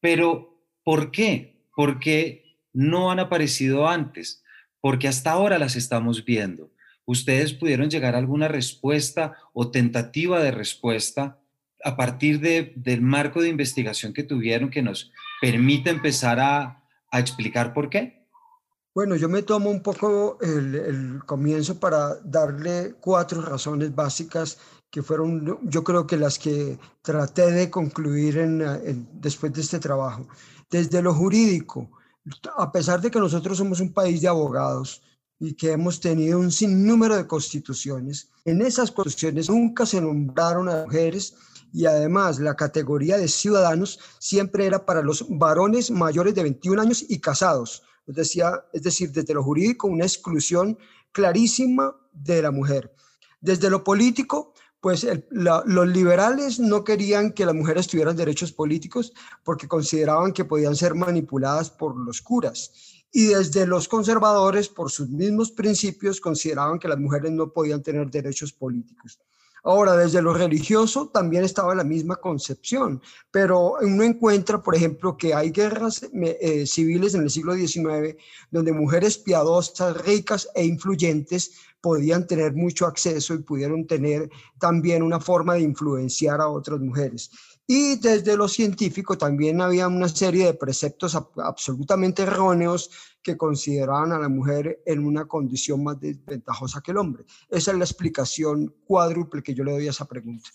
Pero, 0.00 0.64
¿por 0.82 1.10
qué? 1.10 1.66
Porque 1.76 2.47
no 2.78 3.10
han 3.10 3.18
aparecido 3.18 3.88
antes 3.88 4.44
porque 4.80 5.08
hasta 5.08 5.32
ahora 5.32 5.58
las 5.58 5.74
estamos 5.74 6.24
viendo. 6.24 6.70
¿Ustedes 7.06 7.52
pudieron 7.52 7.90
llegar 7.90 8.14
a 8.14 8.18
alguna 8.18 8.46
respuesta 8.46 9.34
o 9.52 9.72
tentativa 9.72 10.40
de 10.40 10.52
respuesta 10.52 11.40
a 11.82 11.96
partir 11.96 12.38
del 12.40 13.02
marco 13.02 13.42
de 13.42 13.48
investigación 13.48 14.12
que 14.12 14.22
tuvieron 14.22 14.70
que 14.70 14.82
nos 14.82 15.10
permite 15.40 15.90
empezar 15.90 16.38
a, 16.38 16.84
explicar 17.12 17.74
por 17.74 17.90
qué? 17.90 18.24
Bueno, 18.94 19.16
yo 19.16 19.28
me 19.28 19.42
tomo 19.42 19.70
un 19.70 19.82
poco 19.82 20.38
el, 20.40 21.20
comienzo 21.26 21.80
para 21.80 22.14
darle 22.22 22.94
cuatro 23.00 23.42
razones 23.42 23.92
básicas 23.92 24.58
que 24.88 25.02
fueron, 25.02 25.58
yo 25.62 25.82
creo 25.82 26.06
que 26.06 26.16
las 26.16 26.38
que 26.38 26.78
traté 27.02 27.50
de 27.50 27.70
concluir 27.70 28.36
después 29.14 29.52
de 29.52 29.62
este 29.62 29.80
trabajo. 29.80 30.28
Desde 30.70 31.02
lo 31.02 31.14
jurídico, 31.14 31.97
a 32.56 32.72
pesar 32.72 33.00
de 33.00 33.10
que 33.10 33.18
nosotros 33.18 33.58
somos 33.58 33.80
un 33.80 33.92
país 33.92 34.20
de 34.20 34.28
abogados 34.28 35.02
y 35.40 35.54
que 35.54 35.72
hemos 35.72 36.00
tenido 36.00 36.38
un 36.38 36.50
sinnúmero 36.50 37.16
de 37.16 37.26
constituciones, 37.26 38.30
en 38.44 38.60
esas 38.62 38.90
constituciones 38.90 39.48
nunca 39.48 39.86
se 39.86 40.00
nombraron 40.00 40.68
a 40.68 40.84
mujeres 40.84 41.34
y 41.72 41.86
además 41.86 42.38
la 42.38 42.56
categoría 42.56 43.18
de 43.18 43.28
ciudadanos 43.28 44.00
siempre 44.18 44.66
era 44.66 44.84
para 44.84 45.02
los 45.02 45.26
varones 45.28 45.90
mayores 45.90 46.34
de 46.34 46.42
21 46.42 46.82
años 46.82 47.04
y 47.08 47.20
casados. 47.20 47.82
Es, 48.06 48.36
es 48.72 48.82
decir, 48.82 49.12
desde 49.12 49.34
lo 49.34 49.42
jurídico, 49.42 49.86
una 49.86 50.04
exclusión 50.04 50.78
clarísima 51.12 51.94
de 52.12 52.42
la 52.42 52.50
mujer. 52.50 52.94
Desde 53.40 53.70
lo 53.70 53.84
político, 53.84 54.54
pues 54.80 55.06
los 55.30 55.88
liberales 55.88 56.60
no 56.60 56.84
querían 56.84 57.32
que 57.32 57.44
las 57.44 57.54
mujeres 57.54 57.88
tuvieran 57.88 58.16
derechos 58.16 58.52
políticos 58.52 59.12
porque 59.42 59.66
consideraban 59.66 60.32
que 60.32 60.44
podían 60.44 60.76
ser 60.76 60.94
manipuladas 60.94 61.70
por 61.70 61.96
los 61.96 62.22
curas. 62.22 62.72
Y 63.10 63.26
desde 63.26 63.66
los 63.66 63.88
conservadores, 63.88 64.68
por 64.68 64.90
sus 64.90 65.08
mismos 65.08 65.50
principios, 65.50 66.20
consideraban 66.20 66.78
que 66.78 66.88
las 66.88 66.98
mujeres 66.98 67.32
no 67.32 67.52
podían 67.52 67.82
tener 67.82 68.10
derechos 68.10 68.52
políticos. 68.52 69.18
Ahora, 69.64 69.96
desde 69.96 70.22
lo 70.22 70.32
religioso 70.34 71.08
también 71.08 71.44
estaba 71.44 71.74
la 71.74 71.84
misma 71.84 72.16
concepción, 72.16 73.02
pero 73.30 73.74
uno 73.80 74.02
encuentra, 74.04 74.62
por 74.62 74.74
ejemplo, 74.74 75.16
que 75.16 75.34
hay 75.34 75.50
guerras 75.50 76.08
eh, 76.12 76.66
civiles 76.66 77.14
en 77.14 77.22
el 77.22 77.30
siglo 77.30 77.54
XIX 77.54 78.16
donde 78.50 78.72
mujeres 78.72 79.18
piadosas, 79.18 79.96
ricas 80.04 80.48
e 80.54 80.64
influyentes 80.64 81.52
podían 81.80 82.26
tener 82.26 82.54
mucho 82.54 82.86
acceso 82.86 83.34
y 83.34 83.38
pudieron 83.38 83.86
tener 83.86 84.30
también 84.58 85.02
una 85.02 85.20
forma 85.20 85.54
de 85.54 85.60
influenciar 85.60 86.40
a 86.40 86.48
otras 86.48 86.80
mujeres. 86.80 87.30
Y 87.66 87.96
desde 87.96 88.36
lo 88.36 88.48
científico 88.48 89.18
también 89.18 89.60
había 89.60 89.88
una 89.88 90.08
serie 90.08 90.46
de 90.46 90.54
preceptos 90.54 91.14
absolutamente 91.36 92.22
erróneos 92.22 92.90
que 93.22 93.36
consideraban 93.36 94.12
a 94.12 94.18
la 94.18 94.28
mujer 94.28 94.80
en 94.86 95.04
una 95.04 95.26
condición 95.26 95.82
más 95.82 96.00
desventajosa 96.00 96.80
que 96.80 96.92
el 96.92 96.98
hombre. 96.98 97.24
Esa 97.48 97.72
es 97.72 97.78
la 97.78 97.84
explicación 97.84 98.74
cuádruple 98.86 99.42
que 99.42 99.54
yo 99.54 99.64
le 99.64 99.72
doy 99.72 99.86
a 99.86 99.90
esa 99.90 100.06
pregunta. 100.06 100.50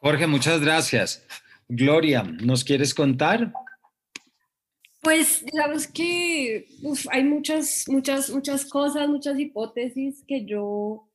Jorge, 0.00 0.26
muchas 0.26 0.60
gracias. 0.60 1.24
Gloria, 1.68 2.22
¿nos 2.22 2.64
quieres 2.64 2.94
contar? 2.94 3.52
Pues 5.00 5.44
digamos 5.44 5.86
que 5.86 6.66
hay 7.10 7.24
muchas, 7.24 7.84
muchas, 7.88 8.30
muchas 8.30 8.64
cosas, 8.64 9.08
muchas 9.08 9.38
hipótesis 9.38 10.24
que 10.26 10.44
yo 10.44 11.08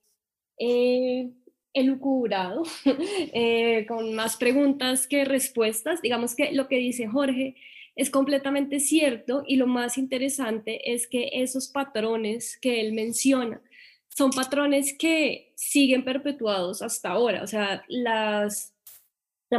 he 0.57 1.31
elucubrado 1.73 2.63
eh, 2.85 3.85
con 3.87 4.13
más 4.13 4.37
preguntas 4.37 5.07
que 5.07 5.25
respuestas. 5.25 6.01
Digamos 6.01 6.35
que 6.35 6.51
lo 6.53 6.67
que 6.67 6.77
dice 6.77 7.07
Jorge 7.07 7.55
es 7.95 8.09
completamente 8.09 8.79
cierto 8.79 9.43
y 9.47 9.55
lo 9.57 9.67
más 9.67 9.97
interesante 9.97 10.93
es 10.93 11.07
que 11.07 11.29
esos 11.33 11.67
patrones 11.67 12.57
que 12.59 12.81
él 12.81 12.93
menciona 12.93 13.61
son 14.09 14.31
patrones 14.31 14.95
que 14.97 15.53
siguen 15.55 16.03
perpetuados 16.03 16.81
hasta 16.81 17.09
ahora. 17.09 17.43
O 17.43 17.47
sea, 17.47 17.83
la 17.87 18.47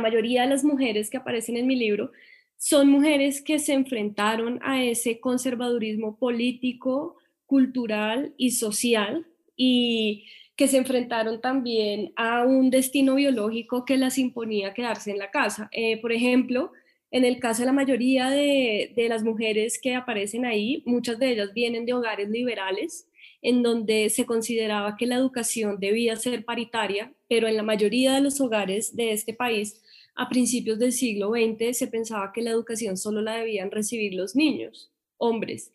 mayoría 0.01 0.43
de 0.43 0.49
las 0.49 0.65
mujeres 0.65 1.11
que 1.11 1.17
aparecen 1.17 1.57
en 1.57 1.67
mi 1.67 1.77
libro 1.77 2.13
son 2.57 2.89
mujeres 2.89 3.43
que 3.43 3.59
se 3.59 3.75
enfrentaron 3.75 4.61
a 4.63 4.83
ese 4.83 5.21
conservadurismo 5.21 6.17
político, 6.19 7.17
cultural 7.47 8.33
y 8.37 8.53
social 8.53 9.27
y 9.57 10.27
que 10.57 10.69
se 10.69 10.79
enfrentaron 10.79 11.41
también 11.41 12.13
a 12.17 12.45
un 12.45 12.71
destino 12.71 13.17
biológico 13.17 13.85
que 13.85 13.97
las 13.97 14.19
imponía 14.19 14.73
quedarse 14.73 15.11
en 15.11 15.19
la 15.19 15.31
casa. 15.31 15.69
Eh, 15.73 16.01
por 16.01 16.13
ejemplo, 16.13 16.73
en 17.15 17.25
el 17.25 17.39
caso 17.39 17.63
de 17.63 17.67
la 17.67 17.73
mayoría 17.73 18.29
de, 18.29 18.93
de, 18.97 19.09
las 19.09 19.23
mujeres 19.23 19.79
que 19.81 19.95
aparecen 19.95 20.45
ahí, 20.45 20.83
muchas 20.85 21.17
de 21.21 21.31
ellas 21.31 21.55
vienen 21.55 21.87
de 21.87 21.93
hogares 21.93 22.29
liberales, 22.29 23.07
en 23.41 23.63
donde 23.63 24.11
se 24.11 24.27
consideraba 24.27 24.97
que 24.97 25.07
la 25.07 25.15
educación 25.15 25.79
debía 25.79 26.17
ser 26.17 26.45
paritaria, 26.45 27.13
pero 27.29 27.47
en 27.47 27.57
la 27.57 27.63
mayoría 27.63 28.15
de 28.15 28.21
los 28.21 28.41
hogares 28.41 28.97
de 28.97 29.13
este 29.13 29.33
país 29.33 29.81
a 30.17 30.29
principios 30.29 30.81
del 30.81 30.91
siglo 30.91 31.31
XX 31.31 31.79
se 31.79 31.87
pensaba 31.87 32.33
que 32.33 32.43
la 32.43 32.51
educación 32.51 32.97
solo 32.97 33.23
la 33.23 33.37
debían 33.37 33.71
recibir 33.71 34.15
los 34.15 34.35
niños, 34.35 34.91
hombres. 35.17 35.71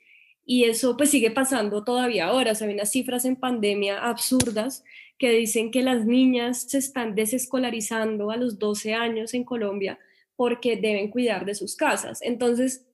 Y 0.45 0.65
eso 0.65 0.97
pues 0.97 1.09
sigue 1.09 1.31
pasando 1.31 1.85
todavía 1.85 2.25
ahora. 2.25 2.51
O 2.51 2.55
sea, 2.55 2.67
hay 2.67 2.73
unas 2.73 2.91
cifras 2.91 3.23
en 3.23 3.37
pandemia 3.37 3.99
absurdas 3.99 4.83
que 5.17 5.31
dicen 5.31 5.71
que 5.71 5.83
las 5.83 6.05
niñas 6.05 6.63
se 6.63 6.79
están 6.79 7.15
desescolarizando 7.15 8.29
a 8.29 8.35
los 8.35 8.59
12 8.59 8.93
años 8.93 9.33
en 9.33 9.45
Colombia 9.45 9.99
porque 10.39 10.77
deben 10.77 11.09
cuidar 11.09 11.43
de 11.43 11.53
sus 11.53 11.75
casas. 11.75 12.21
Entonces, 12.21 12.87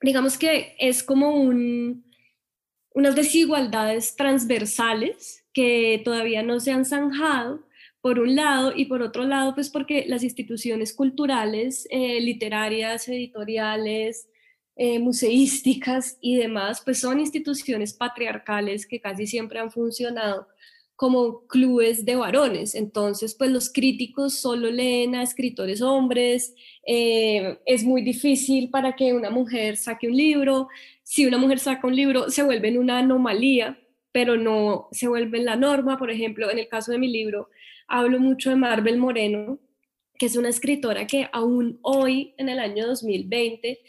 digamos 0.00 0.36
que 0.36 0.74
es 0.80 1.04
como 1.04 1.30
un, 1.30 2.04
unas 2.92 3.14
desigualdades 3.14 4.16
transversales 4.16 5.44
que 5.52 6.02
todavía 6.04 6.42
no 6.42 6.58
se 6.58 6.72
han 6.72 6.84
zanjado, 6.84 7.64
por 8.00 8.18
un 8.18 8.34
lado, 8.34 8.72
y 8.74 8.86
por 8.86 9.00
otro 9.00 9.22
lado, 9.22 9.54
pues 9.54 9.70
porque 9.70 10.06
las 10.08 10.24
instituciones 10.24 10.92
culturales, 10.92 11.86
eh, 11.88 12.20
literarias, 12.20 13.06
editoriales, 13.06 14.28
eh, 14.74 14.98
museísticas 14.98 16.18
y 16.20 16.34
demás, 16.34 16.82
pues 16.84 16.98
son 16.98 17.20
instituciones 17.20 17.92
patriarcales 17.92 18.88
que 18.88 19.00
casi 19.00 19.28
siempre 19.28 19.60
han 19.60 19.70
funcionado 19.70 20.48
como 21.02 21.48
clubes 21.48 22.04
de 22.04 22.14
varones. 22.14 22.76
Entonces, 22.76 23.34
pues 23.34 23.50
los 23.50 23.72
críticos 23.72 24.34
solo 24.34 24.70
leen 24.70 25.16
a 25.16 25.24
escritores 25.24 25.82
hombres, 25.82 26.54
eh, 26.86 27.58
es 27.66 27.82
muy 27.82 28.02
difícil 28.02 28.70
para 28.70 28.94
que 28.94 29.12
una 29.12 29.28
mujer 29.28 29.76
saque 29.76 30.06
un 30.06 30.16
libro. 30.16 30.68
Si 31.02 31.26
una 31.26 31.38
mujer 31.38 31.58
saca 31.58 31.88
un 31.88 31.96
libro, 31.96 32.30
se 32.30 32.44
vuelve 32.44 32.78
una 32.78 33.00
anomalía, 33.00 33.80
pero 34.12 34.36
no 34.36 34.86
se 34.92 35.08
vuelve 35.08 35.42
la 35.42 35.56
norma. 35.56 35.98
Por 35.98 36.12
ejemplo, 36.12 36.48
en 36.52 36.60
el 36.60 36.68
caso 36.68 36.92
de 36.92 36.98
mi 36.98 37.08
libro, 37.08 37.50
hablo 37.88 38.20
mucho 38.20 38.50
de 38.50 38.54
Marvel 38.54 38.98
Moreno, 38.98 39.58
que 40.16 40.26
es 40.26 40.36
una 40.36 40.50
escritora 40.50 41.08
que 41.08 41.28
aún 41.32 41.80
hoy, 41.82 42.32
en 42.38 42.48
el 42.48 42.60
año 42.60 42.86
2020, 42.86 43.80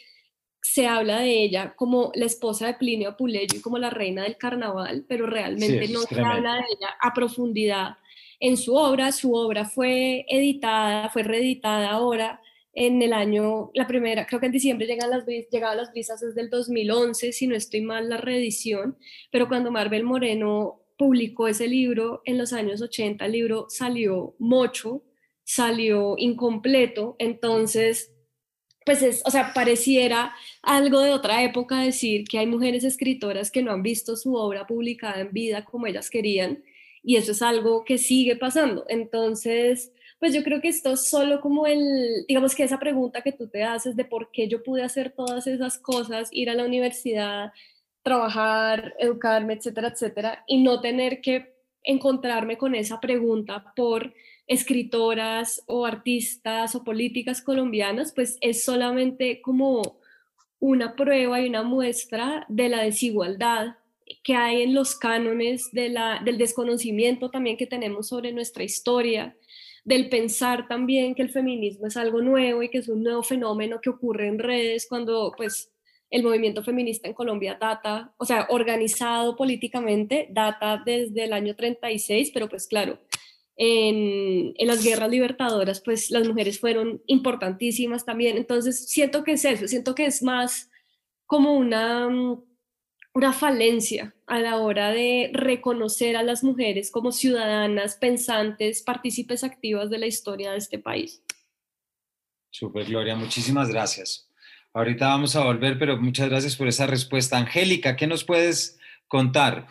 se 0.64 0.88
habla 0.88 1.20
de 1.20 1.44
ella 1.44 1.76
como 1.76 2.12
la 2.16 2.26
esposa 2.26 2.66
de 2.68 2.76
Plinio 2.76 3.10
Apuleyo 3.10 3.58
y 3.58 3.62
como 3.62 3.78
la 3.78 3.90
reina 3.90 4.24
del 4.24 4.38
carnaval, 4.38 5.06
pero 5.10 5.28
realmente 5.28 5.90
no 5.90 6.02
se 6.04 6.22
habla 6.22 6.56
de 6.56 6.62
ella 6.62 6.90
a 7.02 7.14
profundidad 7.14 7.98
en 8.40 8.56
su 8.56 8.74
obra. 8.74 9.12
Su 9.12 9.34
obra 9.36 9.66
fue 9.66 10.26
editada, 10.30 11.10
fue 11.10 11.24
reeditada 11.24 11.90
ahora 11.90 12.40
en 12.74 13.02
el 13.02 13.12
año, 13.12 13.72
la 13.76 13.86
primera, 13.88 14.26
creo 14.26 14.40
que 14.40 14.48
en 14.48 14.52
diciembre 14.52 14.88
llegan 14.88 15.10
las, 15.12 15.26
llegaban 15.26 15.78
las 15.78 15.92
brisas 15.92 16.22
desde 16.22 16.42
el 16.42 16.50
2011, 16.50 17.34
si 17.34 17.46
no 17.46 17.56
estoy 17.56 17.82
mal, 17.82 18.10
la 18.10 18.18
reedición, 18.18 18.98
pero 19.32 19.48
cuando 19.48 19.70
Marvel 19.70 20.04
Moreno 20.04 20.82
publicó 20.98 21.48
ese 21.48 21.68
libro 21.68 22.22
en 22.26 22.38
los 22.38 22.52
años 22.52 22.82
80, 22.82 23.26
el 23.26 23.32
libro 23.34 23.68
salió 23.70 24.34
mocho, 24.40 25.04
salió 25.44 26.16
incompleto, 26.18 27.16
entonces 27.20 28.13
pues 28.86 29.02
es, 29.02 29.22
o 29.26 29.32
sea, 29.32 29.54
pareciera 29.54 30.34
algo 30.62 31.02
de 31.02 31.12
otra 31.12 31.44
época 31.44 31.80
decir 31.80 32.26
que 32.26 32.40
hay 32.40 32.48
mujeres 32.48 32.84
escritoras 32.84 33.52
que 33.52 33.64
no 33.64 33.72
han 33.72 33.84
visto 33.84 34.16
su 34.16 34.36
obra 34.36 34.68
publicada 34.68 35.22
en 35.22 35.32
vida 35.32 35.66
como 35.66 35.88
ellas 35.88 36.10
querían, 36.10 36.64
y 37.04 37.18
eso 37.18 37.34
es 37.34 37.42
algo 37.42 37.84
que 37.84 37.98
sigue 37.98 38.36
pasando. 38.36 38.86
Entonces, 38.88 39.92
pues 40.20 40.34
yo 40.34 40.44
creo 40.44 40.62
que 40.62 40.70
esto 40.70 40.94
es 40.94 41.10
solo 41.10 41.42
como 41.42 41.68
el, 41.68 42.26
digamos 42.28 42.56
que 42.56 42.64
esa 42.64 42.80
pregunta 42.80 43.22
que 43.22 43.34
tú 43.34 43.50
te 43.50 43.64
haces 43.64 43.96
de 43.96 44.06
por 44.06 44.32
qué 44.32 44.48
yo 44.48 44.64
pude 44.64 44.84
hacer 44.84 45.12
todas 45.12 45.48
esas 45.48 45.78
cosas, 45.78 46.30
ir 46.32 46.50
a 46.50 46.56
la 46.56 46.66
universidad, 46.66 47.52
trabajar, 48.04 48.96
educarme, 49.00 49.54
etcétera, 49.54 49.90
etcétera, 49.90 50.44
y 50.48 50.64
no 50.64 50.82
tener 50.82 51.22
que 51.22 51.54
encontrarme 51.84 52.58
con 52.58 52.76
esa 52.76 53.00
pregunta 53.02 53.74
por 53.76 54.14
escritoras 54.48 55.64
o 55.68 55.86
artistas 55.86 56.76
o 56.76 56.84
políticas 56.84 57.42
colombianas, 57.42 58.14
pues 58.14 58.38
es 58.42 58.64
solamente 58.64 59.42
como 59.42 60.00
una 60.60 60.96
prueba 60.96 61.42
y 61.42 61.50
una 61.50 61.64
muestra 61.64 62.46
de 62.50 62.70
la 62.70 62.84
desigualdad 62.84 63.76
que 64.24 64.36
hay 64.36 64.62
en 64.62 64.74
los 64.74 64.96
cánones, 64.96 65.72
de 65.72 65.90
la, 65.90 66.22
del 66.24 66.38
desconocimiento 66.38 67.30
también 67.30 67.58
que 67.58 67.68
tenemos 67.68 68.08
sobre 68.08 68.32
nuestra 68.32 68.64
historia, 68.64 69.36
del 69.86 70.10
pensar 70.10 70.68
también 70.68 71.16
que 71.16 71.22
el 71.22 71.30
feminismo 71.30 71.88
es 71.88 71.98
algo 71.98 72.22
nuevo 72.22 72.64
y 72.64 72.70
que 72.70 72.78
es 72.78 72.88
un 72.88 73.04
nuevo 73.04 73.24
fenómeno 73.24 73.82
que 73.82 73.90
ocurre 73.90 74.28
en 74.28 74.40
redes 74.40 74.88
cuando 74.88 75.34
pues 75.36 75.72
el 76.10 76.24
movimiento 76.24 76.64
feminista 76.64 77.08
en 77.08 77.14
Colombia 77.14 77.58
data, 77.60 78.14
o 78.18 78.26
sea, 78.26 78.46
organizado 78.50 79.36
políticamente, 79.36 80.28
data 80.30 80.82
desde 80.86 81.24
el 81.24 81.34
año 81.34 81.56
36, 81.56 82.30
pero 82.32 82.48
pues 82.48 82.68
claro, 82.68 83.00
en, 83.56 84.54
las 84.68 84.84
guerras 84.84 85.10
libertadoras, 85.10 85.82
pues 85.82 86.10
las 86.10 86.28
mujeres 86.28 86.60
fueron 86.60 87.02
importantísimas 87.08 88.06
también. 88.06 88.38
Entonces, 88.38 88.88
siento 88.88 89.24
que 89.24 89.34
es 89.34 89.46
eso, 89.46 89.68
siento 89.68 89.96
que 89.96 90.06
es 90.06 90.24
más 90.24 90.70
como 91.26 91.54
una, 91.54 92.08
una 93.14 93.34
falencia 93.34 94.16
a 94.28 94.40
la 94.40 94.58
hora 94.58 94.92
de 94.92 95.30
reconocer 95.34 96.16
a 96.16 96.24
las 96.24 96.44
mujeres 96.44 96.92
como 96.92 97.12
ciudadanas, 97.12 97.96
pensantes, 97.98 98.82
partícipes 98.82 99.44
activas 99.44 99.90
de 99.90 100.00
la 100.00 100.08
historia 100.08 100.52
de 100.52 100.58
este 100.58 100.80
país. 100.80 101.24
Super, 102.50 102.86
Gloria, 102.86 103.16
muchísimas 103.16 103.70
gracias. 103.70 104.30
Ahorita 104.74 105.08
vamos 105.08 105.36
a 105.36 105.44
volver, 105.44 105.78
pero 105.78 105.98
muchas 105.98 106.30
gracias 106.30 106.56
por 106.56 106.68
esa 106.68 106.88
respuesta. 106.88 107.38
Angélica, 107.38 107.96
¿qué 107.96 108.08
nos 108.08 108.24
puedes 108.24 108.80
contar? 109.08 109.68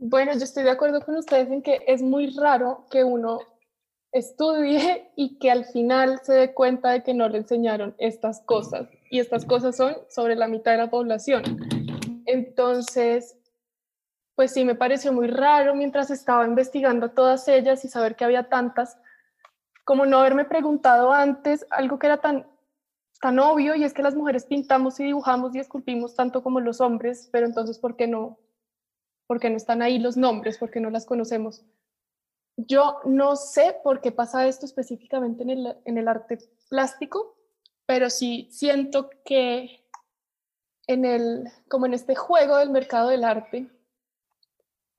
Bueno, 0.00 0.32
yo 0.32 0.44
estoy 0.44 0.62
de 0.62 0.70
acuerdo 0.70 1.00
con 1.00 1.16
ustedes 1.16 1.50
en 1.50 1.60
que 1.60 1.80
es 1.88 2.02
muy 2.02 2.30
raro 2.30 2.86
que 2.88 3.02
uno 3.02 3.40
estudie 4.12 5.10
y 5.16 5.40
que 5.40 5.50
al 5.50 5.64
final 5.64 6.20
se 6.22 6.34
dé 6.34 6.54
cuenta 6.54 6.90
de 6.90 7.02
que 7.02 7.14
no 7.14 7.28
le 7.28 7.38
enseñaron 7.38 7.96
estas 7.98 8.40
cosas. 8.42 8.88
Y 9.10 9.18
estas 9.18 9.44
cosas 9.44 9.76
son 9.76 9.96
sobre 10.08 10.36
la 10.36 10.46
mitad 10.46 10.70
de 10.70 10.78
la 10.78 10.88
población. 10.88 11.42
Entonces, 12.26 13.36
pues 14.36 14.52
sí, 14.52 14.64
me 14.64 14.76
pareció 14.76 15.12
muy 15.12 15.26
raro 15.26 15.74
mientras 15.74 16.12
estaba 16.12 16.46
investigando 16.46 17.10
todas 17.10 17.48
ellas 17.48 17.84
y 17.84 17.88
saber 17.88 18.14
que 18.14 18.24
había 18.24 18.48
tantas, 18.48 18.98
como 19.84 20.06
no 20.06 20.18
haberme 20.18 20.44
preguntado 20.44 21.12
antes 21.12 21.66
algo 21.70 21.98
que 21.98 22.06
era 22.06 22.18
tan, 22.18 22.46
tan 23.20 23.40
obvio 23.40 23.74
y 23.74 23.82
es 23.82 23.92
que 23.94 24.04
las 24.04 24.14
mujeres 24.14 24.46
pintamos 24.46 25.00
y 25.00 25.04
dibujamos 25.04 25.56
y 25.56 25.58
esculpimos 25.58 26.14
tanto 26.14 26.44
como 26.44 26.60
los 26.60 26.80
hombres, 26.80 27.28
pero 27.32 27.46
entonces, 27.46 27.80
¿por 27.80 27.96
qué 27.96 28.06
no 28.06 28.38
porque 29.28 29.50
no 29.50 29.56
están 29.56 29.82
ahí 29.82 30.00
los 30.00 30.16
nombres, 30.16 30.58
porque 30.58 30.80
no 30.80 30.90
las 30.90 31.06
conocemos. 31.06 31.62
Yo 32.56 32.98
no 33.04 33.36
sé 33.36 33.76
por 33.84 34.00
qué 34.00 34.10
pasa 34.10 34.48
esto 34.48 34.66
específicamente 34.66 35.44
en 35.44 35.50
el, 35.50 35.76
en 35.84 35.98
el 35.98 36.08
arte 36.08 36.38
plástico, 36.68 37.36
pero 37.86 38.10
sí 38.10 38.48
siento 38.50 39.10
que 39.24 39.84
en 40.88 41.04
el, 41.04 41.44
como 41.68 41.86
en 41.86 41.94
este 41.94 42.16
juego 42.16 42.56
del 42.56 42.70
mercado 42.70 43.10
del 43.10 43.22
arte, 43.22 43.68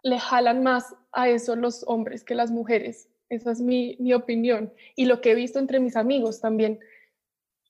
le 0.04 0.20
jalan 0.20 0.64
más 0.64 0.96
a 1.12 1.28
eso 1.28 1.56
los 1.56 1.84
hombres 1.88 2.24
que 2.24 2.36
las 2.36 2.52
mujeres. 2.52 3.10
Esa 3.28 3.52
es 3.52 3.60
mi, 3.60 3.98
mi 4.00 4.14
opinión 4.14 4.72
y 4.96 5.06
lo 5.06 5.20
que 5.20 5.32
he 5.32 5.36
visto 5.36 5.60
entre 5.60 5.80
mis 5.80 5.96
amigos 5.96 6.40
también. 6.40 6.80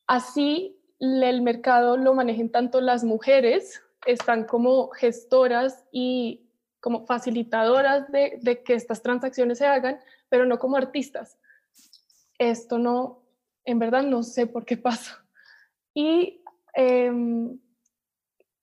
Así 0.05 0.77
el 0.99 1.41
mercado 1.41 1.95
lo 1.95 2.13
manejen 2.13 2.51
tanto 2.51 2.81
las 2.81 3.05
mujeres, 3.05 3.81
están 4.05 4.43
como 4.43 4.89
gestoras 4.89 5.85
y 5.91 6.48
como 6.79 7.05
facilitadoras 7.05 8.11
de, 8.11 8.63
que 8.65 8.73
estas 8.73 9.01
transacciones 9.01 9.57
se 9.57 9.65
hagan, 9.65 9.99
pero 10.29 10.45
no 10.45 10.59
como 10.59 10.77
artistas. 10.77 11.37
Esto 12.37 12.77
no, 12.77 13.21
en 13.65 13.79
verdad 13.79 14.03
no 14.03 14.23
sé 14.23 14.47
por 14.47 14.65
qué 14.65 14.77
pasa. 14.77 15.23
Y 15.93 16.41
em, 16.73 17.59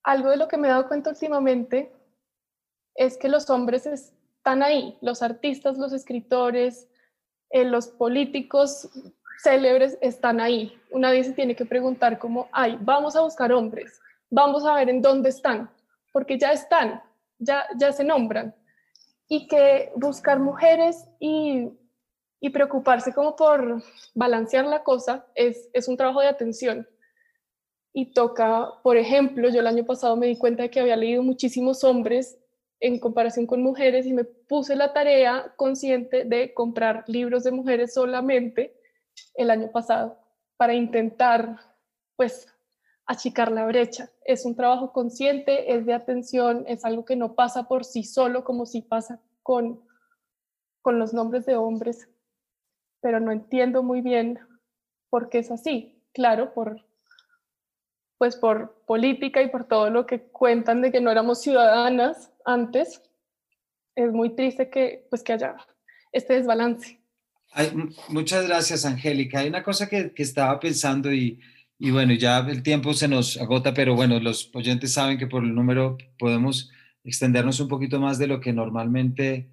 algo 0.03 0.31
de 0.31 0.37
lo 0.37 0.49
que 0.49 0.57
me 0.57 0.69
he 0.69 0.71
dado 0.71 0.89
cuenta 0.89 1.11
últimamente 1.11 1.93
es 2.95 3.19
que 3.19 3.29
los 3.29 3.51
hombres 3.51 3.87
están 3.87 4.63
ahí, 4.63 4.97
los 5.03 5.23
artistas, 5.23 5.77
los 5.77 5.93
escritores, 5.93 6.89
eh, 7.51 7.65
los 7.65 7.89
políticos 7.89 8.89
célebres 9.43 9.99
están 10.01 10.41
ahí. 10.41 10.81
Una 10.91 11.11
vez 11.11 11.27
se 11.27 11.33
tiene 11.33 11.55
que 11.55 11.67
preguntar 11.67 12.19
como, 12.19 12.49
ay, 12.53 12.79
vamos 12.81 13.17
a 13.17 13.21
buscar 13.21 13.53
hombres, 13.53 14.01
vamos 14.31 14.65
a 14.65 14.75
ver 14.75 14.89
en 14.89 15.03
dónde 15.03 15.29
están, 15.29 15.71
porque 16.13 16.39
ya 16.39 16.53
están, 16.53 17.03
ya, 17.38 17.66
ya 17.79 17.92
se 17.92 18.05
nombran. 18.05 18.55
Y 19.29 19.49
que 19.49 19.92
buscar 19.96 20.38
mujeres 20.38 21.05
y, 21.18 21.68
y 22.40 22.51
preocuparse 22.51 23.12
como 23.12 23.35
por 23.35 23.83
balancear 24.14 24.66
la 24.66 24.83
cosa 24.83 25.27
es, 25.35 25.68
es 25.72 25.88
un 25.88 25.96
trabajo 25.96 26.20
de 26.20 26.29
atención. 26.29 26.88
Y 27.92 28.12
toca, 28.12 28.70
por 28.83 28.96
ejemplo, 28.96 29.49
yo 29.49 29.61
el 29.61 29.66
año 29.66 29.85
pasado 29.85 30.16
me 30.16 30.27
di 30.27 30.37
cuenta 30.37 30.64
de 30.64 30.70
que 30.70 30.81
había 30.81 30.96
leído 30.96 31.22
muchísimos 31.22 31.83
hombres 31.83 32.38
en 32.81 32.99
comparación 32.99 33.46
con 33.46 33.62
mujeres 33.62 34.07
y 34.07 34.12
me 34.12 34.25
puse 34.25 34.77
la 34.77 34.92
tarea 34.92 35.55
consciente 35.57 36.25
de 36.25 36.53
comprar 36.53 37.05
libros 37.07 37.44
de 37.44 37.53
mujeres 37.53 37.94
solamente 37.94 38.77
el 39.35 39.51
año 39.51 39.70
pasado 39.72 40.18
para 40.57 40.75
intentar 40.75 41.59
pues 42.16 42.46
achicar 43.07 43.53
la 43.53 43.64
brecha. 43.66 44.11
Es 44.25 44.45
un 44.45 44.57
trabajo 44.57 44.92
consciente, 44.92 45.75
es 45.75 45.87
de 45.87 45.95
atención, 45.95 46.64
es 46.66 46.85
algo 46.85 47.05
que 47.05 47.16
no 47.16 47.35
pasa 47.35 47.69
por 47.69 47.85
sí 47.85 48.03
solo 48.03 48.45
como 48.45 48.66
si 48.66 48.83
pasa 48.83 49.21
con, 49.42 49.81
con 50.83 50.99
los 50.99 51.14
nombres 51.14 51.47
de 51.47 51.57
hombres, 51.57 52.09
pero 53.01 53.21
no 53.21 53.31
entiendo 53.31 53.83
muy 53.83 54.01
bien 54.01 54.40
por 55.09 55.29
qué 55.29 55.38
es 55.38 55.51
así. 55.51 56.03
Claro, 56.12 56.53
por 56.53 56.85
pues 58.19 58.35
por 58.35 58.83
política 58.87 59.42
y 59.42 59.51
por 59.51 59.69
todo 59.69 59.90
lo 59.90 60.07
que 60.07 60.23
cuentan 60.23 60.81
de 60.81 60.90
que 60.90 61.03
no 61.03 61.11
éramos 61.11 61.42
ciudadanas 61.42 62.33
antes, 62.47 63.03
es 63.95 64.11
muy 64.11 64.35
triste 64.35 64.71
que 64.71 65.07
pues 65.11 65.23
que 65.23 65.35
haya 65.35 65.55
este 66.12 66.33
desbalance. 66.33 66.99
muchas 68.09 68.47
gracias, 68.49 68.87
Angélica. 68.87 69.40
Hay 69.40 69.49
una 69.49 69.62
cosa 69.62 69.87
que, 69.87 70.14
que 70.14 70.23
estaba 70.23 70.59
pensando 70.59 71.12
y, 71.12 71.38
y 71.79 71.91
bueno, 71.91 72.15
ya 72.15 72.39
el 72.39 72.62
tiempo 72.62 72.95
se 72.95 73.09
nos 73.09 73.37
agota, 73.37 73.75
pero 73.75 73.95
bueno, 73.95 74.19
los 74.19 74.51
oyentes 74.55 74.93
saben 74.93 75.19
que 75.19 75.27
por 75.27 75.45
el 75.45 75.55
número 75.55 75.99
podemos 76.19 76.71
extendernos 77.05 77.61
un 77.61 77.69
poquito 77.69 78.01
más 78.01 78.19
de 78.19 78.27
lo 78.27 78.41
que 78.41 78.53
normalmente, 78.53 79.49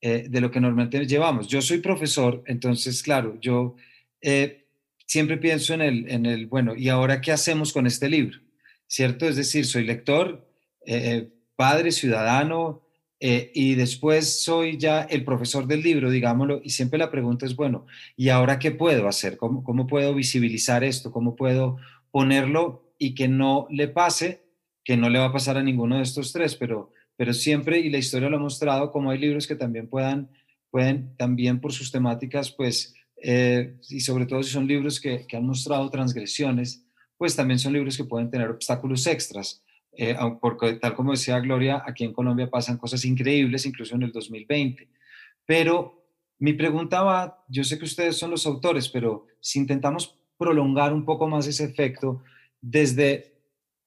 eh, 0.00 0.26
de 0.28 0.40
lo 0.40 0.50
que 0.50 0.60
normalmente 0.60 1.04
llevamos. 1.06 1.48
Yo 1.48 1.60
soy 1.60 1.78
profesor, 1.78 2.42
entonces, 2.46 3.02
claro, 3.02 3.38
yo 3.40 3.74
eh, 4.20 4.66
siempre 5.06 5.36
pienso 5.36 5.74
en 5.74 5.82
el, 5.82 6.10
en 6.10 6.26
el, 6.26 6.46
bueno, 6.46 6.76
¿y 6.76 6.88
ahora 6.88 7.20
qué 7.20 7.32
hacemos 7.32 7.72
con 7.72 7.86
este 7.86 8.08
libro? 8.08 8.38
¿Cierto? 8.86 9.28
Es 9.28 9.36
decir, 9.36 9.66
soy 9.66 9.84
lector, 9.84 10.48
eh, 10.86 11.28
padre, 11.56 11.90
ciudadano, 11.90 12.83
eh, 13.26 13.50
y 13.54 13.74
después 13.74 14.42
soy 14.42 14.76
ya 14.76 15.00
el 15.00 15.24
profesor 15.24 15.66
del 15.66 15.80
libro, 15.80 16.10
digámoslo, 16.10 16.60
y 16.62 16.68
siempre 16.68 16.98
la 16.98 17.10
pregunta 17.10 17.46
es, 17.46 17.56
bueno, 17.56 17.86
¿y 18.18 18.28
ahora 18.28 18.58
qué 18.58 18.70
puedo 18.70 19.08
hacer? 19.08 19.38
¿Cómo, 19.38 19.64
cómo 19.64 19.86
puedo 19.86 20.14
visibilizar 20.14 20.84
esto? 20.84 21.10
¿Cómo 21.10 21.34
puedo 21.34 21.78
ponerlo 22.10 22.92
y 22.98 23.14
que 23.14 23.26
no 23.26 23.66
le 23.70 23.88
pase, 23.88 24.44
que 24.84 24.98
no 24.98 25.08
le 25.08 25.20
va 25.20 25.24
a 25.24 25.32
pasar 25.32 25.56
a 25.56 25.62
ninguno 25.62 25.96
de 25.96 26.02
estos 26.02 26.34
tres, 26.34 26.54
pero, 26.54 26.92
pero 27.16 27.32
siempre, 27.32 27.78
y 27.80 27.88
la 27.88 27.96
historia 27.96 28.28
lo 28.28 28.36
ha 28.36 28.40
mostrado, 28.40 28.92
como 28.92 29.10
hay 29.10 29.16
libros 29.16 29.46
que 29.46 29.56
también 29.56 29.88
puedan, 29.88 30.28
pueden 30.70 31.16
también 31.16 31.62
por 31.62 31.72
sus 31.72 31.90
temáticas, 31.90 32.50
pues, 32.50 32.92
eh, 33.22 33.74
y 33.88 34.00
sobre 34.00 34.26
todo 34.26 34.42
si 34.42 34.50
son 34.50 34.66
libros 34.66 35.00
que, 35.00 35.26
que 35.26 35.38
han 35.38 35.46
mostrado 35.46 35.88
transgresiones, 35.88 36.84
pues 37.16 37.34
también 37.34 37.58
son 37.58 37.72
libros 37.72 37.96
que 37.96 38.04
pueden 38.04 38.28
tener 38.30 38.50
obstáculos 38.50 39.06
extras. 39.06 39.64
Eh, 39.96 40.16
porque 40.40 40.74
tal 40.74 40.94
como 40.94 41.12
decía 41.12 41.38
Gloria, 41.40 41.82
aquí 41.86 42.04
en 42.04 42.12
Colombia 42.12 42.50
pasan 42.50 42.78
cosas 42.78 43.04
increíbles, 43.04 43.66
incluso 43.66 43.94
en 43.94 44.02
el 44.02 44.12
2020. 44.12 44.88
Pero 45.46 46.04
mi 46.38 46.52
pregunta 46.52 47.02
va, 47.02 47.44
yo 47.48 47.64
sé 47.64 47.78
que 47.78 47.84
ustedes 47.84 48.16
son 48.16 48.30
los 48.30 48.46
autores, 48.46 48.88
pero 48.88 49.26
si 49.40 49.58
intentamos 49.58 50.18
prolongar 50.36 50.92
un 50.92 51.04
poco 51.04 51.28
más 51.28 51.46
ese 51.46 51.64
efecto 51.64 52.22
desde 52.60 53.34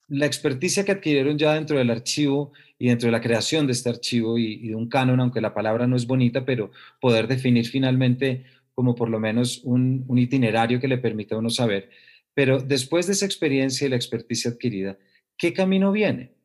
la 0.08 0.26
experticia 0.26 0.86
que 0.86 0.94
adquirieron 0.94 1.38
ya 1.38 1.54
dentro 1.54 1.78
del 1.78 1.90
archivo 1.90 2.54
y 2.80 2.88
dentro 2.88 3.08
de 3.08 3.12
la 3.12 3.22
creación 3.22 3.68
de 3.68 3.74
este 3.74 3.90
archivo 3.90 4.38
y, 4.38 4.70
de 4.70 4.76
un 4.76 4.88
canon, 4.88 5.20
aunque 5.20 5.42
la 5.42 5.54
palabra 5.54 5.88
no 5.88 5.96
es 5.96 6.08
bonita, 6.08 6.46
pero 6.46 6.72
poder 7.02 7.28
definir 7.28 7.68
finalmente 7.68 8.46
como 8.74 8.96
por 8.96 9.10
lo 9.10 9.20
menos 9.20 9.62
un, 9.64 10.06
un 10.08 10.18
itinerario 10.18 10.80
que 10.80 10.88
le 10.88 11.00
permita 11.00 11.36
a 11.36 11.40
uno 11.40 11.50
saber 11.50 11.90
Pero 12.36 12.60
después 12.60 13.08
de 13.08 13.14
esa 13.14 13.26
experiencia 13.26 13.88
y 13.88 13.90
la 13.90 13.96
experticia 13.96 14.52
adquirida, 14.52 14.98
¿qué 15.38 15.54
camino 15.54 15.92
viene? 15.92 16.36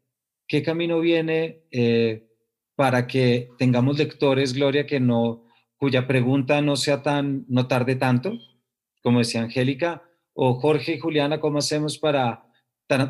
¿Qué 0.47 0.63
camino 0.63 1.01
viene 1.01 1.63
eh, 1.71 2.29
para 2.75 3.07
que 3.07 3.51
tengamos 3.59 3.99
lectores, 3.99 4.53
Gloria, 4.53 4.87
que 4.87 5.01
no, 5.01 5.47
cuya 5.77 6.07
pregunta 6.07 6.61
no 6.61 6.77
sea 6.77 7.03
tan, 7.03 7.45
no 7.49 7.67
tarde 7.67 7.97
tanto, 7.97 8.39
como 9.03 9.21
decía 9.21 9.43
Angélica, 9.43 10.03
o 10.35 10.55
Jorge 10.55 10.95
y 10.95 10.99
Juliana, 10.99 11.41
¿cómo 11.41 11.59
hacemos 11.59 11.99
para 11.99 12.47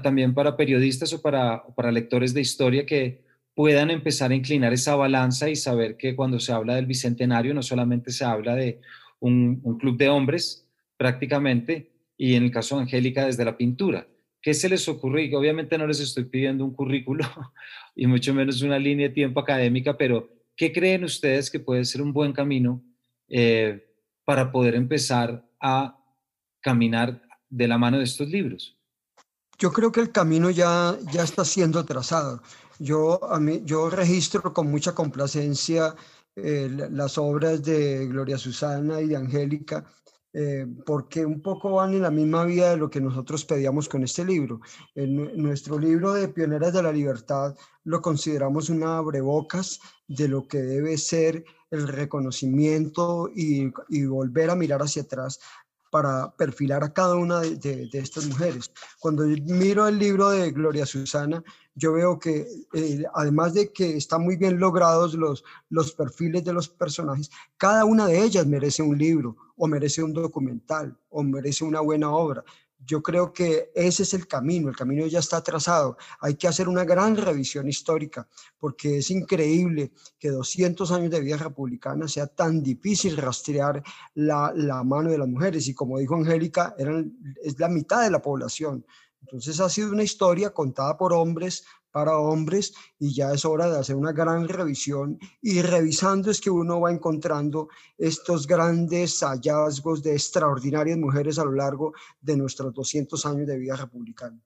también 0.03 0.35
para 0.35 0.57
periodistas 0.57 1.13
o 1.13 1.21
para, 1.21 1.65
para 1.75 1.91
lectores 1.91 2.33
de 2.35 2.41
historia 2.41 2.87
que 2.87 3.25
puedan 3.55 3.91
empezar 3.91 4.31
a 4.31 4.35
inclinar 4.35 4.73
esa 4.73 4.95
balanza 4.95 5.51
y 5.51 5.57
saber 5.57 5.97
que 5.97 6.15
cuando 6.17 6.39
se 6.39 6.53
habla 6.53 6.77
del 6.77 6.87
Bicentenario 6.87 7.53
no 7.53 7.63
solamente 7.63 8.11
se 8.11 8.25
habla 8.25 8.55
de 8.55 8.81
un, 9.21 9.61
club 9.79 9.97
de 9.97 10.09
hombres 10.09 10.69
prácticamente, 10.97 11.91
y 12.17 12.35
en 12.35 12.45
el 12.45 12.51
caso 12.51 12.77
de 12.77 12.83
Angélica 12.83 13.27
desde 13.27 13.45
la 13.45 13.57
pintura. 13.57 14.07
¿Qué 14.43 14.55
se 14.55 14.69
les 14.69 14.89
ocurre? 14.89 15.31
Obviamente 15.35 15.79
no 15.79 15.87
les 15.87 16.01
estoy 16.01 16.25
pidiendo 16.25 16.65
un 16.65 16.75
currículo 16.75 17.25
y 17.95 18.07
mucho 18.09 18.35
menos 18.35 18.61
una 18.63 18.79
línea 18.79 19.09
de 19.09 19.15
tiempo 19.15 19.39
académica, 19.41 19.97
pero 19.97 20.29
¿qué 20.57 20.73
creen 20.73 21.05
ustedes 21.05 21.49
que 21.49 21.61
puede 21.61 21.85
ser 21.85 22.03
un 22.03 22.13
buen 22.13 22.33
camino 22.33 22.83
eh, 23.29 23.87
para 24.25 24.51
poder 24.51 24.75
empezar 24.75 25.49
a 25.61 25.97
caminar 26.61 27.23
de 27.49 27.69
la 27.69 27.79
mano 27.79 27.99
de 27.99 28.05
estos 28.05 28.29
libros? 28.29 28.77
Yo 29.59 29.73
creo 29.73 29.93
que 29.93 30.01
el 30.01 30.11
camino 30.11 30.51
ya, 30.51 30.99
ya 31.13 31.23
está 31.23 31.45
siendo 31.45 31.85
trazado. 31.85 32.43
Yo, 32.81 33.23
a 33.33 33.39
mí, 33.39 33.63
yo 33.65 33.91
registro 33.91 34.53
con 34.53 34.69
mucha 34.69 34.93
complacencia 34.93 35.95
eh, 36.35 36.69
las 36.91 37.17
obras 37.17 37.63
de 37.63 38.07
Gloria 38.09 38.39
Susana 38.39 39.01
y 39.01 39.07
de 39.07 39.17
Angélica, 39.17 39.85
eh, 40.35 40.67
porque 40.87 41.27
un 41.27 41.43
poco 41.43 41.73
van 41.73 41.93
en 41.95 42.03
la 42.03 42.11
misma 42.11 42.45
vía 42.45 42.71
de 42.71 42.77
lo 42.79 42.89
que 42.89 43.01
nosotros 43.01 43.45
pedíamos 43.45 43.89
con 43.89 44.03
este 44.03 44.25
libro. 44.25 44.61
En 44.95 45.37
nuestro 45.43 45.79
libro 45.79 46.13
de 46.15 46.29
Pioneras 46.29 46.73
de 46.73 46.83
la 46.83 46.93
Libertad 46.93 47.57
lo 47.85 48.01
consideramos 48.01 48.71
una 48.71 48.97
abrebocas 48.99 49.81
de 50.09 50.29
lo 50.29 50.47
que 50.49 50.59
debe 50.59 50.97
ser 50.97 51.45
el 51.71 51.89
reconocimiento 51.89 53.31
y, 53.35 53.73
y 53.89 54.05
volver 54.07 54.51
a 54.51 54.57
mirar 54.57 54.83
hacia 54.83 55.03
atrás 55.03 55.39
para 55.93 56.35
perfilar 56.37 56.83
a 56.83 56.95
cada 56.95 57.17
una 57.17 57.41
de, 57.41 57.91
estas 57.93 58.25
mujeres. 58.25 58.71
Cuando 58.99 59.25
miro 59.25 59.87
el 59.87 59.99
libro 59.99 60.31
de 60.31 60.51
Gloria 60.51 60.87
Susana, 60.87 61.45
yo 61.75 61.93
veo 61.93 62.19
que 62.19 62.47
eh, 62.73 63.05
además 63.15 63.55
de 63.55 63.73
que 63.73 63.97
están 63.97 64.23
muy 64.23 64.37
bien 64.37 64.59
logrados 64.59 65.15
los, 65.15 65.45
los 65.71 65.93
perfiles 65.93 66.45
de 66.45 66.53
los 66.53 66.69
personajes, 66.69 67.31
cada 67.57 67.85
una 67.85 68.07
de 68.07 68.23
ellas 68.23 68.47
merece 68.47 68.83
un 68.83 68.99
libro 68.99 69.37
o 69.57 69.67
merece 69.67 70.03
un 70.03 70.13
documental 70.13 70.97
o 71.09 71.23
merece 71.23 71.65
una 71.65 71.81
buena 71.81 72.11
obra 72.11 72.45
yo 72.87 73.03
creo 73.03 73.33
que 73.33 73.71
ese 73.75 74.03
es 74.03 74.15
el 74.15 74.27
camino, 74.27 74.69
el 74.69 74.77
camino 74.77 75.07
ya 75.07 75.21
está 75.21 75.43
trazado. 75.43 75.97
Hay 76.21 76.35
que 76.35 76.49
hacer 76.49 76.69
una 76.69 76.85
gran 76.85 77.17
revisión 77.17 77.69
histórica, 77.69 78.29
porque 78.59 78.99
es 78.99 79.11
increíble 79.11 79.93
que 80.19 80.31
200 80.31 80.91
años 80.93 81.11
de 81.11 81.21
vida 81.21 81.37
republicana 81.37 82.09
sea 82.09 82.27
tan 82.27 82.63
difícil 82.63 83.17
rastrear 83.17 83.83
la, 84.15 84.53
la 84.55 84.83
mano 84.83 85.11
de 85.11 85.19
las 85.19 85.29
mujeres. 85.29 85.69
Y 85.69 85.75
como 85.75 85.99
dijo 85.99 86.17
Angélica, 86.17 86.75
eran, 86.79 87.17
es 87.43 87.59
la 87.59 87.69
mitad 87.69 88.03
de 88.03 88.11
la 88.11 88.23
población. 88.23 88.85
Entonces 89.23 89.61
ha 89.61 89.69
sido 89.69 89.91
una 89.91 90.03
historia 90.03 90.51
contada 90.51 90.97
por 90.97 91.13
hombres, 91.13 91.65
para 91.93 92.17
hombres 92.17 92.75
y 92.99 93.15
ya 93.15 93.33
es 93.33 93.45
hora 93.45 93.71
de 93.71 93.79
hacer 93.79 93.95
una 93.95 94.13
gran 94.13 94.49
revisión 94.49 95.19
y 95.41 95.61
revisando 95.61 96.31
es 96.31 96.41
que 96.41 96.51
uno 96.51 96.81
va 96.81 96.91
encontrando 96.91 97.69
estos 97.99 98.47
grandes 98.47 99.21
hallazgos 99.21 100.03
de 100.03 100.15
extraordinarias 100.15 100.99
mujeres 100.99 101.39
a 101.39 101.45
lo 101.45 101.53
largo 101.53 101.93
de 102.21 102.37
nuestros 102.37 102.73
200 102.75 103.25
años 103.27 103.47
de 103.47 103.59
vida 103.59 103.77
republicana. 103.77 104.41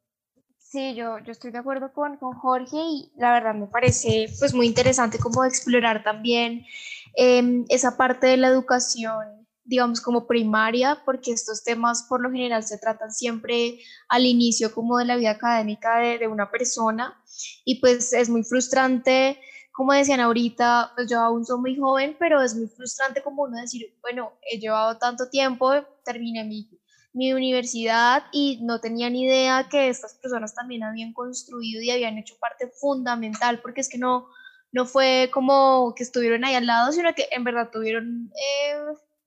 Sí, 0.59 0.95
yo, 0.97 1.19
yo 1.21 1.31
estoy 1.31 1.53
de 1.53 1.59
acuerdo 1.59 1.93
con, 1.93 2.17
con 2.17 2.33
Jorge 2.33 2.77
y 2.77 3.13
la 3.17 3.33
verdad 3.33 3.55
me 3.55 3.69
parece 3.69 4.27
pues 4.41 4.53
muy 4.53 4.67
interesante 4.67 5.19
como 5.19 5.45
explorar 5.45 6.03
también 6.03 6.67
em, 7.15 7.65
esa 7.69 7.97
parte 7.97 8.27
de 8.27 8.37
la 8.37 8.49
educación 8.49 9.46
digamos, 9.67 10.01
como 10.01 10.27
primaria, 10.27 11.03
porque 11.05 11.33
estos 11.33 11.63
temas 11.65 12.05
por 12.09 12.21
lo 12.21 12.31
general 12.31 12.63
se 12.63 12.79
tratan 12.79 13.13
siempre 13.13 13.79
al 14.09 14.27
inicio 14.27 14.73
como 14.75 14.99
de 14.99 15.05
la 15.05 15.17
vida 15.17 15.33
académica 15.33 15.99
de, 15.99 16.19
de 16.19 16.29
una 16.29 16.51
persona 16.51 17.23
y 17.65 17.81
pues 17.81 18.13
es 18.13 18.29
muy 18.29 18.43
frustrante, 18.45 19.39
como 19.73 19.93
decían 19.93 20.21
ahorita, 20.21 20.93
pues 20.95 21.11
yo 21.11 21.21
aún 21.21 21.45
soy 21.45 21.61
muy 21.61 21.77
joven, 21.77 22.17
pero 22.19 22.41
es 22.41 22.55
muy 22.55 22.67
frustrante 22.67 23.23
como 23.23 23.43
uno 23.43 23.61
decir, 23.61 23.95
bueno, 24.01 24.33
he 24.51 24.59
llevado 24.59 24.97
tanto 24.97 25.29
tiempo, 25.29 25.71
terminé 26.03 26.45
mi, 26.45 26.71
mi 27.13 27.33
universidad 27.33 28.25
y 28.33 28.61
no 28.63 28.81
tenía 28.81 29.11
ni 29.11 29.25
idea 29.25 29.69
que 29.71 29.89
estas 29.89 30.15
personas 30.15 30.55
también 30.55 30.83
habían 30.83 31.13
construido 31.13 31.83
y 31.83 31.91
habían 31.91 32.17
hecho 32.17 32.37
parte 32.41 32.69
fundamental, 32.69 33.61
porque 33.61 33.83
es 33.83 33.89
que 33.89 33.99
no, 33.99 34.29
no 34.73 34.87
fue 34.87 35.31
como 35.33 35.95
que 35.95 36.05
estuvieron 36.05 36.45
ahí 36.45 36.55
al 36.55 36.67
lado, 36.67 36.93
sino 36.93 37.15
que 37.15 37.29
en 37.31 37.45
verdad 37.45 37.71
tuvieron 37.71 38.31
eh, 38.35 38.77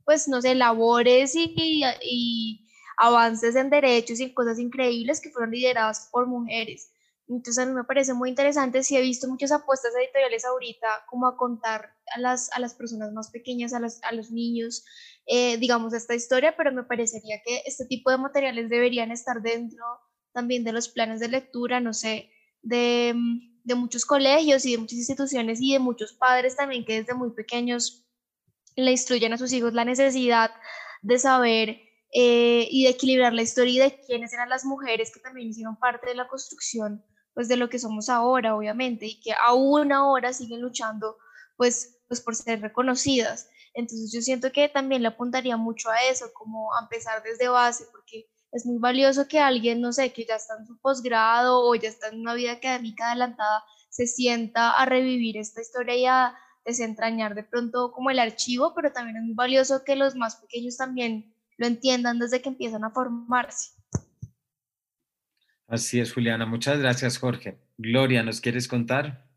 pues, 0.10 0.28
no 0.28 0.42
sé, 0.42 0.56
labores 0.56 1.36
y, 1.36 1.54
y, 2.02 2.66
avances 2.98 3.56
en 3.56 3.70
derechos 3.70 4.20
y 4.20 4.34
cosas 4.34 4.58
increíbles 4.58 5.22
que 5.22 5.30
fueron 5.30 5.52
lideradas 5.52 6.10
por 6.12 6.26
mujeres. 6.26 6.92
Entonces 7.28 7.60
a 7.60 7.68
mí 7.68 7.74
me 7.74 7.84
parece 7.84 8.16
muy 8.16 8.30
interesante, 8.30 8.82
sí 8.82 8.98
he 8.98 9.02
visto 9.02 9.28
muchas 9.28 9.52
apuestas 9.52 9.94
editoriales 9.96 10.46
ahorita 10.46 10.88
como 11.12 11.28
a 11.28 11.38
contar 11.38 11.94
a 12.16 12.20
las, 12.20 12.52
a 12.54 12.60
las 12.60 12.74
personas 12.74 13.14
más 13.14 13.30
pequeñas, 13.30 13.72
a, 13.72 13.80
las, 13.80 14.02
a 14.02 14.12
los 14.12 14.32
niños, 14.32 14.84
eh, 15.28 15.58
digamos, 15.58 15.94
esta 15.94 16.16
historia, 16.16 16.56
pero 16.58 16.72
me 16.72 16.86
parecería 16.86 17.40
que 17.46 17.62
este 17.68 17.86
tipo 17.86 18.10
de 18.10 18.18
materiales 18.18 18.68
deberían 18.68 19.12
estar 19.12 19.44
dentro 19.44 19.86
también 20.32 20.64
de 20.64 20.72
los 20.72 20.90
planes 20.90 21.20
de 21.20 21.28
lectura, 21.28 21.80
no 21.80 21.94
sé, 21.94 22.32
de, 22.64 23.14
de 23.64 23.76
muchos 23.76 24.06
colegios 24.06 24.66
y 24.66 24.72
de 24.72 24.80
muchas 24.80 24.98
instituciones 24.98 25.60
y 25.62 25.74
de 25.74 25.80
muchos 25.80 26.14
padres 26.14 26.56
también 26.56 26.84
que 26.84 26.96
desde 26.96 27.14
muy 27.14 27.30
pequeños 27.30 28.09
le 28.86 28.92
instruyen 28.92 29.34
a 29.34 29.38
sus 29.38 29.52
hijos 29.54 29.74
la 29.74 29.86
necesidad 29.86 30.52
de 31.02 31.20
saber 31.20 31.82
eh, 32.12 32.68
y 32.72 32.84
de 32.84 32.90
equilibrar 32.90 33.34
la 33.34 33.42
historia 33.42 33.84
de 33.84 34.00
quiénes 34.02 34.34
eran 34.34 34.50
las 34.50 34.66
mujeres 34.66 35.12
que 35.14 35.20
también 35.20 35.50
hicieron 35.50 35.78
parte 35.78 36.10
de 36.10 36.16
la 36.16 36.28
construcción 36.28 37.04
pues 37.34 37.48
de 37.48 37.56
lo 37.56 37.70
que 37.70 37.80
somos 37.80 38.10
ahora, 38.10 38.56
obviamente, 38.56 39.06
y 39.06 39.22
que 39.22 39.32
aún 39.32 39.94
ahora 39.94 40.34
siguen 40.34 40.62
luchando 40.62 41.18
pues, 41.56 42.02
pues 42.08 42.20
por 42.20 42.36
ser 42.36 42.60
reconocidas. 42.62 43.48
Entonces 43.74 44.12
yo 44.12 44.22
siento 44.22 44.52
que 44.52 44.68
también 44.68 45.04
le 45.04 45.08
apuntaría 45.10 45.56
mucho 45.56 45.90
a 45.90 46.04
eso, 46.12 46.26
como 46.34 46.74
a 46.74 46.82
empezar 46.82 47.24
desde 47.24 47.48
base, 47.48 47.86
porque 47.92 48.28
es 48.52 48.66
muy 48.66 48.80
valioso 48.80 49.28
que 49.28 49.40
alguien, 49.40 49.80
no 49.80 49.94
sé, 49.94 50.12
que 50.12 50.26
ya 50.26 50.36
está 50.36 50.56
en 50.58 50.66
su 50.66 50.80
posgrado 50.80 51.66
o 51.66 51.76
ya 51.76 51.88
está 51.88 52.10
en 52.10 52.20
una 52.20 52.34
vida 52.34 52.54
académica 52.54 53.08
adelantada, 53.08 53.64
se 53.90 54.08
sienta 54.08 54.72
a 54.72 54.86
revivir 54.86 55.38
esta 55.38 55.62
historia 55.62 55.96
y 55.96 56.06
desentrañar 56.70 57.36
de 57.36 57.44
pronto 57.44 57.92
como 57.92 58.10
el 58.10 58.20
archivo, 58.20 58.74
pero 58.76 58.92
también 58.92 59.18
es 59.18 59.24
muy 59.24 59.34
valioso 59.34 59.84
que 59.84 59.96
los 59.96 60.16
más 60.16 60.38
pequeños 60.38 60.78
también 60.78 61.34
lo 61.58 61.68
entiendan 61.68 62.20
desde 62.20 62.42
que 62.42 62.50
empiezan 62.50 62.84
a 62.84 62.92
formarse. 62.92 63.72
Así 65.68 66.00
es, 66.00 66.14
Juliana. 66.14 66.46
Muchas 66.46 66.80
gracias, 66.80 67.18
Jorge. 67.18 67.60
Gloria, 67.78 68.24
¿nos 68.24 68.42
quieres 68.42 68.68
contar? 68.68 69.30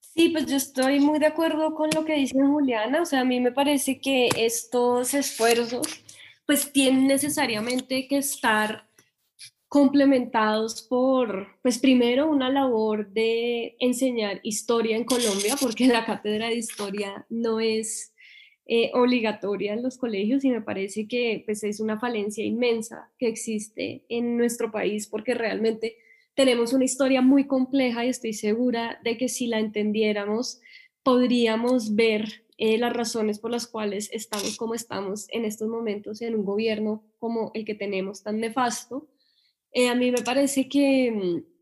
Sí, 0.00 0.28
pues 0.28 0.46
yo 0.46 0.56
estoy 0.56 1.00
muy 1.00 1.18
de 1.18 1.26
acuerdo 1.26 1.74
con 1.74 1.90
lo 1.92 2.04
que 2.04 2.14
dice 2.14 2.38
Juliana. 2.40 3.02
O 3.02 3.06
sea, 3.06 3.20
a 3.20 3.24
mí 3.24 3.40
me 3.40 3.50
parece 3.50 4.00
que 4.00 4.28
estos 4.36 5.14
esfuerzos 5.14 6.04
pues 6.46 6.72
tienen 6.72 7.06
necesariamente 7.06 8.06
que 8.06 8.18
estar 8.18 8.86
complementados 9.74 10.82
por, 10.82 11.48
pues 11.60 11.80
primero, 11.80 12.30
una 12.30 12.48
labor 12.48 13.10
de 13.10 13.74
enseñar 13.80 14.38
historia 14.44 14.96
en 14.96 15.02
Colombia, 15.02 15.56
porque 15.60 15.88
la 15.88 16.06
cátedra 16.06 16.46
de 16.46 16.54
historia 16.54 17.26
no 17.28 17.58
es 17.58 18.14
eh, 18.66 18.92
obligatoria 18.94 19.72
en 19.72 19.82
los 19.82 19.98
colegios 19.98 20.44
y 20.44 20.50
me 20.50 20.60
parece 20.60 21.08
que 21.08 21.42
pues, 21.44 21.64
es 21.64 21.80
una 21.80 21.98
falencia 21.98 22.44
inmensa 22.44 23.10
que 23.18 23.26
existe 23.26 24.04
en 24.08 24.36
nuestro 24.36 24.70
país, 24.70 25.08
porque 25.08 25.34
realmente 25.34 25.96
tenemos 26.36 26.72
una 26.72 26.84
historia 26.84 27.20
muy 27.20 27.48
compleja 27.48 28.06
y 28.06 28.10
estoy 28.10 28.32
segura 28.32 29.00
de 29.02 29.18
que 29.18 29.28
si 29.28 29.48
la 29.48 29.58
entendiéramos, 29.58 30.60
podríamos 31.02 31.96
ver 31.96 32.44
eh, 32.58 32.78
las 32.78 32.92
razones 32.92 33.40
por 33.40 33.50
las 33.50 33.66
cuales 33.66 34.08
estamos 34.12 34.56
como 34.56 34.76
estamos 34.76 35.26
en 35.30 35.44
estos 35.44 35.66
momentos 35.66 36.22
en 36.22 36.36
un 36.36 36.44
gobierno 36.44 37.02
como 37.18 37.50
el 37.54 37.64
que 37.64 37.74
tenemos 37.74 38.22
tan 38.22 38.38
nefasto 38.38 39.08
eh, 39.74 39.88
a 39.88 39.94
mí 39.94 40.10
me 40.12 40.22
parece 40.22 40.68
que 40.68 41.10
mm, 41.10 41.54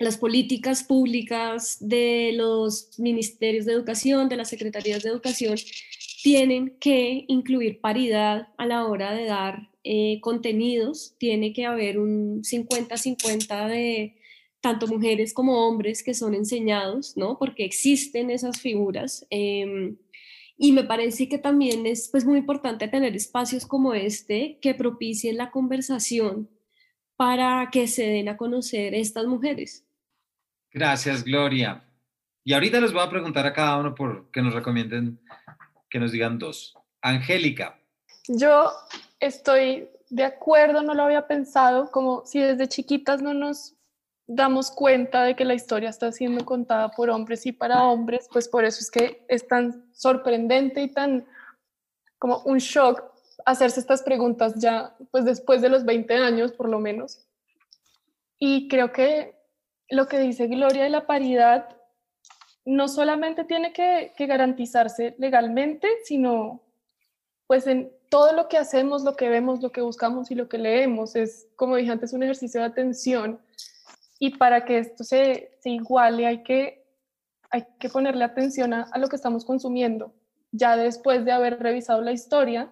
las 0.00 0.18
políticas 0.18 0.82
públicas 0.82 1.76
de 1.80 2.32
los 2.34 2.98
ministerios 2.98 3.64
de 3.66 3.72
educación, 3.72 4.28
de 4.28 4.36
las 4.36 4.48
secretarías 4.48 5.02
de 5.02 5.10
educación, 5.10 5.56
tienen 6.22 6.76
que 6.80 7.24
incluir 7.28 7.80
paridad 7.80 8.48
a 8.58 8.66
la 8.66 8.86
hora 8.86 9.12
de 9.14 9.24
dar 9.26 9.70
eh, 9.84 10.18
contenidos. 10.20 11.14
Tiene 11.18 11.52
que 11.52 11.64
haber 11.64 11.98
un 11.98 12.42
50-50 12.42 13.68
de 13.68 14.16
tanto 14.60 14.86
mujeres 14.86 15.32
como 15.32 15.66
hombres 15.66 16.02
que 16.02 16.12
son 16.12 16.34
enseñados, 16.34 17.16
¿no? 17.16 17.38
Porque 17.38 17.64
existen 17.64 18.30
esas 18.30 18.60
figuras. 18.60 19.26
Em, 19.30 19.96
y 20.58 20.72
me 20.72 20.84
parece 20.84 21.28
que 21.28 21.38
también 21.38 21.86
es 21.86 22.08
pues, 22.10 22.24
muy 22.26 22.38
importante 22.38 22.88
tener 22.88 23.16
espacios 23.16 23.64
como 23.66 23.94
este 23.94 24.58
que 24.60 24.74
propicien 24.74 25.36
la 25.38 25.50
conversación 25.50 26.48
para 27.20 27.68
que 27.70 27.86
se 27.86 28.06
den 28.06 28.30
a 28.30 28.36
conocer 28.38 28.94
estas 28.94 29.26
mujeres. 29.26 29.84
Gracias, 30.72 31.22
Gloria. 31.22 31.84
Y 32.42 32.54
ahorita 32.54 32.80
les 32.80 32.94
voy 32.94 33.02
a 33.02 33.10
preguntar 33.10 33.44
a 33.46 33.52
cada 33.52 33.76
uno 33.76 33.94
por 33.94 34.30
que 34.30 34.40
nos 34.40 34.54
recomienden, 34.54 35.20
que 35.90 35.98
nos 35.98 36.12
digan 36.12 36.38
dos. 36.38 36.74
Angélica. 37.02 37.78
Yo 38.26 38.70
estoy 39.18 39.86
de 40.08 40.24
acuerdo, 40.24 40.82
no 40.82 40.94
lo 40.94 41.02
había 41.02 41.26
pensado, 41.26 41.90
como 41.90 42.24
si 42.24 42.40
desde 42.40 42.68
chiquitas 42.68 43.20
no 43.20 43.34
nos 43.34 43.74
damos 44.26 44.70
cuenta 44.70 45.22
de 45.24 45.36
que 45.36 45.44
la 45.44 45.52
historia 45.52 45.90
está 45.90 46.12
siendo 46.12 46.46
contada 46.46 46.88
por 46.88 47.10
hombres 47.10 47.44
y 47.44 47.52
para 47.52 47.84
hombres, 47.84 48.30
pues 48.32 48.48
por 48.48 48.64
eso 48.64 48.80
es 48.80 48.90
que 48.90 49.26
es 49.28 49.46
tan 49.46 49.92
sorprendente 49.92 50.80
y 50.80 50.88
tan 50.88 51.26
como 52.18 52.38
un 52.44 52.56
shock 52.56 53.09
hacerse 53.46 53.80
estas 53.80 54.02
preguntas 54.02 54.54
ya, 54.56 54.94
pues 55.10 55.24
después 55.24 55.62
de 55.62 55.68
los 55.68 55.84
20 55.84 56.14
años 56.14 56.52
por 56.52 56.68
lo 56.68 56.78
menos. 56.78 57.26
Y 58.38 58.68
creo 58.68 58.92
que 58.92 59.34
lo 59.88 60.06
que 60.06 60.18
dice 60.18 60.46
Gloria 60.46 60.84
de 60.84 60.90
la 60.90 61.06
paridad 61.06 61.76
no 62.64 62.88
solamente 62.88 63.44
tiene 63.44 63.72
que, 63.72 64.12
garantizarse 64.26 65.14
legalmente, 65.18 65.88
sino 66.04 66.62
pues 67.46 67.66
en 67.66 67.92
todo 68.08 68.32
lo 68.32 68.48
que 68.48 68.58
hacemos, 68.58 69.02
lo 69.02 69.16
que 69.16 69.28
vemos, 69.28 69.60
lo 69.60 69.72
que 69.72 69.80
buscamos 69.80 70.30
y 70.30 70.34
lo 70.34 70.48
que 70.48 70.58
leemos 70.58 71.16
es, 71.16 71.48
como 71.56 71.76
dije 71.76 71.90
antes, 71.90 72.12
un 72.12 72.22
ejercicio 72.22 72.60
de 72.60 72.66
atención. 72.66 73.40
Y 74.18 74.36
para 74.36 74.64
que 74.64 74.78
esto 74.78 75.02
se, 75.02 75.56
se 75.60 75.70
iguale 75.70 76.26
hay 76.26 76.42
que, 76.42 76.84
hay 77.50 77.66
que 77.78 77.88
ponerle 77.88 78.24
atención 78.24 78.72
a, 78.72 78.90
lo 78.98 79.08
que 79.08 79.16
estamos 79.16 79.44
consumiendo. 79.44 80.14
Ya 80.52 80.76
después 80.76 81.24
de 81.24 81.32
haber 81.32 81.60
revisado 81.60 82.02
la 82.02 82.12
historia 82.12 82.70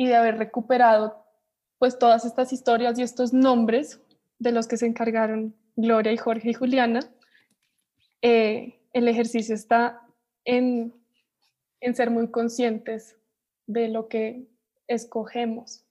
y 0.00 0.06
de 0.06 0.16
haber 0.16 0.38
recuperado 0.38 1.26
pues 1.78 1.98
todas 1.98 2.24
estas 2.24 2.54
historias 2.54 2.98
y 2.98 3.02
estos 3.02 3.34
nombres 3.34 4.00
de 4.38 4.50
los 4.50 4.66
que 4.66 4.78
se 4.78 4.86
encargaron 4.86 5.54
Gloria 5.76 6.10
y 6.10 6.16
Jorge 6.16 6.48
y 6.48 6.54
Juliana, 6.54 7.00
eh, 8.22 8.80
el 8.94 9.08
ejercicio 9.08 9.54
está 9.54 10.00
en, 10.46 10.94
en 11.82 11.94
ser 11.94 12.10
muy 12.10 12.30
conscientes 12.30 13.18
de 13.66 13.88
lo 13.88 14.08
que 14.08 14.46
escogemos. 14.88 15.84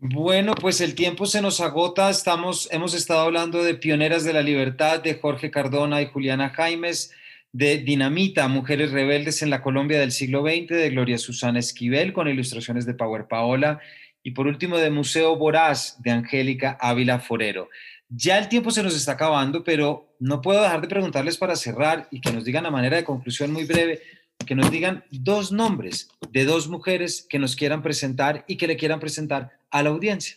Bueno, 0.00 0.56
pues 0.60 0.80
el 0.80 0.96
tiempo 0.96 1.26
se 1.26 1.40
nos 1.40 1.60
agota. 1.60 2.10
Estamos, 2.10 2.68
hemos 2.72 2.92
estado 2.92 3.20
hablando 3.20 3.62
de 3.62 3.76
Pioneras 3.76 4.24
de 4.24 4.32
la 4.32 4.42
Libertad, 4.42 5.00
de 5.00 5.14
Jorge 5.14 5.52
Cardona 5.52 6.02
y 6.02 6.06
Juliana 6.06 6.50
Jaimes, 6.50 7.12
de 7.56 7.78
Dinamita, 7.78 8.48
Mujeres 8.48 8.92
Rebeldes 8.92 9.40
en 9.40 9.48
la 9.48 9.62
Colombia 9.62 9.98
del 9.98 10.12
siglo 10.12 10.42
XX, 10.42 10.68
de 10.68 10.90
Gloria 10.90 11.16
Susana 11.16 11.58
Esquivel, 11.58 12.12
con 12.12 12.28
ilustraciones 12.28 12.84
de 12.84 12.92
Power 12.92 13.28
Paola, 13.28 13.80
y 14.22 14.32
por 14.32 14.46
último 14.46 14.76
de 14.76 14.90
Museo 14.90 15.36
Voraz, 15.36 15.96
de 16.02 16.10
Angélica 16.10 16.76
Ávila 16.78 17.18
Forero. 17.18 17.70
Ya 18.10 18.36
el 18.36 18.50
tiempo 18.50 18.70
se 18.70 18.82
nos 18.82 18.94
está 18.94 19.12
acabando, 19.12 19.64
pero 19.64 20.14
no 20.20 20.42
puedo 20.42 20.60
dejar 20.60 20.82
de 20.82 20.88
preguntarles 20.88 21.38
para 21.38 21.56
cerrar 21.56 22.08
y 22.10 22.20
que 22.20 22.30
nos 22.30 22.44
digan 22.44 22.66
a 22.66 22.70
manera 22.70 22.98
de 22.98 23.04
conclusión 23.04 23.50
muy 23.54 23.64
breve, 23.64 24.02
que 24.44 24.54
nos 24.54 24.70
digan 24.70 25.04
dos 25.10 25.50
nombres 25.50 26.10
de 26.30 26.44
dos 26.44 26.68
mujeres 26.68 27.26
que 27.26 27.38
nos 27.38 27.56
quieran 27.56 27.82
presentar 27.82 28.44
y 28.46 28.58
que 28.58 28.66
le 28.66 28.76
quieran 28.76 29.00
presentar 29.00 29.52
a 29.70 29.82
la 29.82 29.88
audiencia. 29.88 30.36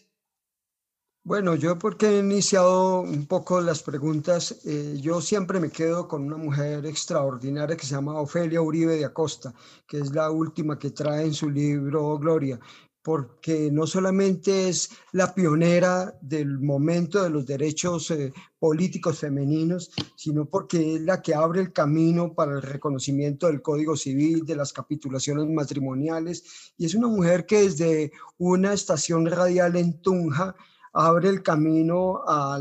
Bueno, 1.30 1.54
yo 1.54 1.78
porque 1.78 2.08
he 2.08 2.20
iniciado 2.22 3.02
un 3.02 3.28
poco 3.28 3.62
las 3.62 3.84
preguntas, 3.84 4.62
eh, 4.66 4.98
yo 5.00 5.22
siempre 5.22 5.60
me 5.60 5.70
quedo 5.70 6.08
con 6.08 6.24
una 6.24 6.38
mujer 6.38 6.88
extraordinaria 6.88 7.78
que 7.78 7.86
se 7.86 7.94
llama 7.94 8.20
Ofelia 8.20 8.64
Uribe 8.64 8.96
de 8.96 9.06
Acosta, 9.06 9.54
que 9.88 10.00
es 10.00 10.12
la 10.12 10.32
última 10.32 10.80
que 10.80 10.90
trae 10.90 11.26
en 11.28 11.36
su 11.36 11.48
libro 11.52 12.18
Gloria 12.18 12.60
porque 13.04 13.70
no 13.72 13.86
solamente 13.86 14.70
es 14.70 14.90
la 15.12 15.34
pionera 15.34 16.18
del 16.20 16.60
momento 16.60 17.24
de 17.24 17.30
los 17.30 17.46
derechos 17.46 18.10
eh, 18.12 18.34
políticos 18.58 19.20
femeninos, 19.20 19.92
sino 20.16 20.46
porque 20.46 20.96
es 20.96 21.02
la 21.02 21.22
que 21.22 21.36
abre 21.36 21.62
el 21.62 21.72
camino 21.72 22.34
para 22.34 22.54
el 22.54 22.62
reconocimiento 22.64 23.48
del 23.48 23.62
Código 23.62 23.96
Civil, 23.96 24.46
de 24.46 24.56
las 24.56 24.74
capitulaciones 24.74 25.48
matrimoniales, 25.48 26.74
y 26.78 26.86
es 26.86 26.96
una 26.96 27.08
mujer 27.08 27.46
que 27.46 27.62
desde 27.62 28.12
una 28.40 28.74
estación 28.74 29.28
radial 29.28 29.76
en 29.76 30.02
Tunja 30.02 30.56
abre 30.94 31.30
el 31.30 31.44
camino 31.44 32.22
a, 32.28 32.60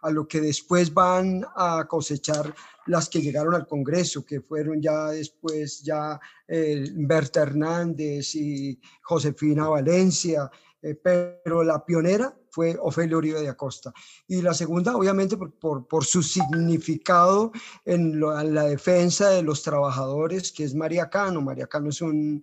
a 0.00 0.10
lo 0.10 0.26
que 0.26 0.40
después 0.40 0.92
van 0.92 1.44
a 1.56 1.84
cosechar 1.88 2.54
las 2.86 3.08
que 3.08 3.20
llegaron 3.20 3.54
al 3.54 3.66
Congreso, 3.66 4.24
que 4.24 4.40
fueron 4.40 4.80
ya 4.80 5.08
después 5.08 5.82
ya 5.82 6.20
eh, 6.46 6.84
Berta 6.92 7.42
Hernández 7.42 8.34
y 8.34 8.78
Josefina 9.02 9.68
Valencia, 9.68 10.50
eh, 10.82 10.94
pero 10.94 11.62
la 11.62 11.84
pionera 11.84 12.34
fue 12.54 12.78
Ofelia 12.80 13.16
Uribe 13.16 13.40
de 13.40 13.48
Acosta. 13.48 13.92
Y 14.28 14.40
la 14.40 14.54
segunda, 14.54 14.96
obviamente, 14.96 15.36
por, 15.36 15.88
por, 15.88 16.04
su 16.04 16.22
significado 16.22 17.50
en, 17.84 18.20
la 18.20 18.64
defensa 18.64 19.30
de 19.30 19.42
los 19.42 19.62
trabajadores, 19.64 20.52
que 20.52 20.62
es 20.62 20.72
María 20.72 21.10
Cano. 21.10 21.40
María 21.40 21.66
Cano 21.66 21.88
es 21.88 22.00
un, 22.00 22.40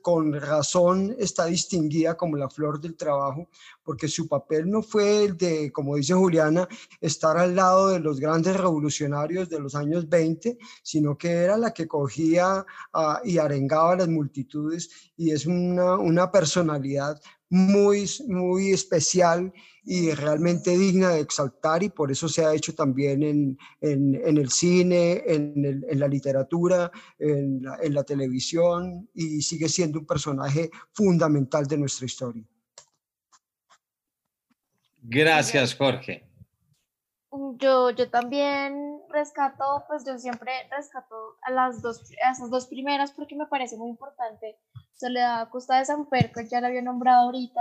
con 0.00 0.32
razón 0.32 1.14
está 1.18 1.44
distinguida 1.44 2.16
como 2.16 2.38
la 2.38 2.48
flor 2.48 2.80
del 2.80 2.96
trabajo, 2.96 3.50
porque 3.82 4.08
su 4.08 4.28
papel 4.28 4.70
no 4.70 4.82
fue 4.82 5.24
el 5.24 5.36
de, 5.36 5.70
como 5.72 5.96
dice 5.96 6.14
Juliana, 6.14 6.66
estar 6.98 7.36
al 7.36 7.54
lado 7.54 7.90
de 7.90 8.00
los 8.00 8.18
grandes 8.18 8.56
revolucionarios 8.56 9.50
de 9.50 9.60
los 9.60 9.74
años 9.74 10.08
20, 10.08 10.56
sino 10.82 11.18
que 11.18 11.32
era 11.32 11.58
la 11.58 11.74
que 11.74 11.86
cogía 11.86 12.64
uh, 12.94 13.26
y 13.26 13.36
arengaba 13.36 13.92
a 13.92 13.96
las 13.96 14.08
multitudes 14.08 15.12
y 15.18 15.32
es 15.32 15.44
una, 15.44 15.96
una 15.96 16.30
personalidad 16.30 17.20
muy, 17.50 18.08
muy 18.28 18.72
especial 18.72 19.52
y 19.84 20.12
realmente 20.12 20.76
digna 20.78 21.10
de 21.10 21.20
exaltar 21.20 21.82
y 21.82 21.90
por 21.90 22.10
eso 22.10 22.28
se 22.28 22.44
ha 22.44 22.54
hecho 22.54 22.74
también 22.74 23.22
en, 23.22 23.58
en, 23.80 24.38
el 24.38 24.50
cine, 24.50 25.22
en, 25.26 25.82
la 25.98 26.08
literatura, 26.08 26.90
en 27.18 27.94
la 27.94 28.04
televisión 28.04 29.08
y 29.12 29.42
sigue 29.42 29.68
siendo 29.68 29.98
un 29.98 30.06
personaje 30.06 30.70
fundamental 30.92 31.66
de 31.66 31.78
nuestra 31.78 32.06
historia. 32.06 32.44
Gracias, 35.02 35.74
Jorge. 35.74 36.29
Yo, 37.58 37.90
yo 37.90 38.10
también 38.10 39.00
rescato, 39.08 39.84
pues 39.86 40.04
yo 40.04 40.18
siempre 40.18 40.50
rescato 40.70 41.14
a 41.42 41.50
las 41.52 41.80
dos, 41.80 42.02
a 42.26 42.32
esas 42.32 42.50
dos 42.50 42.66
primeras 42.66 43.12
porque 43.12 43.36
me 43.36 43.46
parece 43.46 43.76
muy 43.76 43.90
importante. 43.90 44.58
Soledad 44.94 45.48
Costa 45.48 45.78
de 45.78 45.84
San 45.84 46.06
Perco, 46.06 46.40
ya 46.40 46.60
la 46.60 46.68
había 46.68 46.82
nombrado 46.82 47.26
ahorita, 47.26 47.60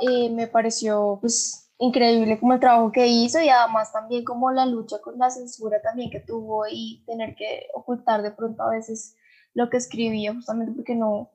eh, 0.00 0.30
me 0.30 0.46
pareció 0.46 1.18
pues 1.20 1.68
increíble 1.78 2.38
como 2.38 2.54
el 2.54 2.60
trabajo 2.60 2.92
que 2.92 3.06
hizo 3.06 3.40
y 3.40 3.48
además 3.48 3.92
también 3.92 4.24
como 4.24 4.50
la 4.50 4.66
lucha 4.66 5.00
con 5.00 5.18
la 5.18 5.30
censura 5.30 5.80
también 5.80 6.10
que 6.10 6.20
tuvo 6.20 6.66
y 6.68 7.04
tener 7.06 7.36
que 7.36 7.68
ocultar 7.74 8.22
de 8.22 8.32
pronto 8.32 8.62
a 8.64 8.70
veces 8.70 9.16
lo 9.54 9.70
que 9.70 9.76
escribía 9.76 10.34
justamente 10.34 10.72
porque 10.72 10.96
no 10.96 11.30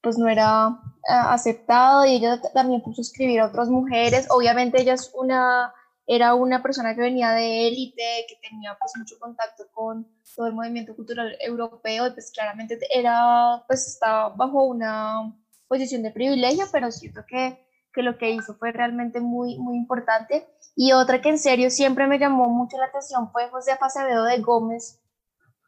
pues 0.00 0.16
no 0.16 0.28
era 0.28 0.68
uh, 0.68 0.78
aceptado 1.08 2.04
y 2.04 2.14
ella 2.14 2.40
también 2.54 2.80
puso 2.80 3.00
a 3.00 3.02
escribir 3.02 3.40
a 3.40 3.46
otras 3.46 3.68
mujeres 3.68 4.28
obviamente 4.30 4.80
ella 4.80 4.94
es 4.94 5.12
una 5.14 5.74
era 6.10 6.34
una 6.34 6.62
persona 6.62 6.94
que 6.94 7.02
venía 7.02 7.32
de 7.32 7.68
élite, 7.68 8.24
que 8.26 8.36
tenía 8.48 8.74
pues 8.80 8.92
mucho 8.96 9.18
contacto 9.18 9.64
con 9.72 10.08
todo 10.34 10.46
el 10.46 10.54
movimiento 10.54 10.96
cultural 10.96 11.36
europeo 11.38 12.06
y 12.06 12.12
pues 12.12 12.32
claramente 12.32 12.78
era, 12.90 13.62
pues 13.66 13.86
estaba 13.86 14.30
bajo 14.30 14.64
una 14.64 15.36
posición 15.68 16.02
de 16.02 16.10
privilegio, 16.10 16.64
pero 16.72 16.90
siento 16.90 17.26
que, 17.28 17.62
que 17.92 18.02
lo 18.02 18.16
que 18.16 18.30
hizo 18.30 18.54
fue 18.54 18.72
realmente 18.72 19.20
muy, 19.20 19.58
muy 19.58 19.76
importante. 19.76 20.48
Y 20.74 20.92
otra 20.92 21.20
que 21.20 21.28
en 21.28 21.38
serio 21.38 21.68
siempre 21.70 22.06
me 22.06 22.18
llamó 22.18 22.48
mucho 22.48 22.78
la 22.78 22.86
atención 22.86 23.30
fue 23.30 23.50
José 23.50 23.72
Acevedo 23.78 24.24
de 24.24 24.38
Gómez. 24.38 25.02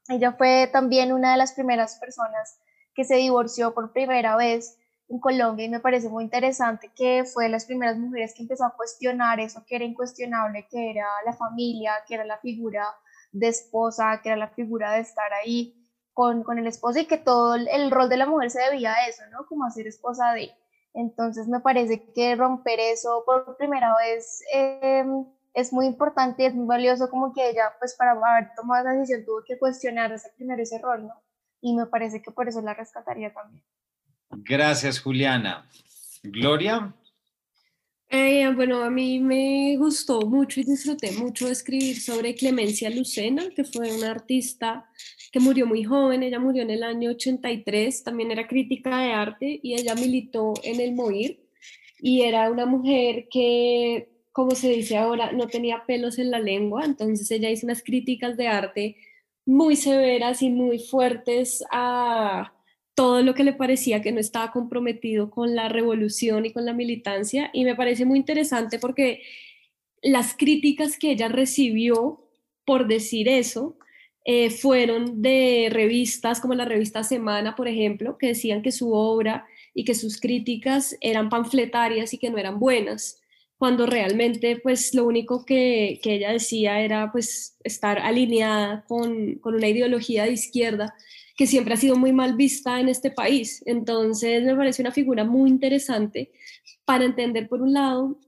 Ella 0.08 0.32
fue 0.32 0.70
también 0.72 1.12
una 1.12 1.32
de 1.32 1.36
las 1.36 1.52
primeras 1.52 1.96
personas 1.96 2.58
que 2.94 3.04
se 3.04 3.16
divorció 3.16 3.74
por 3.74 3.92
primera 3.92 4.36
vez 4.36 4.78
en 5.10 5.18
Colombia 5.18 5.66
y 5.66 5.68
me 5.68 5.80
parece 5.80 6.08
muy 6.08 6.24
interesante 6.24 6.90
que 6.94 7.24
fue 7.24 7.44
de 7.44 7.50
las 7.50 7.64
primeras 7.64 7.98
mujeres 7.98 8.32
que 8.32 8.42
empezó 8.42 8.64
a 8.64 8.76
cuestionar 8.76 9.40
eso 9.40 9.64
que 9.66 9.74
era 9.76 9.84
incuestionable, 9.84 10.66
que 10.70 10.90
era 10.90 11.06
la 11.26 11.32
familia, 11.32 11.94
que 12.06 12.14
era 12.14 12.24
la 12.24 12.38
figura 12.38 12.86
de 13.32 13.48
esposa, 13.48 14.20
que 14.22 14.28
era 14.28 14.38
la 14.38 14.48
figura 14.48 14.92
de 14.92 15.00
estar 15.00 15.32
ahí 15.32 15.74
con, 16.12 16.44
con 16.44 16.58
el 16.58 16.66
esposo 16.68 17.00
y 17.00 17.06
que 17.06 17.18
todo 17.18 17.56
el, 17.56 17.90
rol 17.90 18.08
de 18.08 18.16
la 18.18 18.26
mujer 18.26 18.50
se 18.50 18.60
debía 18.60 18.94
a 18.94 19.08
eso, 19.08 19.22
¿no? 19.32 19.46
Como 19.46 19.64
a 19.64 19.70
ser 19.70 19.86
esposa 19.88 20.32
de. 20.32 20.50
Entonces 20.94 21.48
me 21.48 21.60
parece 21.60 22.12
que 22.12 22.36
romper 22.36 22.78
eso 22.80 23.24
por 23.26 23.56
primera 23.56 23.94
vez 23.96 24.42
eh, 24.54 25.04
es 25.54 25.72
muy 25.72 25.86
importante 25.86 26.42
y 26.42 26.46
es 26.46 26.54
muy 26.54 26.66
valioso 26.66 27.10
como 27.10 27.32
que 27.32 27.50
ella, 27.50 27.72
pues 27.80 27.94
para 27.96 28.12
haber 28.12 28.54
tomado 28.54 28.82
esa 28.82 28.92
decisión 28.92 29.24
tuvo 29.24 29.42
que 29.44 29.58
cuestionar 29.58 30.12
ese 30.12 30.30
primero 30.36 30.62
ese 30.62 30.78
rol, 30.78 31.06
¿no? 31.06 31.14
Y 31.60 31.74
me 31.74 31.86
parece 31.86 32.22
que 32.22 32.30
por 32.30 32.48
eso 32.48 32.60
la 32.62 32.74
rescataría 32.74 33.32
también. 33.32 33.64
Gracias, 34.30 35.00
Juliana. 35.00 35.68
Gloria. 36.22 36.94
Eh, 38.12 38.50
bueno, 38.56 38.82
a 38.82 38.90
mí 38.90 39.20
me 39.20 39.76
gustó 39.76 40.20
mucho 40.22 40.60
y 40.60 40.64
disfruté 40.64 41.12
mucho 41.12 41.48
escribir 41.48 42.00
sobre 42.00 42.34
Clemencia 42.34 42.90
Lucena, 42.90 43.50
que 43.54 43.62
fue 43.62 43.94
una 43.94 44.10
artista 44.10 44.84
que 45.30 45.38
murió 45.38 45.64
muy 45.64 45.84
joven, 45.84 46.24
ella 46.24 46.40
murió 46.40 46.62
en 46.62 46.70
el 46.70 46.82
año 46.82 47.10
83, 47.10 48.02
también 48.02 48.32
era 48.32 48.48
crítica 48.48 48.98
de 48.98 49.12
arte 49.12 49.60
y 49.62 49.74
ella 49.74 49.94
militó 49.94 50.54
en 50.64 50.80
el 50.80 50.92
MOIR. 50.92 51.38
y 52.02 52.22
era 52.22 52.50
una 52.50 52.66
mujer 52.66 53.28
que, 53.30 54.08
como 54.32 54.52
se 54.52 54.70
dice 54.70 54.96
ahora, 54.96 55.32
no 55.32 55.46
tenía 55.46 55.84
pelos 55.86 56.18
en 56.18 56.30
la 56.30 56.40
lengua, 56.40 56.84
entonces 56.84 57.30
ella 57.30 57.50
hizo 57.50 57.66
unas 57.66 57.82
críticas 57.82 58.36
de 58.36 58.48
arte 58.48 58.96
muy 59.46 59.76
severas 59.76 60.42
y 60.42 60.50
muy 60.50 60.78
fuertes 60.78 61.62
a 61.70 62.52
todo 62.94 63.22
lo 63.22 63.34
que 63.34 63.44
le 63.44 63.52
parecía 63.52 64.02
que 64.02 64.12
no 64.12 64.20
estaba 64.20 64.52
comprometido 64.52 65.30
con 65.30 65.54
la 65.54 65.68
revolución 65.68 66.46
y 66.46 66.52
con 66.52 66.66
la 66.66 66.72
militancia 66.72 67.50
y 67.52 67.64
me 67.64 67.76
parece 67.76 68.04
muy 68.04 68.18
interesante 68.18 68.78
porque 68.78 69.22
las 70.02 70.36
críticas 70.36 70.98
que 70.98 71.12
ella 71.12 71.28
recibió 71.28 72.26
por 72.64 72.86
decir 72.86 73.28
eso 73.28 73.76
eh, 74.24 74.50
fueron 74.50 75.22
de 75.22 75.68
revistas 75.70 76.40
como 76.40 76.54
la 76.54 76.64
revista 76.64 77.02
Semana, 77.02 77.56
por 77.56 77.68
ejemplo, 77.68 78.18
que 78.18 78.28
decían 78.28 78.62
que 78.62 78.70
su 78.70 78.92
obra 78.92 79.46
y 79.74 79.84
que 79.84 79.94
sus 79.94 80.20
críticas 80.20 80.96
eran 81.00 81.30
panfletarias 81.30 82.12
y 82.12 82.18
que 82.18 82.30
no 82.30 82.38
eran 82.38 82.58
buenas, 82.58 83.19
cuando 83.60 83.84
realmente 83.84 84.56
pues 84.56 84.94
lo 84.94 85.04
único 85.04 85.44
que, 85.44 86.00
ella 86.02 86.32
decía 86.32 86.80
era 86.80 87.12
pues 87.12 87.58
estar 87.62 87.98
alineada 87.98 88.86
con, 88.88 89.34
con 89.34 89.54
una 89.54 89.68
ideología 89.68 90.24
de 90.24 90.32
izquierda 90.32 90.94
que 91.36 91.46
siempre 91.46 91.74
ha 91.74 91.76
sido 91.76 91.94
muy 91.96 92.10
mal 92.10 92.36
vista 92.36 92.80
en 92.80 92.88
este 92.88 93.10
país. 93.10 93.62
Entonces 93.66 94.42
me 94.44 94.56
parece 94.56 94.80
una 94.80 94.92
figura 94.92 95.24
muy 95.24 95.50
interesante 95.50 96.32
para 96.86 97.04
entender, 97.04 97.50
por 97.50 97.60
un 97.60 97.74
lado, 97.74 98.18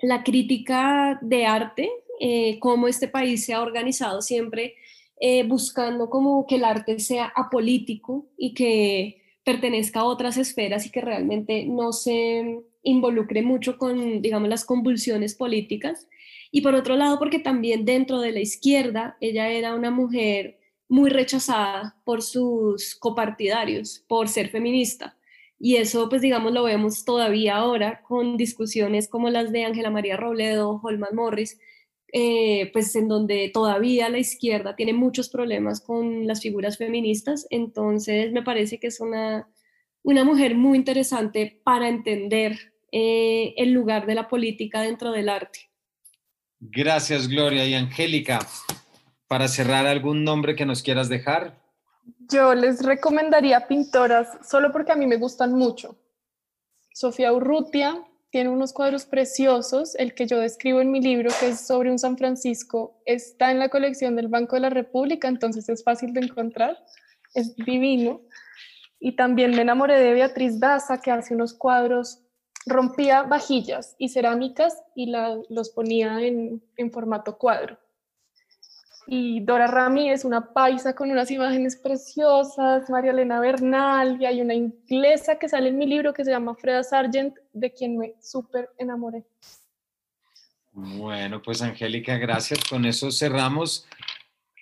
la 0.00 0.24
crítica 0.24 1.20
de 1.22 1.46
arte, 1.46 1.88
eh, 2.18 2.58
cómo 2.58 2.88
este 2.88 3.06
país 3.06 3.44
se 3.44 3.54
ha 3.54 3.62
organizado 3.62 4.20
siempre 4.20 4.74
eh, 5.20 5.44
buscando 5.44 6.10
como 6.10 6.44
que 6.44 6.56
el 6.56 6.64
arte 6.64 6.98
sea 6.98 7.32
apolítico 7.36 8.26
y 8.36 8.52
que 8.52 9.22
pertenezca 9.44 10.00
a 10.00 10.04
otras 10.06 10.36
esferas 10.38 10.86
y 10.86 10.90
que 10.90 11.02
realmente 11.02 11.66
no 11.66 11.92
se 11.92 12.64
involucre 12.86 13.42
mucho 13.42 13.78
con, 13.78 14.22
digamos, 14.22 14.48
las 14.48 14.64
convulsiones 14.64 15.34
políticas. 15.34 16.08
Y 16.50 16.60
por 16.62 16.74
otro 16.74 16.96
lado, 16.96 17.18
porque 17.18 17.40
también 17.40 17.84
dentro 17.84 18.20
de 18.20 18.32
la 18.32 18.40
izquierda, 18.40 19.16
ella 19.20 19.50
era 19.50 19.74
una 19.74 19.90
mujer 19.90 20.58
muy 20.88 21.10
rechazada 21.10 21.96
por 22.04 22.22
sus 22.22 22.94
copartidarios, 22.94 24.04
por 24.08 24.28
ser 24.28 24.50
feminista. 24.50 25.16
Y 25.58 25.76
eso, 25.76 26.08
pues 26.08 26.22
digamos, 26.22 26.52
lo 26.52 26.62
vemos 26.64 27.04
todavía 27.04 27.56
ahora 27.56 28.02
con 28.02 28.36
discusiones 28.36 29.08
como 29.08 29.30
las 29.30 29.50
de 29.52 29.64
Ángela 29.64 29.90
María 29.90 30.16
Robledo, 30.16 30.80
Holman 30.82 31.14
Morris, 31.14 31.58
eh, 32.12 32.70
pues 32.72 32.94
en 32.94 33.08
donde 33.08 33.50
todavía 33.52 34.08
la 34.08 34.18
izquierda 34.18 34.76
tiene 34.76 34.92
muchos 34.92 35.28
problemas 35.28 35.80
con 35.80 36.26
las 36.26 36.40
figuras 36.40 36.78
feministas. 36.78 37.46
Entonces, 37.50 38.32
me 38.32 38.42
parece 38.42 38.78
que 38.78 38.88
es 38.88 39.00
una, 39.00 39.48
una 40.04 40.22
mujer 40.22 40.54
muy 40.54 40.78
interesante 40.78 41.60
para 41.64 41.88
entender 41.88 42.75
eh, 42.98 43.52
el 43.58 43.72
lugar 43.72 44.06
de 44.06 44.14
la 44.14 44.26
política 44.26 44.80
dentro 44.80 45.12
del 45.12 45.28
arte. 45.28 45.68
Gracias, 46.58 47.28
Gloria. 47.28 47.66
Y 47.66 47.74
Angélica, 47.74 48.38
para 49.28 49.48
cerrar, 49.48 49.86
¿algún 49.86 50.24
nombre 50.24 50.56
que 50.56 50.64
nos 50.64 50.82
quieras 50.82 51.10
dejar? 51.10 51.60
Yo 52.32 52.54
les 52.54 52.82
recomendaría 52.82 53.68
pintoras 53.68 54.38
solo 54.48 54.72
porque 54.72 54.92
a 54.92 54.96
mí 54.96 55.06
me 55.06 55.18
gustan 55.18 55.52
mucho. 55.52 55.98
Sofía 56.94 57.34
Urrutia 57.34 58.02
tiene 58.30 58.48
unos 58.48 58.72
cuadros 58.72 59.04
preciosos. 59.04 59.94
El 59.96 60.14
que 60.14 60.26
yo 60.26 60.40
describo 60.40 60.80
en 60.80 60.90
mi 60.90 61.02
libro, 61.02 61.28
que 61.38 61.48
es 61.48 61.66
sobre 61.66 61.90
un 61.90 61.98
San 61.98 62.16
Francisco, 62.16 63.02
está 63.04 63.50
en 63.50 63.58
la 63.58 63.68
colección 63.68 64.16
del 64.16 64.28
Banco 64.28 64.56
de 64.56 64.60
la 64.62 64.70
República, 64.70 65.28
entonces 65.28 65.68
es 65.68 65.84
fácil 65.84 66.14
de 66.14 66.20
encontrar. 66.20 66.78
Es 67.34 67.54
divino. 67.56 68.22
Y 68.98 69.16
también 69.16 69.50
me 69.50 69.60
enamoré 69.60 70.00
de 70.00 70.14
Beatriz 70.14 70.58
Daza, 70.58 71.02
que 71.02 71.10
hace 71.10 71.34
unos 71.34 71.52
cuadros, 71.52 72.22
rompía 72.66 73.22
vajillas 73.22 73.94
y 73.98 74.08
cerámicas 74.08 74.82
y 74.94 75.12
los 75.48 75.70
ponía 75.70 76.20
en 76.20 76.60
formato 76.92 77.38
cuadro 77.38 77.78
y 79.06 79.40
Dora 79.40 79.68
Ramírez, 79.68 80.24
una 80.24 80.52
paisa 80.52 80.94
con 80.94 81.10
unas 81.10 81.30
imágenes 81.30 81.76
preciosas, 81.76 82.90
María 82.90 83.12
Elena 83.12 83.38
Bernal, 83.38 84.20
y 84.20 84.26
hay 84.26 84.40
una 84.40 84.54
inglesa 84.54 85.38
que 85.38 85.48
sale 85.48 85.68
en 85.68 85.78
mi 85.78 85.86
libro 85.86 86.12
que 86.12 86.24
se 86.24 86.32
llama 86.32 86.56
Freda 86.56 86.82
Sargent, 86.82 87.36
de 87.52 87.72
quien 87.72 87.96
me 87.96 88.14
súper 88.20 88.70
enamoré. 88.78 89.24
Bueno, 90.72 91.40
pues 91.40 91.62
Angélica, 91.62 92.16
gracias. 92.18 92.60
Con 92.68 92.84
eso 92.84 93.12
cerramos 93.12 93.86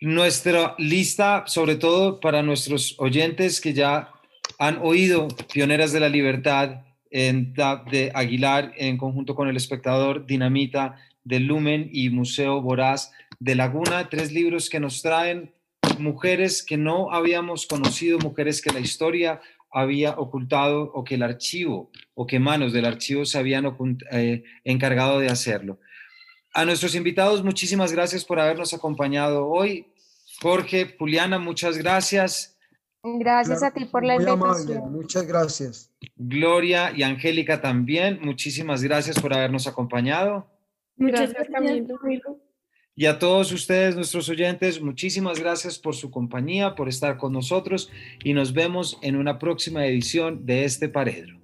nuestra 0.00 0.74
lista, 0.78 1.44
sobre 1.46 1.76
todo 1.76 2.20
para 2.20 2.42
nuestros 2.42 2.96
oyentes 2.98 3.60
que 3.60 3.72
ya 3.72 4.12
han 4.58 4.78
oído 4.82 5.28
Pioneras 5.52 5.92
de 5.92 6.00
la 6.00 6.10
Libertad 6.10 6.82
en, 6.82 6.93
de 7.14 8.10
Aguilar 8.12 8.72
en 8.76 8.96
conjunto 8.96 9.36
con 9.36 9.48
El 9.48 9.56
Espectador, 9.56 10.26
Dinamita, 10.26 10.96
de 11.22 11.38
Lumen 11.38 11.88
y 11.92 12.10
Museo 12.10 12.60
Voraz 12.60 13.12
de 13.38 13.54
Laguna, 13.54 14.08
tres 14.08 14.32
libros 14.32 14.68
que 14.68 14.80
nos 14.80 15.00
traen 15.00 15.54
mujeres 16.00 16.64
que 16.64 16.76
no 16.76 17.12
habíamos 17.12 17.66
conocido, 17.68 18.18
mujeres 18.18 18.60
que 18.60 18.72
la 18.72 18.80
historia 18.80 19.40
había 19.70 20.18
ocultado 20.18 20.90
o 20.92 21.04
que 21.04 21.14
el 21.14 21.22
archivo 21.22 21.92
o 22.14 22.26
que 22.26 22.40
manos 22.40 22.72
del 22.72 22.84
archivo 22.84 23.24
se 23.24 23.38
habían 23.38 23.76
eh, 24.10 24.42
encargado 24.64 25.20
de 25.20 25.28
hacerlo. 25.28 25.78
A 26.52 26.64
nuestros 26.64 26.96
invitados, 26.96 27.44
muchísimas 27.44 27.92
gracias 27.92 28.24
por 28.24 28.40
habernos 28.40 28.74
acompañado 28.74 29.46
hoy. 29.46 29.86
Jorge, 30.42 30.96
Juliana, 30.98 31.38
muchas 31.38 31.78
gracias. 31.78 32.53
Gracias 33.04 33.62
a 33.62 33.70
ti 33.70 33.84
por 33.84 34.02
la 34.02 34.16
invitación. 34.16 34.90
muchas 34.90 35.26
gracias. 35.26 35.92
Gloria 36.16 36.90
y 36.96 37.02
Angélica 37.02 37.60
también, 37.60 38.18
muchísimas 38.22 38.82
gracias 38.82 39.20
por 39.20 39.34
habernos 39.34 39.66
acompañado. 39.66 40.46
Muchas 40.96 41.32
gracias, 41.32 41.48
Camilo. 41.52 41.98
Y 42.96 43.06
a 43.06 43.18
todos 43.18 43.52
ustedes, 43.52 43.96
nuestros 43.96 44.28
oyentes, 44.28 44.80
muchísimas 44.80 45.38
gracias 45.40 45.78
por 45.78 45.94
su 45.94 46.10
compañía, 46.10 46.74
por 46.76 46.88
estar 46.88 47.18
con 47.18 47.32
nosotros 47.32 47.90
y 48.22 48.32
nos 48.32 48.52
vemos 48.52 48.98
en 49.02 49.16
una 49.16 49.38
próxima 49.38 49.84
edición 49.84 50.46
de 50.46 50.64
este 50.64 50.88
Paredro. 50.88 51.36